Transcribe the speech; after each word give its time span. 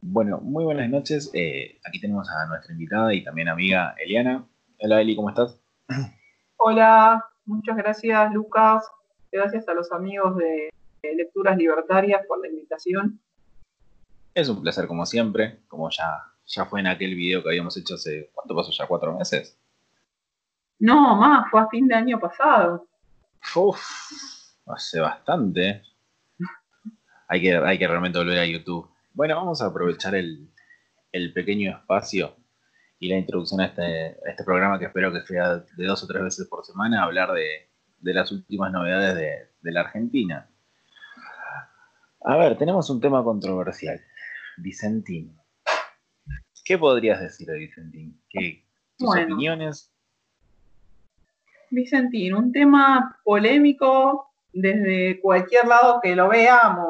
Bueno, 0.00 0.38
muy 0.40 0.64
buenas 0.64 0.88
noches. 0.88 1.30
Eh, 1.34 1.80
aquí 1.84 2.00
tenemos 2.00 2.28
a 2.30 2.46
nuestra 2.46 2.72
invitada 2.72 3.12
y 3.12 3.24
también 3.24 3.48
amiga 3.48 3.94
Eliana. 3.98 4.46
Hola 4.80 5.00
Eli, 5.00 5.16
¿cómo 5.16 5.28
estás? 5.28 5.60
Hola, 6.56 7.24
muchas 7.44 7.76
gracias 7.76 8.32
Lucas. 8.32 8.88
Gracias 9.32 9.68
a 9.68 9.74
los 9.74 9.90
amigos 9.90 10.36
de 10.36 10.70
Lecturas 11.02 11.56
Libertarias 11.56 12.24
por 12.28 12.40
la 12.40 12.48
invitación. 12.48 13.20
Es 14.34 14.48
un 14.48 14.62
placer 14.62 14.86
como 14.86 15.04
siempre, 15.04 15.60
como 15.66 15.90
ya, 15.90 16.32
ya 16.46 16.64
fue 16.64 16.78
en 16.78 16.86
aquel 16.86 17.16
video 17.16 17.42
que 17.42 17.48
habíamos 17.48 17.76
hecho 17.76 17.94
hace, 17.94 18.30
¿cuánto 18.32 18.54
pasó 18.54 18.70
ya? 18.70 18.86
¿Cuatro 18.86 19.16
meses? 19.18 19.58
No, 20.78 21.16
más, 21.16 21.50
fue 21.50 21.60
a 21.60 21.66
fin 21.66 21.88
de 21.88 21.96
año 21.96 22.20
pasado. 22.20 22.86
Uf, 23.56 23.80
hace 24.66 25.00
bastante. 25.00 25.82
Hay 27.26 27.42
que, 27.42 27.56
hay 27.56 27.78
que 27.78 27.88
realmente 27.88 28.18
volver 28.18 28.38
a 28.38 28.46
YouTube. 28.46 28.88
Bueno, 29.18 29.34
vamos 29.34 29.60
a 29.62 29.66
aprovechar 29.66 30.14
el, 30.14 30.48
pequeño 31.34 31.72
espacio 31.72 32.36
y 33.00 33.08
la 33.08 33.16
introducción 33.16 33.60
a 33.60 33.66
este, 33.66 34.10
este, 34.30 34.44
programa 34.44 34.78
que 34.78 34.84
espero 34.84 35.12
que 35.12 35.22
sea 35.22 35.56
de 35.56 35.86
dos 35.86 36.04
o 36.04 36.06
tres 36.06 36.22
veces 36.22 36.46
por 36.46 36.64
semana, 36.64 37.02
hablar 37.02 37.32
de, 37.32 37.68
las 38.00 38.30
últimas 38.30 38.70
novedades 38.70 39.16
de, 39.60 39.72
la 39.72 39.80
Argentina. 39.80 40.48
A 42.20 42.36
ver, 42.36 42.56
tenemos 42.58 42.90
un 42.90 43.00
tema 43.00 43.24
controversial. 43.24 44.00
Vicentín. 44.56 45.36
¿Qué 46.64 46.78
podrías 46.78 47.20
decir 47.20 47.48
de 47.48 47.58
Vicentín? 47.58 48.22
¿Qué, 48.30 48.64
¿Tus 48.98 49.16
opiniones? 49.16 49.92
Vicentín, 51.70 52.34
un 52.34 52.52
tema 52.52 53.18
polémico 53.24 54.30
desde 54.52 55.20
cualquier 55.20 55.66
lado 55.66 55.98
que 56.00 56.14
lo 56.14 56.28
veamos 56.28 56.87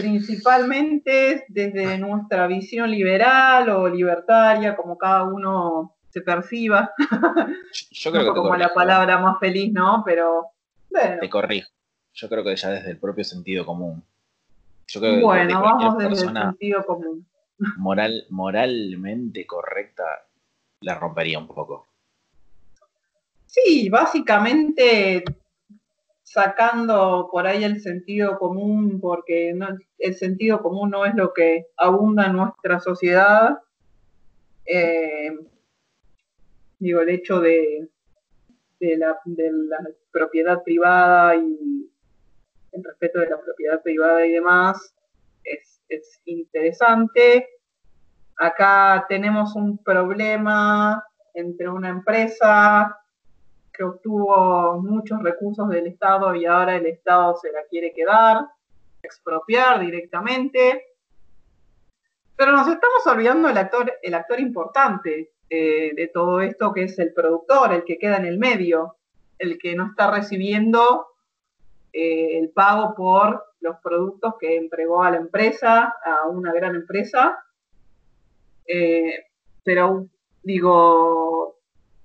principalmente 0.00 1.44
desde 1.48 1.98
nuestra 1.98 2.46
visión 2.46 2.90
liberal 2.90 3.68
o 3.68 3.88
libertaria, 3.88 4.76
como 4.76 4.96
cada 4.96 5.24
uno 5.24 5.94
se 6.10 6.20
perciba. 6.20 6.92
Yo 7.90 8.12
creo 8.12 8.24
que 8.24 8.40
como 8.40 8.56
la 8.56 8.72
palabra 8.74 9.18
más 9.18 9.38
feliz, 9.38 9.72
¿no? 9.72 10.02
Pero 10.04 10.46
Te 11.20 11.28
corrijo. 11.28 11.70
Yo 12.12 12.28
creo 12.28 12.42
que 12.42 12.56
ya 12.56 12.70
desde 12.70 12.90
el 12.90 12.98
propio 12.98 13.24
sentido 13.24 13.64
común. 13.64 14.02
bueno, 15.22 15.62
vamos 15.62 15.98
desde 15.98 16.26
el 16.26 16.34
sentido 16.34 16.84
común. 16.84 17.26
Moral, 17.76 18.24
moralmente 18.30 19.46
correcta 19.46 20.04
la 20.80 20.98
rompería 20.98 21.38
un 21.38 21.46
poco. 21.46 21.86
Sí, 23.46 23.88
básicamente 23.88 25.24
sacando 26.32 27.28
por 27.32 27.44
ahí 27.44 27.64
el 27.64 27.80
sentido 27.80 28.38
común, 28.38 29.00
porque 29.00 29.52
el 29.98 30.14
sentido 30.14 30.62
común 30.62 30.90
no 30.90 31.04
es 31.04 31.16
lo 31.16 31.32
que 31.32 31.66
abunda 31.76 32.26
en 32.26 32.34
nuestra 32.34 32.78
sociedad. 32.78 33.58
Eh, 34.64 35.36
digo, 36.78 37.00
el 37.00 37.08
hecho 37.08 37.40
de, 37.40 37.88
de, 38.78 38.96
la, 38.96 39.18
propiedad 40.12 40.62
privada 40.62 41.34
y 41.34 41.90
el 42.70 42.84
respeto 42.84 43.18
de 43.18 43.30
la 43.30 43.40
propiedad 43.40 43.82
privada 43.82 44.24
y 44.24 44.30
demás 44.30 44.94
es, 45.42 45.82
es 45.88 46.20
interesante. 46.26 47.48
Acá 48.36 49.04
tenemos 49.08 49.56
un 49.56 49.78
problema 49.78 51.04
entre 51.34 51.68
una 51.68 51.88
empresa 51.88 52.99
que 53.72 53.84
obtuvo 53.84 54.80
muchos 54.80 55.22
recursos 55.22 55.68
del 55.68 55.86
Estado 55.86 56.34
y 56.34 56.46
ahora 56.46 56.76
el 56.76 56.86
Estado 56.86 57.36
se 57.36 57.52
la 57.52 57.60
quiere 57.68 57.92
quedar, 57.92 58.46
expropiar 59.02 59.80
directamente. 59.80 60.84
Pero 62.36 62.52
nos 62.52 62.68
estamos 62.68 63.06
olvidando 63.06 63.48
el 63.48 63.58
actor, 63.58 63.92
el 64.02 64.14
actor 64.14 64.40
importante 64.40 65.32
eh, 65.48 65.92
de 65.94 66.08
todo 66.08 66.40
esto, 66.40 66.72
que 66.72 66.84
es 66.84 66.98
el 66.98 67.12
productor, 67.12 67.72
el 67.72 67.84
que 67.84 67.98
queda 67.98 68.16
en 68.16 68.26
el 68.26 68.38
medio, 68.38 68.96
el 69.38 69.58
que 69.58 69.74
no 69.74 69.88
está 69.88 70.10
recibiendo 70.10 71.06
eh, 71.92 72.38
el 72.38 72.50
pago 72.50 72.94
por 72.94 73.44
los 73.60 73.76
productos 73.82 74.34
que 74.38 74.56
entregó 74.56 75.02
a 75.02 75.10
la 75.10 75.16
empresa, 75.16 75.94
a 76.04 76.28
una 76.28 76.52
gran 76.52 76.74
empresa. 76.74 77.44
Eh, 78.66 79.26
pero 79.64 80.06
digo, 80.42 81.39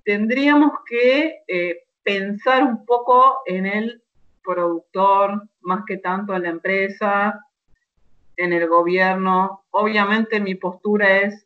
tendríamos 0.06 0.70
que 0.86 1.42
eh, 1.48 1.82
pensar 2.04 2.62
un 2.62 2.86
poco 2.86 3.40
en 3.44 3.66
el 3.66 4.04
productor, 4.42 5.48
más 5.62 5.84
que 5.84 5.98
tanto 5.98 6.32
en 6.32 6.44
la 6.44 6.50
empresa, 6.50 7.44
en 8.36 8.52
el 8.52 8.68
gobierno. 8.68 9.64
Obviamente 9.70 10.38
mi 10.38 10.54
postura 10.54 11.18
es 11.22 11.44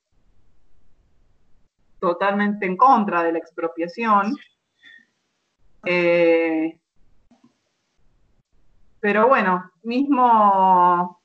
totalmente 2.01 2.67
en 2.67 2.77
contra 2.77 3.23
de 3.23 3.33
la 3.33 3.39
expropiación. 3.39 4.37
Eh, 5.87 6.79
pero 9.01 9.27
bueno, 9.27 9.71
mismo 9.85 11.20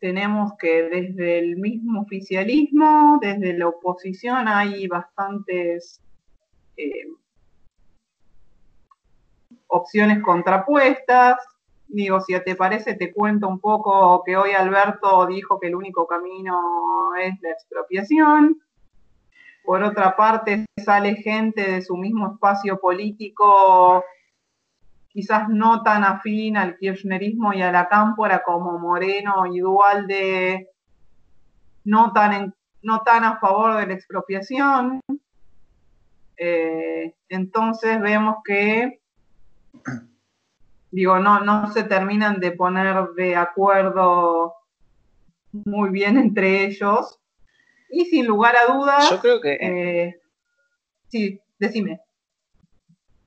tenemos 0.00 0.52
que 0.58 0.84
desde 0.84 1.38
el 1.38 1.56
mismo 1.56 2.02
oficialismo, 2.02 3.18
desde 3.20 3.52
la 3.56 3.68
oposición 3.68 4.46
hay 4.46 4.86
bastantes 4.86 6.00
eh, 6.76 7.08
opciones 9.66 10.22
contrapuestas. 10.22 11.36
Digo, 11.88 12.20
si 12.20 12.38
te 12.44 12.54
parece, 12.54 12.94
te 12.94 13.12
cuento 13.12 13.48
un 13.48 13.60
poco 13.60 14.22
que 14.24 14.36
hoy 14.36 14.52
Alberto 14.52 15.26
dijo 15.26 15.58
que 15.58 15.68
el 15.68 15.74
único 15.74 16.06
camino 16.06 16.60
es 17.20 17.34
la 17.40 17.50
expropiación. 17.50 18.60
Por 19.64 19.82
otra 19.82 20.16
parte, 20.16 20.66
sale 20.76 21.16
gente 21.16 21.72
de 21.72 21.82
su 21.82 21.96
mismo 21.96 22.32
espacio 22.32 22.78
político 22.78 24.04
quizás 25.18 25.48
no 25.48 25.82
tan 25.82 26.04
afín 26.04 26.56
al 26.56 26.76
kirchnerismo 26.76 27.52
y 27.52 27.60
a 27.60 27.72
la 27.72 27.88
cámpora 27.88 28.44
como 28.44 28.78
Moreno 28.78 29.52
y 29.52 29.58
Dualde, 29.58 30.70
no 31.82 32.12
tan, 32.12 32.54
no 32.82 33.02
tan 33.02 33.24
a 33.24 33.40
favor 33.40 33.78
de 33.78 33.86
la 33.88 33.94
expropiación. 33.94 35.00
Eh, 36.36 37.16
entonces 37.28 38.00
vemos 38.00 38.36
que, 38.44 39.00
digo, 40.92 41.18
no, 41.18 41.40
no 41.40 41.72
se 41.72 41.82
terminan 41.82 42.38
de 42.38 42.52
poner 42.52 43.08
de 43.16 43.34
acuerdo 43.34 44.54
muy 45.50 45.90
bien 45.90 46.16
entre 46.16 46.64
ellos. 46.64 47.18
Y 47.90 48.04
sin 48.04 48.24
lugar 48.24 48.54
a 48.54 48.72
dudas, 48.72 49.10
yo 49.10 49.18
creo 49.18 49.40
que... 49.40 49.54
Eh, 49.60 50.20
sí, 51.08 51.40
decime. 51.58 52.02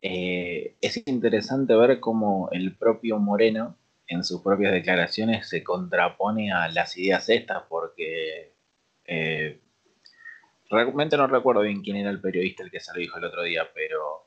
Eh, 0.02 0.78
es 0.82 1.02
interesante 1.06 1.76
ver 1.76 2.00
cómo 2.00 2.50
el 2.52 2.76
propio 2.76 3.20
Moreno 3.20 3.78
en 4.08 4.24
sus 4.24 4.42
propias 4.42 4.74
declaraciones 4.74 5.48
se 5.48 5.64
contrapone 5.64 6.52
a 6.52 6.68
las 6.70 6.98
ideas 6.98 7.30
estas 7.30 7.64
porque 7.70 8.56
eh, 9.06 9.62
realmente 10.70 11.18
no 11.18 11.28
recuerdo 11.28 11.62
bien 11.62 11.82
quién 11.82 11.98
era 11.98 12.10
el 12.10 12.20
periodista 12.20 12.64
el 12.64 12.72
que 12.72 12.80
se 12.80 12.94
lo 12.94 13.00
dijo 13.00 13.18
el 13.18 13.26
otro 13.26 13.44
día, 13.44 13.70
pero 13.74 14.26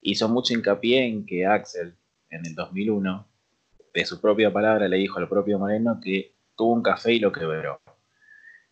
hizo 0.00 0.28
mucho 0.28 0.54
hincapié 0.54 1.06
en 1.06 1.26
que 1.26 1.44
Axel 1.44 1.96
en 2.30 2.46
el 2.46 2.54
2001 2.54 3.26
de 3.92 4.04
su 4.04 4.20
propia 4.20 4.52
palabra 4.52 4.88
le 4.88 4.96
dijo 4.96 5.18
al 5.18 5.28
propio 5.28 5.58
Moreno 5.58 6.00
que 6.02 6.36
tuvo 6.54 6.72
un 6.72 6.82
café 6.82 7.14
y 7.14 7.18
lo 7.18 7.32
quebró. 7.32 7.80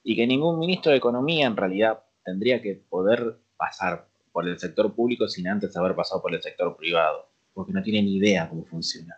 Y 0.03 0.17
que 0.17 0.27
ningún 0.27 0.59
ministro 0.59 0.93
de 0.93 0.99
Economía 0.99 1.47
en 1.47 1.57
realidad 1.57 2.05
tendría 2.25 2.61
que 2.63 2.75
poder 2.75 3.39
pasar 3.57 4.07
por 4.35 4.49
el 4.49 4.59
sector 4.59 4.93
público 4.93 5.29
sin 5.29 5.47
antes 5.47 5.77
haber 5.77 5.95
pasado 5.95 6.21
por 6.21 6.35
el 6.35 6.43
sector 6.43 6.77
privado, 6.77 7.29
porque 7.55 7.73
no 7.73 7.81
tienen 7.81 8.09
idea 8.09 8.49
cómo 8.49 8.65
funciona. 8.65 9.17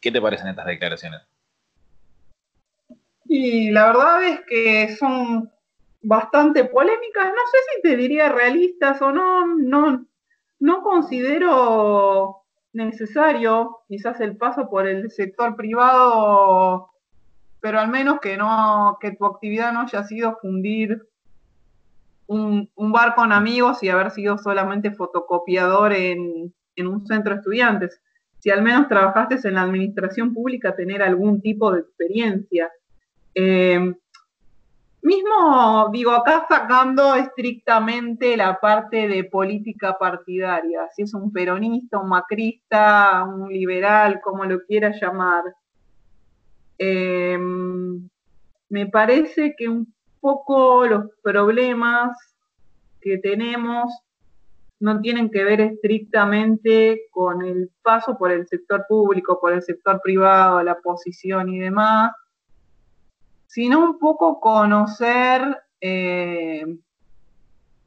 ¿Qué 0.00 0.12
te 0.12 0.22
parecen 0.22 0.46
estas 0.46 0.66
declaraciones? 0.66 1.22
Y 3.24 3.72
la 3.72 3.86
verdad 3.88 4.22
es 4.22 4.40
que 4.48 4.96
son 4.96 5.50
bastante 6.02 6.66
polémicas, 6.66 7.26
no 7.26 7.42
sé 7.50 7.58
si 7.74 7.82
te 7.82 7.96
diría 7.96 8.28
realistas 8.28 9.02
o 9.02 9.10
no, 9.10 9.56
no, 9.56 10.06
no 10.60 10.82
considero 10.82 12.44
necesario 12.74 13.80
quizás 13.88 14.20
el 14.20 14.36
paso 14.36 14.70
por 14.70 14.86
el 14.86 15.10
sector 15.10 15.56
privado, 15.56 16.90
pero 17.58 17.80
al 17.80 17.88
menos 17.88 18.20
que 18.20 18.36
no, 18.36 18.98
que 19.00 19.10
tu 19.16 19.26
actividad 19.26 19.72
no 19.72 19.80
haya 19.80 20.04
sido 20.04 20.38
fundir 20.40 21.08
un, 22.26 22.68
bar 22.76 23.14
con 23.14 23.32
amigos 23.32 23.82
y 23.82 23.88
haber 23.88 24.10
sido 24.10 24.38
solamente 24.38 24.90
fotocopiador 24.90 25.92
en, 25.92 26.52
un 26.78 27.06
centro 27.06 27.32
de 27.32 27.38
estudiantes. 27.38 28.00
Si 28.38 28.50
al 28.50 28.62
menos 28.62 28.88
trabajaste 28.88 29.48
en 29.48 29.54
la 29.54 29.62
administración 29.62 30.34
pública, 30.34 30.76
tener 30.76 31.02
algún 31.02 31.40
tipo 31.40 31.72
de 31.72 31.80
experiencia. 31.80 32.70
Eh, 33.34 33.94
mismo, 35.02 35.88
digo, 35.92 36.10
acá 36.10 36.46
sacando 36.48 37.14
estrictamente 37.14 38.36
la 38.36 38.58
parte 38.60 39.08
de 39.08 39.24
política 39.24 39.96
partidaria, 39.98 40.88
si 40.94 41.02
es 41.02 41.14
un 41.14 41.32
peronista, 41.32 41.98
un 41.98 42.08
macrista, 42.08 43.24
un 43.24 43.48
liberal, 43.48 44.20
como 44.22 44.44
lo 44.44 44.60
quieras 44.64 45.00
llamar. 45.00 45.44
Eh, 46.78 47.38
me 48.68 48.86
parece 48.86 49.54
que 49.56 49.68
un 49.68 49.94
poco 50.26 50.84
los 50.88 51.04
problemas 51.22 52.18
que 53.00 53.18
tenemos 53.18 53.92
no 54.80 55.00
tienen 55.00 55.30
que 55.30 55.44
ver 55.44 55.60
estrictamente 55.60 57.02
con 57.12 57.44
el 57.44 57.70
paso 57.80 58.18
por 58.18 58.32
el 58.32 58.44
sector 58.48 58.84
público, 58.88 59.38
por 59.40 59.52
el 59.52 59.62
sector 59.62 60.00
privado, 60.02 60.60
la 60.64 60.80
posición 60.80 61.48
y 61.48 61.60
demás, 61.60 62.10
sino 63.46 63.78
un 63.78 64.00
poco 64.00 64.40
conocer 64.40 65.62
eh, 65.80 66.76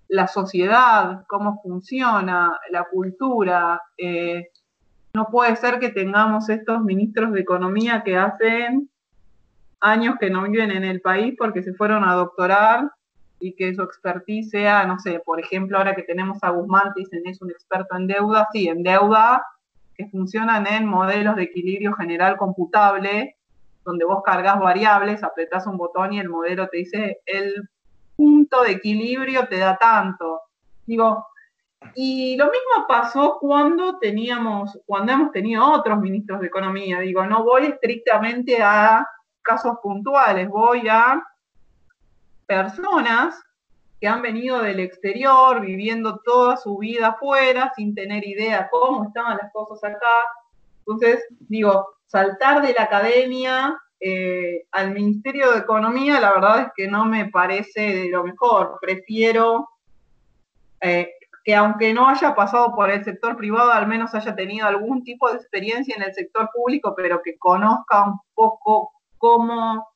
la 0.07 0.27
sociedad, 0.30 1.25
cómo 1.27 1.62
funciona, 1.62 2.57
la 2.71 2.86
cultura. 2.86 3.81
Eh, 3.97 4.47
no 5.13 5.27
puede 5.27 5.57
ser 5.57 5.77
que 5.80 5.89
tengamos 5.89 6.47
estos 6.47 6.81
ministros 6.83 7.33
de 7.33 7.41
economía 7.41 8.01
que 8.01 8.15
hacen 8.15 8.88
años 9.81 10.15
que 10.19 10.29
no 10.29 10.43
viven 10.43 10.71
en 10.71 10.83
el 10.83 11.01
país 11.01 11.35
porque 11.37 11.63
se 11.63 11.73
fueron 11.73 12.03
a 12.03 12.13
doctorar 12.13 12.91
y 13.39 13.53
que 13.53 13.73
su 13.73 13.81
expertise 13.81 14.49
sea, 14.49 14.85
no 14.85 14.99
sé, 14.99 15.21
por 15.25 15.39
ejemplo, 15.39 15.77
ahora 15.77 15.95
que 15.95 16.03
tenemos 16.03 16.39
a 16.41 16.49
Guzmán, 16.49 16.91
que 16.95 17.01
dicen 17.01 17.21
es 17.25 17.41
un 17.41 17.51
experto 17.51 17.95
en 17.95 18.07
deuda, 18.07 18.47
sí, 18.51 18.67
en 18.67 18.83
deuda, 18.83 19.45
que 19.95 20.07
funcionan 20.07 20.67
en 20.67 20.85
modelos 20.85 21.35
de 21.35 21.43
equilibrio 21.43 21.93
general 21.93 22.37
computable, 22.37 23.37
donde 23.85 24.05
vos 24.05 24.21
cargas 24.23 24.59
variables, 24.59 25.23
apretás 25.23 25.67
un 25.67 25.77
botón 25.77 26.13
y 26.13 26.19
el 26.19 26.29
modelo 26.29 26.67
te 26.67 26.77
dice 26.77 27.21
el 27.25 27.69
punto 28.15 28.63
de 28.63 28.71
equilibrio 28.71 29.47
te 29.47 29.57
da 29.57 29.77
tanto. 29.77 30.41
Digo, 30.85 31.25
y 31.95 32.35
lo 32.35 32.45
mismo 32.45 32.87
pasó 32.87 33.37
cuando 33.39 33.97
teníamos, 33.99 34.77
cuando 34.85 35.13
hemos 35.13 35.31
tenido 35.31 35.71
otros 35.71 35.99
ministros 35.99 36.41
de 36.41 36.47
economía. 36.47 36.99
Digo, 36.99 37.25
no 37.25 37.43
voy 37.43 37.67
estrictamente 37.67 38.61
a 38.61 39.07
casos 39.41 39.77
puntuales, 39.81 40.47
voy 40.50 40.88
a 40.88 41.24
personas 42.45 43.41
que 44.00 44.07
han 44.07 44.21
venido 44.21 44.62
del 44.62 44.80
exterior, 44.80 45.62
viviendo 45.62 46.19
toda 46.19 46.57
su 46.57 46.77
vida 46.77 47.09
afuera, 47.09 47.71
sin 47.75 47.94
tener 47.94 48.25
idea 48.25 48.69
cómo 48.71 49.06
estaban 49.06 49.38
las 49.38 49.51
cosas 49.51 49.91
acá. 49.91 50.24
Entonces, 50.80 51.25
digo, 51.39 51.88
saltar 52.07 52.62
de 52.65 52.74
la 52.74 52.83
academia 52.83 53.77
eh, 54.00 54.65
al 54.71 54.91
Ministerio 54.91 55.51
de 55.51 55.59
Economía, 55.59 56.19
la 56.19 56.31
verdad 56.31 56.59
es 56.62 56.68
que 56.75 56.88
no 56.88 57.06
me 57.06 57.30
parece 57.30 57.81
de 57.81 58.09
lo 58.09 58.24
mejor. 58.24 58.77
Prefiero 58.81 59.68
eh, 60.81 61.12
que 61.44 61.56
aunque 61.56 61.94
no 61.94 62.07
haya 62.07 62.33
pasado 62.36 62.74
por 62.75 62.89
el 62.89 63.03
sector 63.03 63.36
privado, 63.36 63.71
al 63.71 63.88
menos 63.88 64.15
haya 64.15 64.36
tenido 64.36 64.65
algún 64.65 65.03
tipo 65.03 65.30
de 65.30 65.38
experiencia 65.38 65.95
en 65.95 66.03
el 66.03 66.13
sector 66.13 66.50
público, 66.53 66.94
pero 66.95 67.21
que 67.21 67.38
conozca 67.38 68.06
un 68.06 68.19
poco 68.33 68.94
cómo 69.19 69.89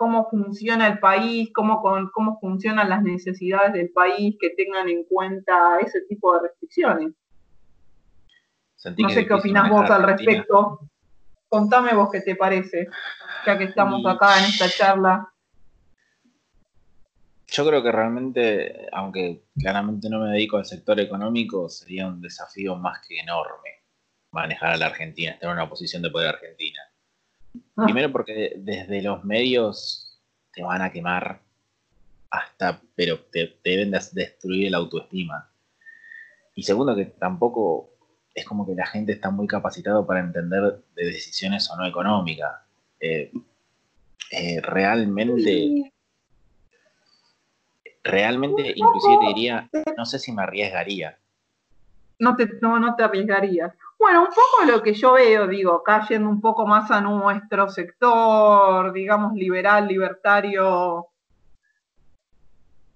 cómo 0.00 0.30
funciona 0.30 0.86
el 0.86 0.98
país, 0.98 1.50
cómo, 1.54 1.82
cómo 2.14 2.40
funcionan 2.40 2.88
las 2.88 3.02
necesidades 3.02 3.74
del 3.74 3.90
país, 3.90 4.34
que 4.40 4.48
tengan 4.48 4.88
en 4.88 5.04
cuenta 5.04 5.78
ese 5.78 6.00
tipo 6.08 6.32
de 6.32 6.48
restricciones. 6.48 7.12
no 8.96 9.10
sé 9.10 9.26
qué 9.26 9.34
opinas 9.34 9.68
vos 9.68 9.90
al 9.90 10.04
respecto. 10.04 10.88
Contame 11.50 11.92
vos 11.92 12.08
qué 12.10 12.22
te 12.22 12.34
parece, 12.34 12.88
ya 13.44 13.58
que 13.58 13.64
estamos 13.64 14.00
acá 14.06 14.38
en 14.38 14.46
esta 14.46 14.70
charla. 14.70 15.30
Yo 17.48 17.66
creo 17.66 17.82
que 17.82 17.92
realmente, 17.92 18.88
aunque 18.92 19.42
claramente 19.60 20.08
no 20.08 20.20
me 20.20 20.30
dedico 20.30 20.56
al 20.56 20.64
sector 20.64 20.98
económico, 20.98 21.68
sería 21.68 22.06
un 22.06 22.22
desafío 22.22 22.74
más 22.74 23.06
que 23.06 23.18
enorme 23.18 23.84
manejar 24.30 24.72
a 24.72 24.76
la 24.78 24.86
Argentina, 24.86 25.32
estar 25.32 25.50
en 25.50 25.56
una 25.56 25.68
posición 25.68 26.00
de 26.00 26.10
poder 26.10 26.28
argentina. 26.28 26.80
Ah. 27.80 27.84
Primero 27.84 28.12
porque 28.12 28.54
desde 28.58 29.00
los 29.02 29.24
medios 29.24 30.20
te 30.52 30.62
van 30.62 30.82
a 30.82 30.92
quemar 30.92 31.40
hasta, 32.30 32.80
pero 32.94 33.20
te, 33.32 33.58
deben 33.64 33.90
destruir 33.90 34.70
la 34.70 34.78
autoestima. 34.78 35.48
Y 36.54 36.62
segundo 36.62 36.94
que 36.94 37.06
tampoco 37.06 37.90
es 38.34 38.44
como 38.44 38.66
que 38.66 38.74
la 38.74 38.86
gente 38.86 39.12
está 39.12 39.30
muy 39.30 39.46
capacitado 39.46 40.06
para 40.06 40.20
entender 40.20 40.82
de 40.94 41.04
decisiones 41.06 41.70
o 41.70 41.76
no 41.76 41.86
económicas. 41.86 42.52
Eh, 43.00 43.32
eh, 44.30 44.60
realmente, 44.60 45.92
realmente, 48.04 48.74
inclusive 48.76 49.18
te 49.20 49.26
diría, 49.28 49.70
no 49.96 50.04
sé 50.04 50.18
si 50.18 50.32
me 50.32 50.42
arriesgaría. 50.42 51.18
No 52.18 52.36
te, 52.36 52.46
no, 52.60 52.78
no 52.78 52.94
te 52.94 53.02
arriesgarías. 53.02 53.72
Bueno, 54.00 54.22
un 54.22 54.28
poco 54.28 54.64
lo 54.66 54.82
que 54.82 54.94
yo 54.94 55.12
veo, 55.12 55.46
digo, 55.46 55.74
acá 55.74 56.06
yendo 56.08 56.30
un 56.30 56.40
poco 56.40 56.66
más 56.66 56.90
a 56.90 57.02
nuestro 57.02 57.68
sector, 57.68 58.94
digamos, 58.94 59.34
liberal, 59.34 59.86
libertario, 59.86 61.08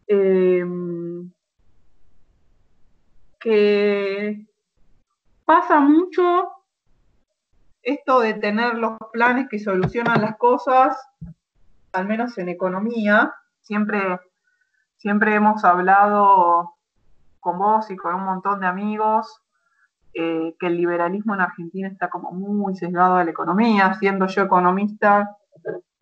em, 0.06 1.30
que 3.38 4.46
pasa 5.44 5.78
mucho 5.80 6.48
esto 7.82 8.20
de 8.20 8.34
tener 8.34 8.78
los 8.78 8.96
planes 9.12 9.48
que 9.50 9.58
solucionan 9.58 10.22
las 10.22 10.38
cosas, 10.38 10.96
al 11.92 12.06
menos 12.06 12.38
en 12.38 12.48
economía, 12.48 13.34
siempre, 13.60 14.20
siempre 14.96 15.34
hemos 15.34 15.64
hablado 15.64 16.76
con 17.40 17.58
vos 17.58 17.90
y 17.90 17.96
con 17.96 18.14
un 18.14 18.24
montón 18.24 18.60
de 18.60 18.66
amigos 18.68 19.43
eh, 20.14 20.54
que 20.58 20.66
el 20.66 20.76
liberalismo 20.76 21.34
en 21.34 21.40
Argentina 21.40 21.88
está 21.88 22.08
como 22.08 22.30
muy 22.32 22.76
sesgado 22.76 23.16
a 23.16 23.24
la 23.24 23.30
economía, 23.30 23.94
siendo 23.94 24.26
yo 24.26 24.42
economista, 24.42 25.36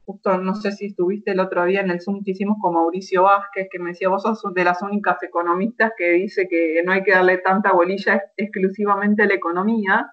justo 0.05 0.37
no 0.39 0.55
sé 0.55 0.73
si 0.73 0.87
estuviste 0.87 1.31
el 1.31 1.41
otro 1.41 1.65
día 1.65 1.81
en 1.81 1.91
el 1.91 2.01
Zoom 2.01 2.23
que 2.25 2.33
hicimos 2.33 2.59
con 2.61 2.75
Mauricio 2.75 3.23
Vázquez, 3.23 3.69
que 3.71 3.79
me 3.79 3.91
decía, 3.91 4.09
vos 4.09 4.23
sos 4.23 4.43
de 4.55 4.65
las 4.65 4.83
únicas 4.83 5.23
economistas 5.23 5.93
que 5.97 6.11
dice 6.11 6.49
que 6.49 6.83
no 6.85 6.93
hay 6.93 7.03
que 7.03 7.13
darle 7.13 7.39
tanta 7.39 7.73
bolilla 7.73 8.23
exclusivamente 8.37 9.23
a 9.23 9.27
la 9.27 9.35
economía. 9.35 10.13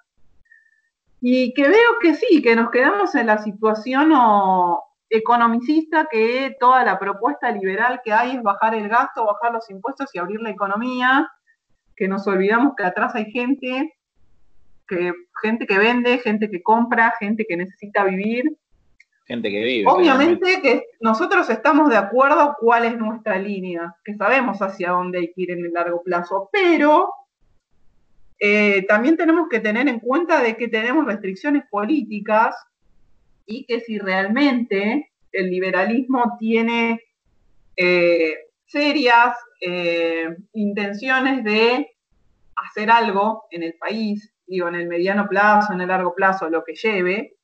Y 1.21 1.53
que 1.53 1.67
veo 1.67 1.99
que 2.01 2.15
sí, 2.15 2.41
que 2.41 2.55
nos 2.55 2.69
quedamos 2.69 3.13
en 3.15 3.27
la 3.27 3.39
situación 3.39 4.13
economicista, 5.09 6.07
que 6.09 6.55
toda 6.59 6.85
la 6.85 6.97
propuesta 6.97 7.51
liberal 7.51 7.99
que 8.03 8.13
hay 8.13 8.37
es 8.37 8.43
bajar 8.43 8.75
el 8.75 8.87
gasto, 8.87 9.25
bajar 9.25 9.51
los 9.51 9.69
impuestos 9.69 10.09
y 10.13 10.19
abrir 10.19 10.39
la 10.39 10.51
economía 10.51 11.29
que 11.99 12.07
nos 12.07 12.25
olvidamos 12.27 12.75
que 12.77 12.85
atrás 12.85 13.13
hay 13.13 13.29
gente 13.29 13.93
que, 14.87 15.11
gente 15.43 15.67
que 15.67 15.77
vende, 15.77 16.17
gente 16.19 16.49
que 16.49 16.63
compra, 16.63 17.13
gente 17.19 17.45
que 17.45 17.57
necesita 17.57 18.05
vivir. 18.05 18.57
Gente 19.25 19.51
que 19.51 19.61
vive. 19.61 19.85
Obviamente 19.85 20.61
que 20.61 20.85
nosotros 21.01 21.49
estamos 21.49 21.89
de 21.89 21.97
acuerdo 21.97 22.55
cuál 22.57 22.85
es 22.85 22.97
nuestra 22.97 23.37
línea, 23.37 23.93
que 24.05 24.15
sabemos 24.15 24.61
hacia 24.61 24.91
dónde 24.91 25.19
hay 25.19 25.33
que 25.33 25.41
ir 25.41 25.51
en 25.51 25.65
el 25.65 25.73
largo 25.73 26.01
plazo, 26.01 26.49
pero 26.53 27.11
eh, 28.39 28.85
también 28.87 29.17
tenemos 29.17 29.49
que 29.49 29.59
tener 29.59 29.89
en 29.89 29.99
cuenta 29.99 30.41
de 30.41 30.55
que 30.55 30.69
tenemos 30.69 31.05
restricciones 31.05 31.63
políticas 31.69 32.55
y 33.45 33.65
que 33.65 33.81
si 33.81 33.99
realmente 33.99 35.11
el 35.33 35.49
liberalismo 35.49 36.37
tiene 36.39 37.01
eh, 37.75 38.35
serias 38.65 39.35
eh, 39.61 40.35
intenciones 40.53 41.43
de 41.43 41.95
hacer 42.55 42.89
algo 42.89 43.45
en 43.51 43.63
el 43.63 43.73
país, 43.73 44.33
digo, 44.47 44.67
en 44.67 44.75
el 44.75 44.87
mediano 44.87 45.27
plazo, 45.27 45.73
en 45.73 45.81
el 45.81 45.87
largo 45.87 46.13
plazo, 46.15 46.49
lo 46.49 46.63
que 46.63 46.75
lleve, 46.75 47.37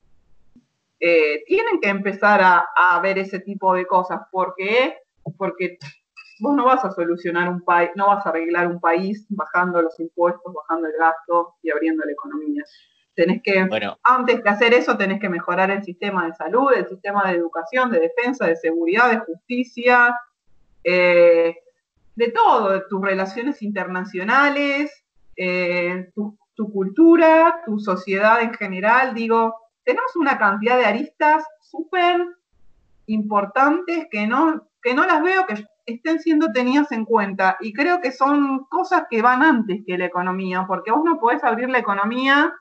eh, 0.99 1.43
tienen 1.45 1.79
que 1.81 1.89
empezar 1.89 2.41
a, 2.41 2.99
ver 3.01 3.19
ese 3.19 3.39
tipo 3.39 3.73
de 3.73 3.85
cosas. 3.85 4.21
¿Por 4.31 4.55
qué? 4.57 4.97
Porque 5.37 5.77
vos 6.39 6.55
no 6.55 6.65
vas 6.65 6.83
a 6.85 6.91
solucionar 6.91 7.49
un 7.49 7.61
país, 7.61 7.91
no 7.95 8.07
vas 8.07 8.25
a 8.25 8.29
arreglar 8.29 8.67
un 8.67 8.79
país 8.79 9.25
bajando 9.29 9.81
los 9.81 9.99
impuestos, 9.99 10.53
bajando 10.53 10.87
el 10.87 10.93
gasto 10.97 11.55
y 11.61 11.69
abriendo 11.69 12.03
la 12.05 12.11
economía. 12.11 12.63
Tenés 13.13 13.41
que, 13.43 13.65
antes 14.03 14.43
de 14.43 14.49
hacer 14.49 14.73
eso, 14.73 14.97
tenés 14.97 15.21
que 15.21 15.29
mejorar 15.29 15.71
el 15.71 15.83
sistema 15.83 16.25
de 16.25 16.33
salud, 16.33 16.73
el 16.73 16.87
sistema 16.87 17.29
de 17.29 17.37
educación, 17.37 17.89
de 17.89 17.99
defensa, 17.99 18.45
de 18.45 18.57
seguridad, 18.57 19.09
de 19.09 19.19
justicia, 19.19 20.13
eh, 20.83 21.55
de 22.15 22.31
todo, 22.31 22.69
de 22.69 22.81
tus 22.89 23.01
relaciones 23.01 23.61
internacionales, 23.61 24.91
eh, 25.35 26.09
tu, 26.15 26.37
cultura, 26.71 27.61
tu 27.65 27.79
sociedad 27.79 28.41
en 28.41 28.53
general. 28.53 29.13
Digo, 29.13 29.55
tenemos 29.83 30.15
una 30.15 30.37
cantidad 30.37 30.77
de 30.77 30.85
aristas 30.85 31.43
súper 31.61 32.25
importantes 33.07 34.07
que 34.09 34.25
no, 34.25 34.67
que 34.81 34.93
no 34.93 35.05
las 35.05 35.21
veo 35.21 35.45
que 35.45 35.65
estén 35.85 36.19
siendo 36.19 36.51
tenidas 36.51 36.91
en 36.91 37.05
cuenta. 37.05 37.57
Y 37.59 37.73
creo 37.73 37.99
que 38.01 38.11
son 38.11 38.65
cosas 38.65 39.03
que 39.09 39.21
van 39.21 39.43
antes 39.43 39.81
que 39.85 39.97
la 39.97 40.05
economía, 40.05 40.65
porque 40.67 40.91
vos 40.91 41.03
no 41.03 41.19
podés 41.19 41.43
abrir 41.43 41.69
la 41.69 41.79
economía 41.79 42.53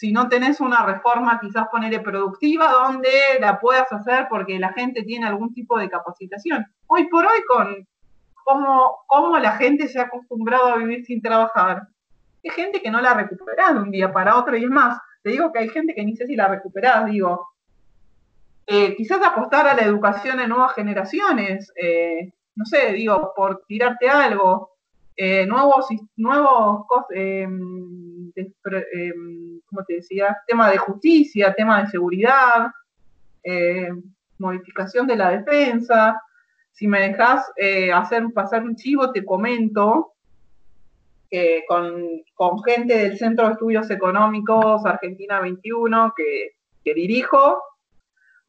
si 0.00 0.12
no 0.12 0.30
tenés 0.30 0.60
una 0.60 0.86
reforma 0.86 1.38
quizás 1.38 1.68
ponerle 1.70 2.00
productiva 2.00 2.72
donde 2.72 3.10
la 3.38 3.60
puedas 3.60 3.92
hacer 3.92 4.28
porque 4.30 4.58
la 4.58 4.72
gente 4.72 5.02
tiene 5.02 5.26
algún 5.26 5.52
tipo 5.52 5.78
de 5.78 5.90
capacitación. 5.90 6.64
Hoy 6.86 7.06
por 7.08 7.26
hoy 7.26 7.44
con 7.46 7.86
cómo, 9.06 9.38
la 9.38 9.52
gente 9.52 9.88
se 9.88 9.98
ha 9.98 10.04
acostumbrado 10.04 10.68
a 10.68 10.76
vivir 10.76 11.04
sin 11.04 11.22
trabajar. 11.22 11.82
Hay 12.44 12.50
gente 12.50 12.80
que 12.80 12.90
no 12.90 13.00
la 13.00 13.14
recupera 13.14 13.72
de 13.72 13.80
un 13.80 13.90
día 13.90 14.12
para 14.12 14.36
otro 14.36 14.56
y 14.56 14.64
es 14.64 14.70
más, 14.70 14.98
te 15.22 15.30
digo 15.30 15.52
que 15.52 15.60
hay 15.60 15.68
gente 15.68 15.94
que 15.94 16.04
ni 16.04 16.16
sé 16.16 16.26
si 16.26 16.36
la 16.36 16.48
recuperás, 16.48 17.06
digo, 17.06 17.50
eh, 18.66 18.94
quizás 18.96 19.20
apostar 19.24 19.66
a 19.66 19.74
la 19.74 19.82
educación 19.82 20.38
de 20.38 20.46
nuevas 20.46 20.74
generaciones, 20.74 21.72
eh, 21.74 22.32
no 22.54 22.64
sé, 22.64 22.92
digo, 22.92 23.32
por 23.34 23.64
tirarte 23.66 24.08
algo, 24.08 24.76
eh, 25.16 25.44
nuevos, 25.46 25.86
nuevos 26.16 26.86
em, 27.10 28.32
¿cómo 29.66 29.84
te 29.86 29.94
decía? 29.94 30.38
Tema 30.46 30.70
de 30.70 30.78
justicia, 30.78 31.52
tema 31.54 31.82
de 31.82 31.88
seguridad, 31.88 32.68
modificación 34.38 35.06
de 35.06 35.16
la 35.16 35.30
defensa. 35.30 36.22
Si 36.72 36.86
me 36.86 37.00
dejas 37.00 37.44
hacer 37.94 38.24
pasar 38.34 38.62
un 38.62 38.76
chivo, 38.76 39.12
te 39.12 39.24
comento 39.24 40.12
que 41.30 41.64
con, 41.68 42.62
gente 42.64 42.96
del 42.96 43.18
Centro 43.18 43.46
de 43.46 43.52
Estudios 43.52 43.90
Económicos 43.90 44.84
Argentina 44.84 45.40
21 45.40 46.12
que, 46.16 46.56
que 46.84 46.94
dirijo, 46.94 47.62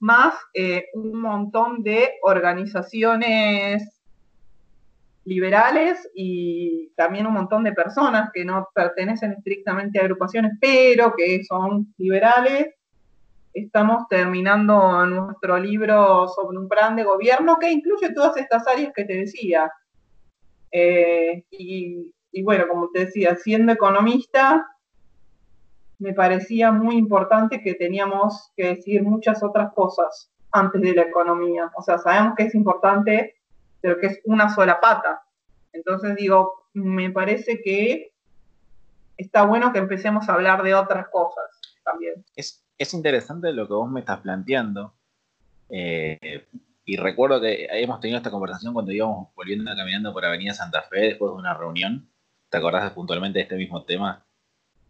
más 0.01 0.34
eh, 0.56 0.86
un 0.96 1.22
montón 1.22 1.84
de 1.84 2.10
organizaciones 2.24 4.01
liberales 5.24 6.10
y 6.16 6.92
también 6.96 7.28
un 7.28 7.34
montón 7.34 7.63
de 7.63 7.72
personas 7.72 8.32
que 8.34 8.44
no 8.44 8.68
pertenecen 8.74 9.34
estrictamente 9.34 10.00
a 10.00 10.04
agrupaciones, 10.04 10.54
pero 10.60 11.13
que 11.16 11.44
son 11.44 11.94
liberales. 11.98 12.74
Estamos 13.53 14.08
terminando 14.08 15.05
nuestro 15.05 15.58
libro 15.58 16.27
sobre 16.29 16.58
un 16.58 16.70
plan 16.70 16.96
de 16.96 17.03
gobierno 17.03 17.58
que 17.60 17.72
incluye 17.72 18.13
todas 18.13 18.38
estas 18.38 18.67
áreas 18.67 18.93
que 18.96 19.03
te 19.03 19.13
decía. 19.13 19.72
Eh, 20.72 21.43
y, 21.51 22.13
y 22.31 22.43
bueno, 22.43 22.67
como 22.67 22.89
te 22.91 23.05
decía, 23.05 23.36
siendo 23.36 23.74
economista, 23.74 24.65
me 26.00 26.13
parecía 26.13 26.72
muy 26.72 26.96
importante 26.96 27.62
que 27.62 27.75
teníamos 27.75 28.51
que 28.55 28.75
decir 28.75 29.03
muchas 29.03 29.43
otras 29.43 29.72
cosas 29.74 30.31
antes 30.51 30.81
de 30.81 30.96
la 30.96 31.03
economía. 31.03 31.72
O 31.75 31.81
sea, 31.81 31.98
sabemos 32.00 32.34
que 32.36 32.43
es 32.43 32.55
importante, 32.55 33.36
pero 33.81 34.00
que 34.00 34.08
es 34.08 34.22
una 34.25 34.53
sola 34.53 34.79
pata. 34.79 35.24
Entonces 35.74 36.15
digo, 36.15 36.67
me 36.74 37.12
parece 37.12 37.62
que 37.62 38.13
está 39.17 39.43
bueno 39.43 39.72
que 39.72 39.79
empecemos 39.79 40.27
a 40.27 40.34
hablar 40.34 40.63
de 40.63 40.74
otras 40.74 41.08
cosas 41.10 41.46
también. 41.84 42.25
Es, 42.36 42.63
interesante 42.94 43.52
lo 43.54 43.68
que 43.68 43.74
vos 43.74 43.90
me 43.90 44.00
estás 44.00 44.20
planteando. 44.20 44.94
Eh, 45.70 46.48
y 46.86 46.98
recuerdo 46.98 47.40
que 47.40 47.68
hemos 47.72 48.00
tenido 48.00 48.18
esta 48.18 48.32
conversación 48.32 48.74
cuando 48.74 48.92
íbamos 48.92 49.30
volviendo 49.36 49.72
caminando 49.76 50.12
por 50.12 50.26
Avenida 50.26 50.54
Santa 50.54 50.82
Fe 50.84 51.02
después 51.02 51.32
de 51.32 51.38
una 51.38 51.54
reunión. 51.54 52.10
¿Te 52.50 52.58
acordás 52.58 52.92
puntualmente 52.92 53.40
de 53.40 53.44
este 53.44 53.56
mismo 53.56 53.84
tema? 53.84 54.26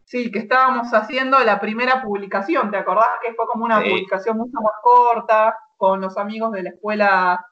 Sí, 0.06 0.32
que 0.32 0.40
estábamos 0.40 0.94
haciendo 0.94 1.40
la 1.40 1.60
primera 1.60 2.02
publicación, 2.02 2.72
¿te 2.72 2.78
acordás? 2.78 3.20
Que 3.22 3.34
fue 3.34 3.46
como 3.46 3.66
una 3.66 3.82
publicación 3.82 4.38
mucho 4.38 4.60
más 4.62 4.74
corta, 4.82 5.56
con 5.78 6.02
los 6.02 6.18
amigos 6.18 6.52
de 6.52 6.64
la 6.64 6.70
Escuela 6.70 7.46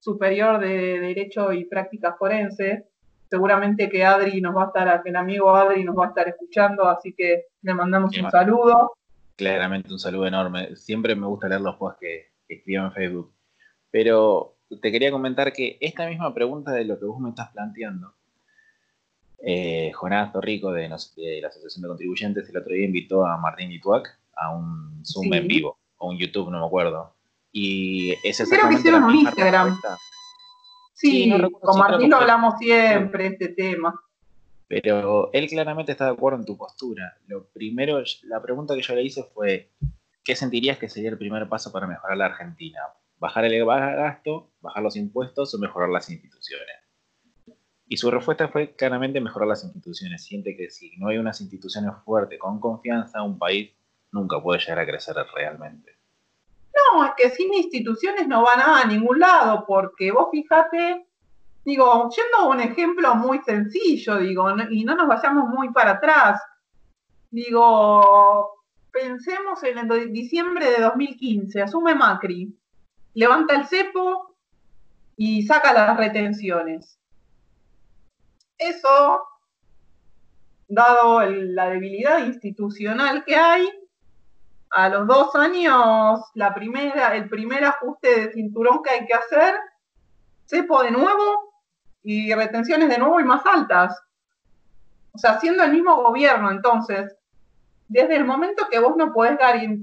Superior 0.00 0.58
de 0.58 1.00
Derecho 1.00 1.52
y 1.52 1.64
Prácticas 1.66 2.16
Forenses. 2.18 2.84
Seguramente 3.30 3.88
que 3.88 4.04
Adri 4.04 4.40
nos 4.40 4.56
va 4.56 4.64
a 4.64 4.66
estar, 4.66 5.02
que 5.02 5.10
el 5.10 5.16
amigo 5.16 5.54
Adri 5.54 5.84
nos 5.84 5.96
va 5.96 6.06
a 6.06 6.08
estar 6.08 6.28
escuchando, 6.28 6.88
así 6.88 7.12
que 7.12 7.46
le 7.62 7.74
mandamos 7.74 8.16
un 8.18 8.30
saludo. 8.30 8.92
Claramente 9.36 9.92
un 9.92 9.98
saludo 9.98 10.26
enorme. 10.26 10.76
Siempre 10.76 11.14
me 11.14 11.26
gusta 11.26 11.48
leer 11.48 11.60
los 11.60 11.76
posts 11.76 11.98
que, 12.00 12.32
que 12.46 12.54
escribo 12.54 12.84
en 12.84 12.92
Facebook. 12.92 13.32
Pero 13.90 14.56
te 14.80 14.92
quería 14.92 15.10
comentar 15.10 15.52
que 15.52 15.78
esta 15.80 16.06
misma 16.08 16.34
pregunta 16.34 16.72
de 16.72 16.84
lo 16.84 16.98
que 16.98 17.04
vos 17.04 17.20
me 17.20 17.30
estás 17.30 17.50
planteando, 17.50 18.14
eh, 19.46 19.92
Jonás 19.92 20.32
Torrico 20.32 20.72
de, 20.72 20.88
la 20.88 20.96
Asociación 20.96 21.82
de 21.82 21.88
Contribuyentes 21.88 22.48
el 22.48 22.56
otro 22.56 22.72
día 22.72 22.86
invitó 22.86 23.26
a 23.26 23.36
Martín 23.36 23.70
Ituac 23.72 24.18
a 24.36 24.50
un 24.50 25.04
Zoom 25.04 25.34
en 25.34 25.46
vivo, 25.46 25.78
o 25.98 26.08
un 26.08 26.18
YouTube, 26.18 26.50
no 26.50 26.60
me 26.60 26.66
acuerdo. 26.66 27.14
Y 27.52 28.14
es 28.24 28.42
Creo 28.48 28.68
que 28.68 28.76
hicieron 28.76 29.04
un 29.04 29.14
Instagram. 29.14 29.78
Sí, 30.94 31.30
con 31.60 31.78
Martín 31.78 32.08
lo 32.08 32.16
hablamos 32.16 32.54
siempre, 32.58 33.26
este 33.26 33.48
tema. 33.48 33.94
Pero 34.68 35.30
él 35.32 35.48
claramente 35.48 35.92
está 35.92 36.06
de 36.06 36.12
acuerdo 36.12 36.38
en 36.38 36.46
tu 36.46 36.56
postura. 36.56 37.18
Lo 37.26 37.46
primero, 37.48 38.02
la 38.24 38.42
pregunta 38.42 38.74
que 38.74 38.82
yo 38.82 38.94
le 38.94 39.02
hice 39.02 39.22
fue, 39.22 39.70
¿qué 40.24 40.34
sentirías 40.34 40.78
que 40.78 40.88
sería 40.88 41.10
el 41.10 41.18
primer 41.18 41.48
paso 41.48 41.70
para 41.70 41.86
mejorar 41.86 42.16
la 42.16 42.26
Argentina? 42.26 42.80
¿Bajar 43.18 43.44
el 43.44 43.64
gasto, 43.64 44.50
bajar 44.60 44.82
los 44.82 44.96
impuestos 44.96 45.54
o 45.54 45.58
mejorar 45.58 45.90
las 45.90 46.10
instituciones? 46.10 46.76
Y 47.86 47.96
su 47.98 48.10
respuesta 48.10 48.48
fue 48.48 48.74
claramente 48.74 49.20
mejorar 49.20 49.48
las 49.48 49.62
instituciones. 49.62 50.24
Siente 50.24 50.56
que 50.56 50.70
si 50.70 50.96
no 50.96 51.08
hay 51.08 51.18
unas 51.18 51.40
instituciones 51.40 51.92
fuertes, 52.04 52.38
con 52.38 52.58
confianza, 52.58 53.22
un 53.22 53.38
país 53.38 53.72
nunca 54.10 54.40
puede 54.42 54.60
llegar 54.60 54.78
a 54.78 54.86
crecer 54.86 55.16
realmente. 55.34 55.92
No, 56.74 57.04
es 57.04 57.12
que 57.16 57.30
sin 57.30 57.52
instituciones 57.52 58.26
no 58.26 58.42
van 58.42 58.60
a 58.60 58.84
ningún 58.86 59.20
lado, 59.20 59.64
porque 59.66 60.10
vos 60.10 60.28
fíjate, 60.30 61.06
digo, 61.64 62.10
yendo 62.10 62.38
a 62.38 62.48
un 62.48 62.60
ejemplo 62.60 63.14
muy 63.14 63.40
sencillo, 63.40 64.18
digo, 64.18 64.48
y 64.70 64.84
no 64.84 64.94
nos 64.94 65.08
vayamos 65.08 65.48
muy 65.48 65.72
para 65.72 65.92
atrás, 65.92 66.40
digo, 67.30 68.62
pensemos 68.92 69.62
en 69.64 69.78
el 69.78 70.12
diciembre 70.12 70.70
de 70.70 70.82
2015, 70.82 71.62
asume 71.62 71.94
Macri, 71.94 72.54
levanta 73.14 73.54
el 73.54 73.66
cepo 73.66 74.36
y 75.16 75.42
saca 75.42 75.72
las 75.72 75.96
retenciones. 75.96 76.98
Eso, 78.58 79.22
dado 80.68 81.22
la 81.22 81.70
debilidad 81.70 82.24
institucional 82.24 83.24
que 83.24 83.36
hay, 83.36 83.68
a 84.70 84.88
los 84.88 85.06
dos 85.06 85.34
años, 85.36 86.20
la 86.34 86.52
primera, 86.52 87.16
el 87.16 87.28
primer 87.28 87.64
ajuste 87.64 88.20
de 88.20 88.32
cinturón 88.32 88.82
que 88.82 88.90
hay 88.90 89.06
que 89.06 89.14
hacer, 89.14 89.54
cepo 90.46 90.82
de 90.82 90.90
nuevo 90.90 91.53
y 92.04 92.32
retenciones 92.32 92.88
de 92.88 92.98
nuevo 92.98 93.18
y 93.18 93.24
más 93.24 93.44
altas. 93.46 94.00
O 95.12 95.18
sea, 95.18 95.40
siendo 95.40 95.64
el 95.64 95.72
mismo 95.72 95.96
gobierno, 95.96 96.50
entonces, 96.50 97.16
desde 97.88 98.16
el 98.16 98.24
momento 98.24 98.66
que 98.70 98.78
vos 98.78 98.94
no 98.96 99.12
podés 99.12 99.38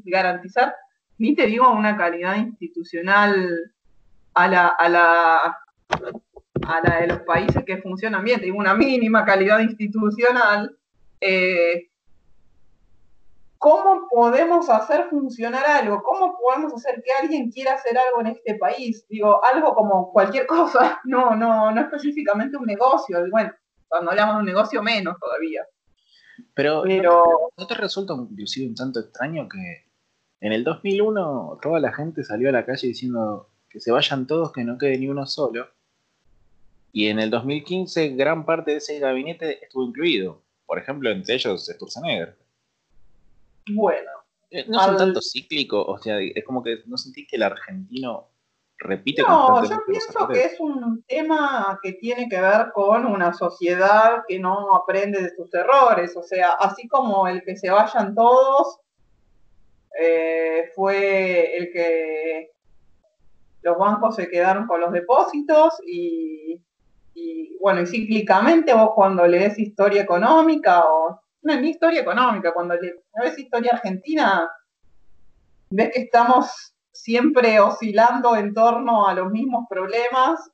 garantizar, 0.06 0.76
ni 1.18 1.36
te 1.36 1.48
digo 1.48 1.70
una 1.72 1.98
calidad 1.98 2.36
institucional 2.36 3.74
a 4.34 4.48
la, 4.48 4.68
a 4.68 4.90
la 4.90 5.58
a 6.68 6.82
la 6.88 7.02
de 7.02 7.08
los 7.08 7.20
países 7.22 7.64
que 7.66 7.78
funcionan 7.78 8.24
bien, 8.24 8.40
tienen 8.40 8.60
una 8.60 8.74
mínima 8.74 9.26
calidad 9.26 9.60
institucional, 9.60 10.76
eh, 11.20 11.90
¿cómo 13.62 14.08
podemos 14.10 14.68
hacer 14.72 15.08
funcionar 15.12 15.64
algo? 15.64 16.02
¿Cómo 16.02 16.36
podemos 16.36 16.74
hacer 16.74 17.04
que 17.04 17.12
alguien 17.14 17.52
quiera 17.52 17.76
hacer 17.76 17.96
algo 17.96 18.22
en 18.22 18.36
este 18.36 18.56
país? 18.56 19.06
Digo, 19.08 19.40
algo 19.46 19.76
como 19.76 20.12
cualquier 20.12 20.48
cosa, 20.48 21.00
no, 21.06 21.36
no, 21.36 21.72
no 21.72 21.82
específicamente 21.82 22.58
un 22.58 22.66
negocio. 22.66 23.20
Bueno, 23.30 23.54
cuando 23.88 24.10
hablamos 24.10 24.36
de 24.36 24.40
un 24.40 24.46
negocio 24.48 24.82
menos 24.82 25.16
todavía. 25.20 25.64
Pero, 26.56 26.82
Pero... 26.84 27.52
¿no 27.56 27.68
te 27.68 27.76
resulta 27.76 28.16
inclusive 28.16 28.68
un 28.68 28.74
tanto 28.74 29.00
extraño 29.00 29.48
que 29.48 29.86
en 30.40 30.54
el 30.54 30.64
2001 30.64 31.60
toda 31.62 31.80
la 31.80 31.94
gente 31.94 32.24
salió 32.24 32.50
a 32.50 32.54
la 32.54 32.66
calle 32.66 32.88
diciendo 32.88 33.48
que 33.70 33.80
se 33.80 33.92
vayan 33.92 34.26
todos, 34.26 34.52
que 34.52 34.64
no 34.64 34.80
quede 34.80 34.98
ni 34.98 35.08
uno 35.08 35.28
solo? 35.28 35.68
Y 36.92 37.10
en 37.10 37.20
el 37.20 37.30
2015 37.30 38.16
gran 38.16 38.44
parte 38.44 38.72
de 38.72 38.78
ese 38.78 38.98
gabinete 38.98 39.64
estuvo 39.64 39.86
incluido. 39.86 40.42
Por 40.66 40.80
ejemplo, 40.80 41.12
entre 41.12 41.36
ellos 41.36 41.68
Sturzenegger. 41.68 42.42
Bueno. 43.70 44.10
Eh, 44.50 44.66
no 44.68 44.82
es 44.82 44.88
un 44.88 44.98
tanto 44.98 45.22
cíclico, 45.22 45.82
o 45.82 45.98
sea, 45.98 46.20
es 46.20 46.44
como 46.44 46.62
que 46.62 46.80
no 46.86 46.98
sentís 46.98 47.28
que 47.30 47.38
el 47.38 47.44
argentino 47.44 48.28
repite 48.78 49.22
No, 49.22 49.64
yo 49.64 49.78
pienso 49.88 50.28
que 50.28 50.44
es 50.44 50.60
un 50.60 51.04
tema 51.08 51.80
que 51.82 51.94
tiene 51.94 52.28
que 52.28 52.42
ver 52.42 52.72
con 52.74 53.06
una 53.06 53.34
sociedad 53.34 54.24
que 54.28 54.40
no 54.40 54.76
aprende 54.76 55.22
de 55.22 55.36
sus 55.36 55.54
errores. 55.54 56.18
O 56.18 56.24
sea, 56.24 56.52
así 56.54 56.88
como 56.88 57.28
el 57.28 57.44
que 57.44 57.56
se 57.56 57.70
vayan 57.70 58.14
todos 58.14 58.80
eh, 60.00 60.72
fue 60.76 61.56
el 61.58 61.72
que 61.72 62.52
los 63.62 63.78
bancos 63.78 64.16
se 64.16 64.28
quedaron 64.28 64.68
con 64.68 64.82
los 64.82 64.92
depósitos 64.92 65.76
y 65.86 66.62
y 67.14 67.58
bueno, 67.60 67.82
y 67.82 67.88
cíclicamente 67.88 68.74
vos 68.74 68.92
cuando 68.96 69.28
lees 69.28 69.60
historia 69.60 70.02
económica 70.02 70.86
o 70.86 71.22
no 71.42 71.60
ni 71.60 71.70
historia 71.70 72.02
económica, 72.02 72.54
cuando 72.54 72.76
lees 72.76 73.38
historia 73.38 73.74
argentina, 73.74 74.50
ves 75.70 75.92
que 75.94 76.02
estamos 76.02 76.74
siempre 76.92 77.60
oscilando 77.60 78.36
en 78.36 78.54
torno 78.54 79.08
a 79.08 79.14
los 79.14 79.32
mismos 79.32 79.66
problemas 79.70 80.52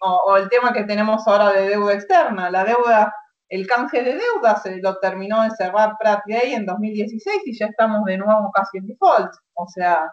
o, 0.00 0.36
el 0.36 0.48
tema 0.48 0.72
que 0.72 0.84
tenemos 0.84 1.26
ahora 1.26 1.52
de 1.52 1.68
deuda 1.68 1.94
externa. 1.94 2.50
La 2.50 2.64
deuda, 2.64 3.14
el 3.48 3.66
canje 3.66 4.02
de 4.02 4.18
deuda 4.18 4.56
se 4.62 4.78
lo 4.78 4.98
terminó 4.98 5.42
de 5.42 5.50
cerrar 5.50 5.96
Pratt 6.00 6.22
Gay 6.26 6.54
en 6.54 6.66
2016 6.66 7.42
y 7.44 7.58
ya 7.58 7.66
estamos 7.66 8.04
de 8.04 8.18
nuevo 8.18 8.50
casi 8.52 8.78
en 8.78 8.86
default. 8.86 9.32
O 9.54 9.66
sea, 9.68 10.10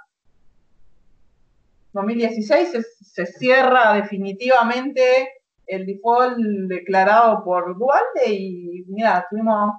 2016 1.93 2.72
se, 2.72 2.83
se 2.83 3.25
cierra 3.25 3.93
definitivamente 3.93 5.29
el 5.67 5.86
default 5.86 6.38
declarado 6.67 7.43
por 7.43 7.77
Duarte 7.77 8.33
y 8.33 8.83
mira, 8.88 9.25
tuvimos, 9.29 9.74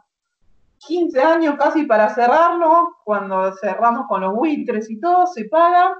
15 0.86 1.20
años 1.20 1.56
casi 1.58 1.84
para 1.84 2.14
cerrarlo, 2.14 2.98
cuando 3.04 3.52
cerramos 3.56 4.06
con 4.08 4.20
los 4.20 4.34
buitres 4.34 4.90
y 4.90 5.00
todo, 5.00 5.26
se 5.26 5.46
paga, 5.46 5.96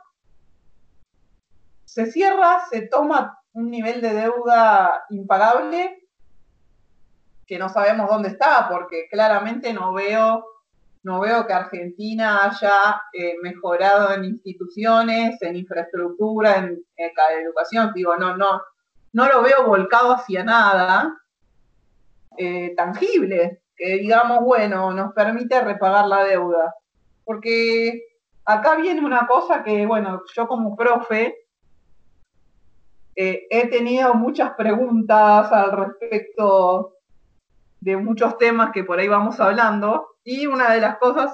se 1.84 2.06
cierra, 2.06 2.64
se 2.70 2.82
toma 2.88 3.38
un 3.52 3.70
nivel 3.70 4.00
de 4.00 4.14
deuda 4.14 5.04
impagable 5.10 6.08
que 7.46 7.58
no 7.58 7.68
sabemos 7.68 8.08
dónde 8.08 8.30
está, 8.30 8.68
porque 8.68 9.06
claramente 9.10 9.72
no 9.72 9.92
veo, 9.92 10.44
no 11.02 11.20
veo 11.20 11.46
que 11.46 11.52
Argentina 11.52 12.44
haya 12.44 13.02
eh, 13.12 13.34
mejorado 13.42 14.12
en 14.14 14.24
instituciones, 14.24 15.40
en 15.42 15.56
infraestructura, 15.56 16.56
en, 16.56 16.82
educación. 16.96 17.92
Digo, 17.94 18.16
no, 18.16 18.36
no, 18.36 18.62
no 19.12 19.28
lo 19.28 19.42
veo 19.42 19.66
volcado 19.66 20.14
hacia 20.14 20.42
nada 20.42 21.14
eh, 22.36 22.74
tangible 22.74 23.63
que 23.76 23.98
digamos, 23.98 24.40
bueno, 24.40 24.92
nos 24.92 25.12
permite 25.12 25.60
repagar 25.60 26.06
la 26.06 26.24
deuda. 26.24 26.74
Porque 27.24 28.02
acá 28.44 28.76
viene 28.76 29.04
una 29.04 29.26
cosa 29.26 29.62
que, 29.62 29.86
bueno, 29.86 30.22
yo 30.34 30.46
como 30.46 30.76
profe 30.76 31.34
eh, 33.16 33.46
he 33.50 33.68
tenido 33.68 34.14
muchas 34.14 34.54
preguntas 34.54 35.50
al 35.52 35.72
respecto 35.72 36.94
de 37.80 37.96
muchos 37.96 38.38
temas 38.38 38.70
que 38.72 38.84
por 38.84 38.98
ahí 38.98 39.08
vamos 39.08 39.38
hablando. 39.40 40.08
Y 40.24 40.46
una 40.46 40.72
de 40.72 40.80
las 40.80 40.98
cosas 40.98 41.32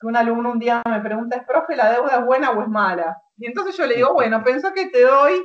que 0.00 0.06
un 0.06 0.16
alumno 0.16 0.52
un 0.52 0.58
día 0.58 0.82
me 0.88 1.00
pregunta 1.00 1.36
es, 1.36 1.44
profe, 1.44 1.76
¿la 1.76 1.92
deuda 1.92 2.18
es 2.18 2.24
buena 2.24 2.50
o 2.50 2.62
es 2.62 2.68
mala? 2.68 3.16
Y 3.36 3.46
entonces 3.46 3.76
yo 3.76 3.86
le 3.86 3.96
digo, 3.96 4.12
bueno, 4.14 4.42
pensó 4.42 4.72
que 4.72 4.86
te 4.86 5.02
doy 5.02 5.42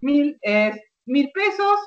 mil, 0.00 0.38
eh, 0.42 0.82
mil 1.06 1.30
pesos 1.32 1.78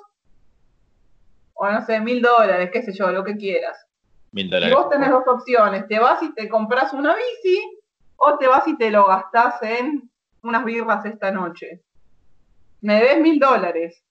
o 1.55 1.69
no 1.69 1.85
sé, 1.85 2.00
mil 2.00 2.21
dólares, 2.21 2.69
qué 2.71 2.83
sé 2.83 2.93
yo, 2.93 3.12
lo 3.12 3.24
que 3.24 3.35
quieras. 3.35 3.85
Mil 4.31 4.50
dólares. 4.50 4.71
Y 4.71 4.75
vos 4.75 4.89
tenés 4.89 5.09
dos 5.09 5.24
opciones, 5.27 5.88
te 5.88 6.00
vas 6.00 6.21
y 6.21 6.33
te 6.33 6.47
compras 6.50 6.93
una 6.93 7.15
bici 7.15 7.79
o 8.17 8.38
te 8.38 8.47
vas 8.47 8.67
y 8.67 8.77
te 8.77 8.91
lo 8.91 9.05
gastás 9.05 9.62
en 9.63 10.09
unas 10.43 10.65
birras 10.65 11.05
esta 11.05 11.31
noche. 11.31 11.81
Me 12.81 12.95
debes 12.95 13.21
mil 13.21 13.39
dólares. 13.39 14.03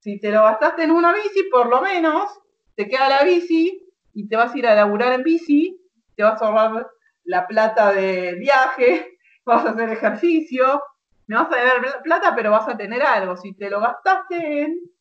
Si 0.00 0.18
te 0.18 0.30
lo 0.30 0.42
gastaste 0.42 0.84
en 0.84 0.90
una 0.90 1.12
bici, 1.12 1.44
por 1.50 1.68
lo 1.68 1.82
menos 1.82 2.30
te 2.74 2.88
queda 2.88 3.08
la 3.08 3.22
bici 3.24 3.86
y 4.14 4.28
te 4.28 4.36
vas 4.36 4.54
a 4.54 4.58
ir 4.58 4.66
a 4.66 4.74
laburar 4.74 5.12
en 5.12 5.22
bici, 5.22 5.78
te 6.14 6.22
vas 6.22 6.40
a 6.40 6.46
ahorrar 6.46 6.88
la 7.24 7.46
plata 7.46 7.92
de 7.92 8.34
viaje, 8.34 9.18
vas 9.44 9.66
a 9.66 9.70
hacer 9.70 9.90
ejercicio, 9.90 10.82
no 11.26 11.44
vas 11.44 11.52
a 11.52 11.56
deber 11.56 12.02
plata, 12.02 12.34
pero 12.34 12.52
vas 12.52 12.68
a 12.68 12.76
tener 12.76 13.02
algo. 13.02 13.36
Si 13.36 13.52
te 13.54 13.68
lo 13.68 13.80
gastaste 13.80 14.62
en 14.62 14.95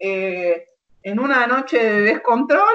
eh, 0.00 0.64
en 1.02 1.20
una 1.20 1.46
noche 1.46 1.78
de 1.78 2.00
descontrol, 2.00 2.74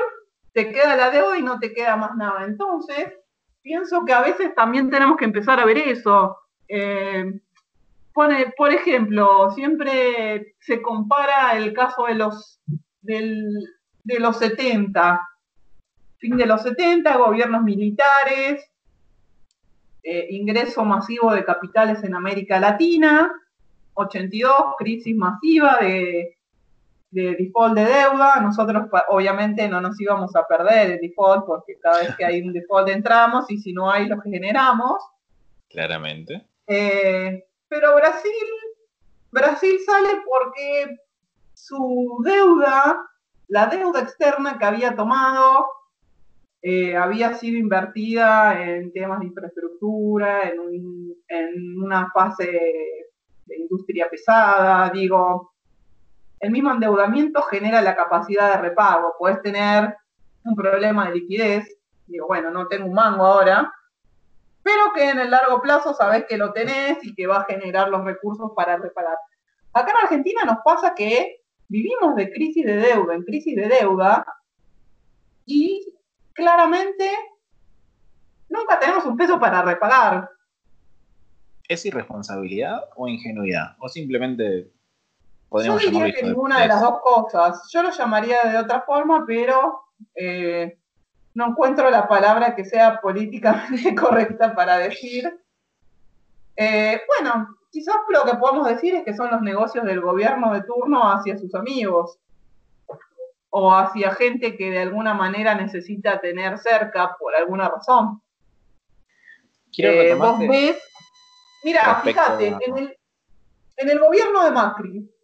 te 0.54 0.72
queda 0.72 0.96
la 0.96 1.10
deuda 1.10 1.38
y 1.38 1.44
no 1.44 1.60
te 1.60 1.74
queda 1.74 1.98
más 1.98 2.16
nada. 2.16 2.46
Entonces, 2.46 3.14
pienso 3.62 4.06
que 4.06 4.14
a 4.14 4.22
veces 4.22 4.56
también 4.56 4.90
tenemos 4.90 5.18
que 5.18 5.26
empezar 5.26 5.60
a 5.60 5.66
ver 5.66 5.78
eso. 5.78 6.38
Eh, 6.68 7.42
pone, 8.14 8.54
por 8.56 8.72
ejemplo, 8.72 9.52
siempre 9.52 10.56
se 10.60 10.82
compara 10.82 11.58
el 11.58 11.74
caso 11.74 12.06
de 12.06 12.16
los, 12.16 12.62
de 13.02 14.20
los 14.20 14.38
70, 14.38 15.22
fin 16.18 16.38
de 16.38 16.46
los 16.46 16.64
70, 16.64 17.18
gobiernos 17.18 17.64
militares, 17.64 18.72
eh, 20.04 20.28
ingreso 20.30 20.86
masivo 20.86 21.34
de 21.34 21.44
capitales 21.44 22.04
en 22.04 22.16
América 22.16 22.60
Latina, 22.60 23.32
82, 23.96 24.54
crisis 24.78 25.16
masiva 25.16 25.80
de 25.82 26.35
de 27.16 27.34
default 27.38 27.76
de 27.76 27.86
deuda, 27.86 28.42
nosotros 28.42 28.88
obviamente 29.08 29.70
no 29.70 29.80
nos 29.80 30.00
íbamos 30.02 30.36
a 30.36 30.46
perder 30.46 30.92
el 30.92 31.00
default 31.00 31.46
porque 31.46 31.80
cada 31.80 32.00
vez 32.00 32.16
que 32.18 32.26
hay 32.26 32.42
un 32.42 32.52
default 32.52 32.90
entramos 32.90 33.50
y 33.50 33.58
si 33.58 33.72
no 33.72 33.90
hay 33.90 34.08
lo 34.08 34.20
generamos. 34.20 35.02
Claramente. 35.70 36.46
Eh, 36.68 37.46
pero 37.70 37.96
Brasil, 37.96 38.32
Brasil 39.32 39.78
sale 39.86 40.10
porque 40.26 40.98
su 41.54 42.22
deuda, 42.26 43.10
la 43.48 43.68
deuda 43.68 44.02
externa 44.02 44.58
que 44.60 44.66
había 44.66 44.94
tomado, 44.94 45.68
eh, 46.62 46.98
había 46.98 47.34
sido 47.36 47.58
invertida 47.58 48.62
en 48.62 48.92
temas 48.92 49.22
de 49.22 49.28
infraestructura, 49.28 50.50
en, 50.50 51.16
en 51.30 51.82
una 51.82 52.12
fase 52.12 52.52
de 53.46 53.58
industria 53.58 54.10
pesada, 54.10 54.90
digo, 54.90 55.55
el 56.46 56.52
mismo 56.52 56.72
endeudamiento 56.72 57.42
genera 57.42 57.82
la 57.82 57.96
capacidad 57.96 58.52
de 58.52 58.62
repago. 58.62 59.16
Puedes 59.18 59.42
tener 59.42 59.98
un 60.44 60.56
problema 60.56 61.08
de 61.08 61.16
liquidez, 61.16 61.76
digo, 62.06 62.28
bueno, 62.28 62.52
no 62.52 62.68
tengo 62.68 62.86
un 62.86 62.94
mango 62.94 63.26
ahora, 63.26 63.74
pero 64.62 64.94
que 64.94 65.10
en 65.10 65.18
el 65.18 65.32
largo 65.32 65.60
plazo 65.60 65.96
sabes 65.96 66.26
que 66.30 66.38
lo 66.38 66.54
tenés 66.54 67.04
y 67.04 67.16
que 67.16 67.26
va 67.26 67.38
a 67.38 67.46
generar 67.46 67.90
los 67.90 68.04
recursos 68.04 68.52
para 68.56 68.78
repagar. 68.78 69.18
Acá 69.74 69.92
en 69.92 70.04
Argentina 70.04 70.44
nos 70.46 70.60
pasa 70.64 70.94
que 70.94 71.42
vivimos 71.68 72.16
de 72.16 72.32
crisis 72.32 72.64
de 72.64 72.76
deuda 72.76 73.16
en 73.16 73.24
crisis 73.24 73.56
de 73.56 73.68
deuda 73.68 74.24
y 75.48 75.96
claramente 76.34 77.10
nunca 78.50 78.78
tenemos 78.80 79.04
un 79.06 79.18
peso 79.18 79.40
para 79.40 79.64
repagar. 79.64 80.30
¿Es 81.68 81.84
irresponsabilidad 81.88 82.84
o 82.96 83.08
ingenuidad? 83.08 83.76
¿O 83.80 83.90
simplemente 83.90 84.75
yo 85.64 85.78
diría 85.78 86.12
que 86.12 86.24
ninguna 86.24 86.62
de 86.62 86.68
las 86.68 86.82
dos 86.82 87.00
cosas. 87.02 87.70
Yo 87.72 87.84
lo 87.84 87.92
llamaría 87.92 88.44
de 88.44 88.58
otra 88.58 88.82
forma, 88.82 89.24
pero 89.26 89.82
eh, 90.16 90.78
no 91.34 91.50
encuentro 91.50 91.90
la 91.90 92.08
palabra 92.08 92.56
que 92.56 92.66
sea 92.66 93.00
políticamente 93.02 93.94
correcta 93.96 94.56
para 94.56 94.78
decir. 94.78 95.40
Eh, 96.56 97.02
bueno, 97.08 97.58
quizás 97.70 97.96
lo 98.10 98.24
que 98.24 98.38
podemos 98.38 98.68
decir 98.68 98.96
es 98.96 99.04
que 99.04 99.14
son 99.14 99.30
los 99.30 99.42
negocios 99.42 99.86
del 99.86 100.02
gobierno 100.02 100.54
de 100.54 100.64
turno 100.64 101.12
hacia 101.12 101.38
sus 101.38 101.54
amigos 101.54 102.18
o 103.50 103.74
hacia 103.74 104.14
gente 104.16 104.58
que 104.58 104.72
de 104.72 104.80
alguna 104.80 105.14
manera 105.14 105.56
necesita 105.56 106.20
tener 106.20 106.58
cerca 106.58 107.16
por 107.20 107.36
alguna 107.36 107.70
razón. 107.70 108.22
Eh, 109.78 110.16
vos 110.16 110.40
ves, 110.40 110.78
mira, 111.64 112.02
fíjate, 112.04 112.48
en 112.48 112.78
el, 112.78 112.98
en 113.78 113.90
el 113.90 114.00
gobierno 114.00 114.44
de 114.46 114.52
Macri, 114.52 115.15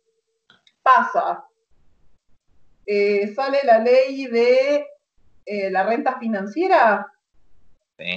pasa, 0.81 1.45
eh, 2.85 3.33
sale 3.33 3.59
la 3.63 3.79
ley 3.79 4.25
de 4.27 4.87
eh, 5.45 5.71
la 5.71 5.83
renta 5.83 6.17
financiera. 6.19 7.07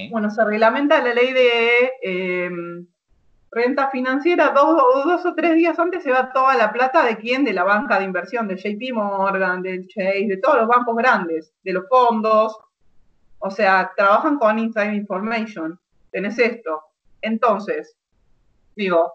Bueno, 0.09 0.31
se 0.31 0.43
reglamenta 0.43 0.99
la 1.01 1.13
ley 1.13 1.31
de 1.31 1.91
em, 2.01 2.87
renta 3.51 3.89
financiera, 3.91 4.49
dos, 4.49 4.75
dos, 5.05 5.25
o 5.25 5.35
tres 5.35 5.55
días 5.55 5.77
antes 5.77 6.01
se 6.01 6.11
va 6.11 6.33
toda 6.33 6.55
la 6.55 6.73
plata 6.73 7.05
de 7.05 7.17
quién, 7.17 7.45
de 7.45 7.53
la 7.53 7.63
banca 7.63 7.99
de 7.99 8.05
inversión, 8.05 8.47
de 8.47 8.55
JP 8.55 8.93
Morgan, 8.93 9.61
del 9.61 9.87
Chase, 9.87 10.25
de 10.27 10.37
todos 10.37 10.57
los 10.57 10.67
bancos 10.67 10.95
grandes, 10.95 11.53
de 11.63 11.73
los 11.73 11.87
fondos. 11.87 12.57
O 13.39 13.51
sea, 13.51 13.91
trabajan 13.95 14.39
con 14.39 14.57
Inside 14.57 14.95
Information. 14.95 15.79
Tenés 16.11 16.39
esto. 16.39 16.81
Entonces, 17.21 17.95
digo, 18.75 19.13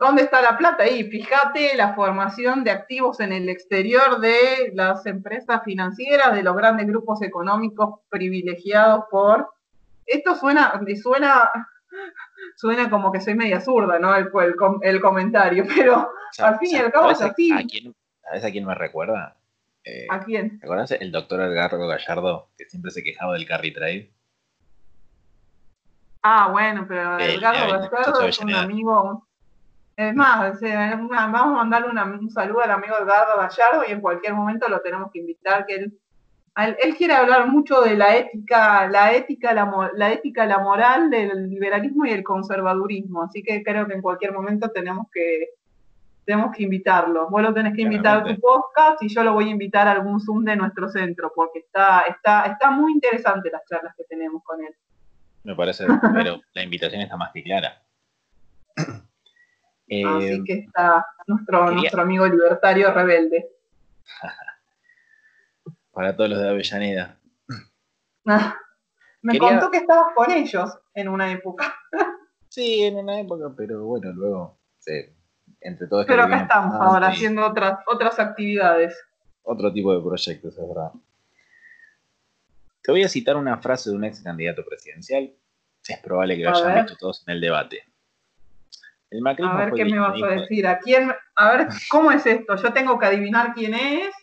¿Dónde 0.00 0.22
está 0.22 0.40
la 0.40 0.56
plata? 0.56 0.84
Ahí, 0.84 1.04
fíjate 1.10 1.76
la 1.76 1.92
formación 1.92 2.64
de 2.64 2.70
activos 2.70 3.20
en 3.20 3.34
el 3.34 3.50
exterior 3.50 4.18
de 4.18 4.72
las 4.72 5.04
empresas 5.04 5.60
financieras, 5.62 6.34
de 6.34 6.42
los 6.42 6.56
grandes 6.56 6.86
grupos 6.86 7.20
económicos 7.20 8.00
privilegiados 8.08 9.04
por... 9.10 9.50
Esto 10.06 10.34
suena, 10.36 10.80
suena, 11.02 11.50
suena 12.56 12.88
como 12.88 13.12
que 13.12 13.20
soy 13.20 13.34
media 13.34 13.60
zurda, 13.60 13.98
¿no? 13.98 14.16
El, 14.16 14.30
el, 14.80 15.00
comentario, 15.02 15.66
pero 15.76 16.10
al 16.38 16.58
fin 16.58 16.70
y 16.70 16.76
al 16.76 16.90
cabo 16.90 17.10
es 17.10 17.20
así. 17.20 17.52
A 17.52 17.62
quién, 17.66 17.94
¿Sabes 18.22 18.44
a 18.46 18.50
quién 18.50 18.64
me 18.64 18.74
recuerda? 18.74 19.36
Eh, 19.84 20.06
¿A 20.08 20.24
quién? 20.24 20.58
¿Te 20.60 20.64
acuerdas 20.64 20.92
el 20.92 21.12
doctor 21.12 21.42
Edgardo 21.42 21.86
Gallardo, 21.86 22.48
que 22.56 22.64
siempre 22.64 22.90
se 22.90 23.02
quejaba 23.02 23.34
del 23.34 23.46
carry 23.46 23.74
trade? 23.74 24.10
Ah, 26.22 26.48
bueno, 26.50 26.86
pero 26.88 27.18
Edgardo 27.18 27.90
Gallardo 27.90 28.22
es 28.22 28.38
un 28.38 28.54
amigo 28.54 29.26
es 29.96 30.14
más, 30.14 30.60
vamos 30.60 31.34
a 31.34 31.64
mandarle 31.64 31.90
un 31.90 32.30
saludo 32.30 32.62
al 32.62 32.70
amigo 32.70 32.94
Edgardo 32.96 33.36
Gallardo 33.36 33.82
y 33.86 33.92
en 33.92 34.00
cualquier 34.00 34.34
momento 34.34 34.68
lo 34.68 34.80
tenemos 34.80 35.10
que 35.12 35.18
invitar, 35.18 35.66
que 35.66 35.74
él, 35.74 35.98
él 36.56 36.96
quiere 36.96 37.14
hablar 37.14 37.48
mucho 37.48 37.80
de 37.82 37.96
la 37.96 38.16
ética, 38.16 38.88
la 38.88 39.12
ética, 39.12 39.52
la, 39.52 39.90
la 39.94 40.12
ética, 40.12 40.46
la 40.46 40.58
moral 40.58 41.10
del 41.10 41.48
liberalismo 41.48 42.06
y 42.06 42.10
el 42.10 42.22
conservadurismo, 42.22 43.22
así 43.22 43.42
que 43.42 43.62
creo 43.62 43.86
que 43.86 43.94
en 43.94 44.02
cualquier 44.02 44.32
momento 44.32 44.70
tenemos 44.70 45.06
que 45.12 45.50
tenemos 46.24 46.54
que 46.54 46.62
invitarlo. 46.62 47.28
Vos 47.28 47.42
lo 47.42 47.52
tenés 47.52 47.74
que 47.74 47.82
invitar 47.82 48.18
a 48.18 48.24
tu 48.24 48.40
podcast 48.40 49.02
y 49.02 49.08
yo 49.08 49.24
lo 49.24 49.32
voy 49.32 49.48
a 49.48 49.50
invitar 49.50 49.88
a 49.88 49.92
algún 49.92 50.20
Zoom 50.20 50.44
de 50.44 50.54
nuestro 50.54 50.88
centro, 50.88 51.32
porque 51.34 51.60
está, 51.60 52.02
está, 52.02 52.44
está 52.44 52.70
muy 52.70 52.92
interesante 52.92 53.50
las 53.50 53.62
charlas 53.66 53.94
que 53.96 54.04
tenemos 54.04 54.42
con 54.44 54.60
él. 54.62 54.72
Me 55.42 55.56
parece, 55.56 55.86
pero 56.14 56.40
la 56.52 56.62
invitación 56.62 57.00
está 57.00 57.16
más 57.16 57.32
que 57.32 57.42
clara. 57.42 57.82
Así 59.90 60.26
eh, 60.26 60.42
que 60.46 60.52
está 60.52 61.04
nuestro, 61.26 61.72
nuestro 61.72 62.02
amigo 62.02 62.24
libertario 62.26 62.92
rebelde. 62.92 63.50
Para 65.92 66.16
todos 66.16 66.30
los 66.30 66.38
de 66.38 66.48
Avellaneda. 66.48 67.18
Ah, 68.26 68.56
me 69.22 69.36
contó 69.36 69.70
que 69.70 69.78
estabas 69.78 70.14
con 70.14 70.30
ellos 70.30 70.78
en 70.94 71.08
una 71.08 71.32
época. 71.32 71.74
sí, 72.48 72.84
en 72.84 72.96
una 72.96 73.18
época, 73.18 73.52
pero 73.56 73.84
bueno, 73.84 74.12
luego, 74.12 74.58
entre 75.60 75.88
todos. 75.88 76.06
Pero 76.06 76.22
acá 76.22 76.42
estamos 76.42 76.74
ahora 76.76 77.08
haciendo 77.08 77.44
otras, 77.44 77.80
otras 77.86 78.20
actividades. 78.20 78.96
Otro 79.42 79.72
tipo 79.72 79.92
de 79.92 80.00
proyectos, 80.00 80.56
es 80.56 80.68
verdad. 80.68 80.92
Te 82.82 82.92
voy 82.92 83.02
a 83.02 83.08
citar 83.08 83.36
una 83.36 83.58
frase 83.58 83.90
de 83.90 83.96
un 83.96 84.04
ex 84.04 84.22
candidato 84.22 84.64
presidencial. 84.64 85.34
Es 85.86 85.98
probable 85.98 86.36
que 86.36 86.44
lo 86.44 86.50
hayan 86.50 86.84
visto 86.84 86.96
todos 86.96 87.24
en 87.26 87.34
el 87.34 87.40
debate. 87.40 87.89
A 89.44 89.56
ver 89.56 89.72
qué 89.72 89.84
me 89.84 89.98
vas 89.98 90.22
a 90.22 90.26
decir. 90.26 90.66
¿A 90.66 90.78
quién? 90.78 91.12
A 91.36 91.50
ver, 91.50 91.68
¿cómo 91.90 92.10
es 92.12 92.24
esto? 92.26 92.56
Yo 92.56 92.72
tengo 92.72 92.98
que 92.98 93.06
adivinar 93.06 93.54
quién 93.54 93.74
es. 93.74 94.14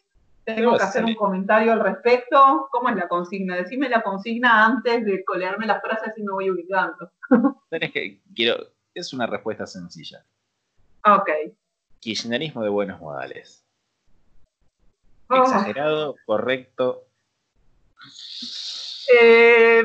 Tengo 0.46 0.78
que 0.78 0.84
hacer 0.84 1.04
un 1.04 1.16
comentario 1.16 1.74
al 1.74 1.82
respecto. 1.82 2.70
¿Cómo 2.72 2.88
es 2.90 2.96
la 2.96 3.10
consigna? 3.10 3.58
Decime 3.58 3.90
la 3.90 4.02
consigna 4.02 4.66
antes 4.66 5.04
de 5.04 5.26
colearme 5.26 5.66
las 5.66 5.82
frases 5.82 6.14
y 6.16 6.24
me 6.24 6.32
voy 6.32 6.50
ubicando. 6.50 7.12
que, 7.70 8.22
quiero, 8.34 8.72
es 8.94 9.12
una 9.12 9.28
respuesta 9.28 9.68
sencilla. 9.68 10.24
Ok. 11.06 11.30
Kirchnerismo 12.00 12.64
de 12.64 12.70
buenos 12.70 13.02
modales. 13.02 13.66
Oh. 15.30 15.44
Exagerado, 15.44 16.16
correcto. 16.26 17.04
Eh, 19.22 19.84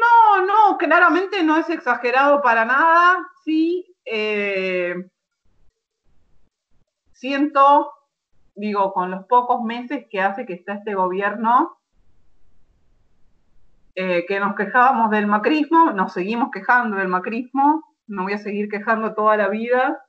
no, 0.00 0.46
no, 0.46 0.78
claramente 0.78 1.42
no 1.42 1.56
es 1.56 1.68
exagerado 1.70 2.42
para 2.42 2.64
nada. 2.64 3.28
Sí, 3.44 3.94
eh, 4.04 4.94
siento, 7.12 7.92
digo, 8.54 8.92
con 8.92 9.10
los 9.10 9.26
pocos 9.26 9.62
meses 9.62 10.06
que 10.10 10.20
hace 10.20 10.46
que 10.46 10.54
está 10.54 10.74
este 10.74 10.94
gobierno, 10.94 11.78
eh, 13.94 14.24
que 14.26 14.38
nos 14.38 14.54
quejábamos 14.54 15.10
del 15.10 15.26
macrismo, 15.26 15.90
nos 15.92 16.12
seguimos 16.12 16.50
quejando 16.52 16.96
del 16.96 17.08
macrismo, 17.08 17.84
no 18.06 18.22
voy 18.22 18.34
a 18.34 18.38
seguir 18.38 18.68
quejando 18.68 19.14
toda 19.14 19.36
la 19.36 19.48
vida, 19.48 20.04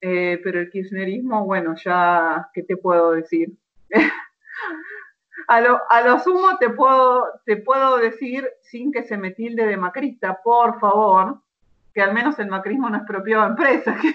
eh, 0.00 0.40
pero 0.42 0.60
el 0.60 0.70
kirchnerismo, 0.70 1.44
bueno, 1.44 1.74
ya, 1.76 2.48
¿qué 2.54 2.62
te 2.62 2.76
puedo 2.76 3.12
decir? 3.12 3.52
a, 5.50 5.60
lo, 5.60 5.80
a 5.88 6.00
lo 6.02 6.20
sumo 6.20 6.58
te 6.58 6.70
puedo, 6.70 7.24
te 7.44 7.56
puedo 7.56 7.96
decir, 7.96 8.48
sin 8.62 8.92
que 8.92 9.02
se 9.02 9.16
me 9.16 9.32
tilde 9.32 9.66
de 9.66 9.76
macrista, 9.76 10.38
por 10.44 10.78
favor, 10.78 11.40
que 11.92 12.00
al 12.00 12.14
menos 12.14 12.38
el 12.38 12.48
macrismo 12.48 12.88
no 12.88 12.98
expropió 12.98 13.44
empresas, 13.44 14.00
que 14.00 14.14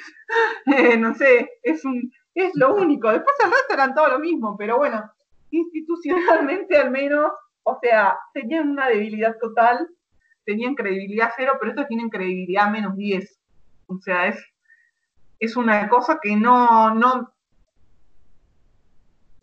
eh, 0.94 0.98
no 0.98 1.14
sé, 1.14 1.60
es 1.62 1.84
un 1.84 2.10
es 2.34 2.52
lo 2.56 2.74
único. 2.76 3.12
Después 3.12 3.36
el 3.44 3.52
resto 3.52 3.74
eran 3.74 3.94
todo 3.94 4.08
lo 4.12 4.20
mismo, 4.20 4.56
pero 4.58 4.78
bueno, 4.78 5.12
institucionalmente 5.52 6.78
al 6.78 6.92
menos, 6.92 7.34
o 7.64 7.80
sea, 7.82 8.18
tenían 8.34 8.70
una 8.70 8.88
debilidad 8.88 9.36
total, 9.38 9.90
tenían 10.46 10.76
credibilidad 10.76 11.32
cero, 11.36 11.58
pero 11.60 11.72
estos 11.72 11.88
tienen 11.88 12.10
credibilidad 12.10 12.72
menos 12.72 12.96
10. 12.96 13.40
O 13.88 13.98
sea, 14.00 14.28
es, 14.28 14.42
es 15.40 15.58
una 15.58 15.90
cosa 15.90 16.18
que 16.22 16.38
no, 16.38 16.96
no, 16.96 17.35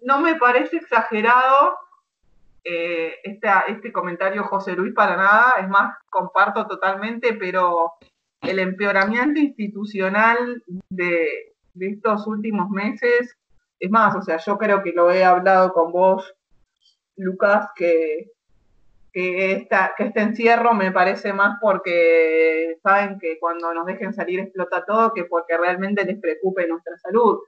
no 0.05 0.21
me 0.21 0.37
parece 0.37 0.77
exagerado 0.77 1.77
eh, 2.65 3.15
este, 3.25 3.49
este 3.69 3.93
comentario 3.93 4.45
José 4.45 4.73
Luis 4.73 4.95
para 4.95 5.17
nada, 5.17 5.57
es 5.61 5.69
más, 5.69 5.97
comparto 6.11 6.67
totalmente, 6.67 7.35
pero 7.35 7.95
el 8.41 8.59
empeoramiento 8.59 9.41
institucional 9.41 10.63
de, 10.89 11.55
estos 11.79 12.27
últimos 12.27 12.69
meses, 12.71 13.37
es 13.79 13.91
más, 13.91 14.15
o 14.15 14.23
sea, 14.23 14.37
yo 14.37 14.59
creo 14.59 14.83
que 14.83 14.93
lo 14.93 15.11
he 15.11 15.25
hablado 15.25 15.73
con 15.73 15.91
vos, 15.91 16.35
Lucas, 17.17 17.69
que, 17.75 18.31
que, 19.13 19.69
que 19.97 20.05
este 20.05 20.21
encierro 20.21 20.75
me 20.75 20.93
parece 20.93 21.33
más 21.33 21.59
porque 21.61 22.79
saben 22.83 23.19
que 23.19 23.39
cuando 23.39 23.73
nos 23.75 23.87
dejen 23.87 24.13
salir 24.15 24.41
explota 24.41 24.85
todo 24.85 25.13
que 25.13 25.25
porque 25.25 25.57
realmente 25.57 26.05
les 26.05 26.21
preocupe 26.21 26.67
nuestra 26.67 26.97
salud. 26.99 27.41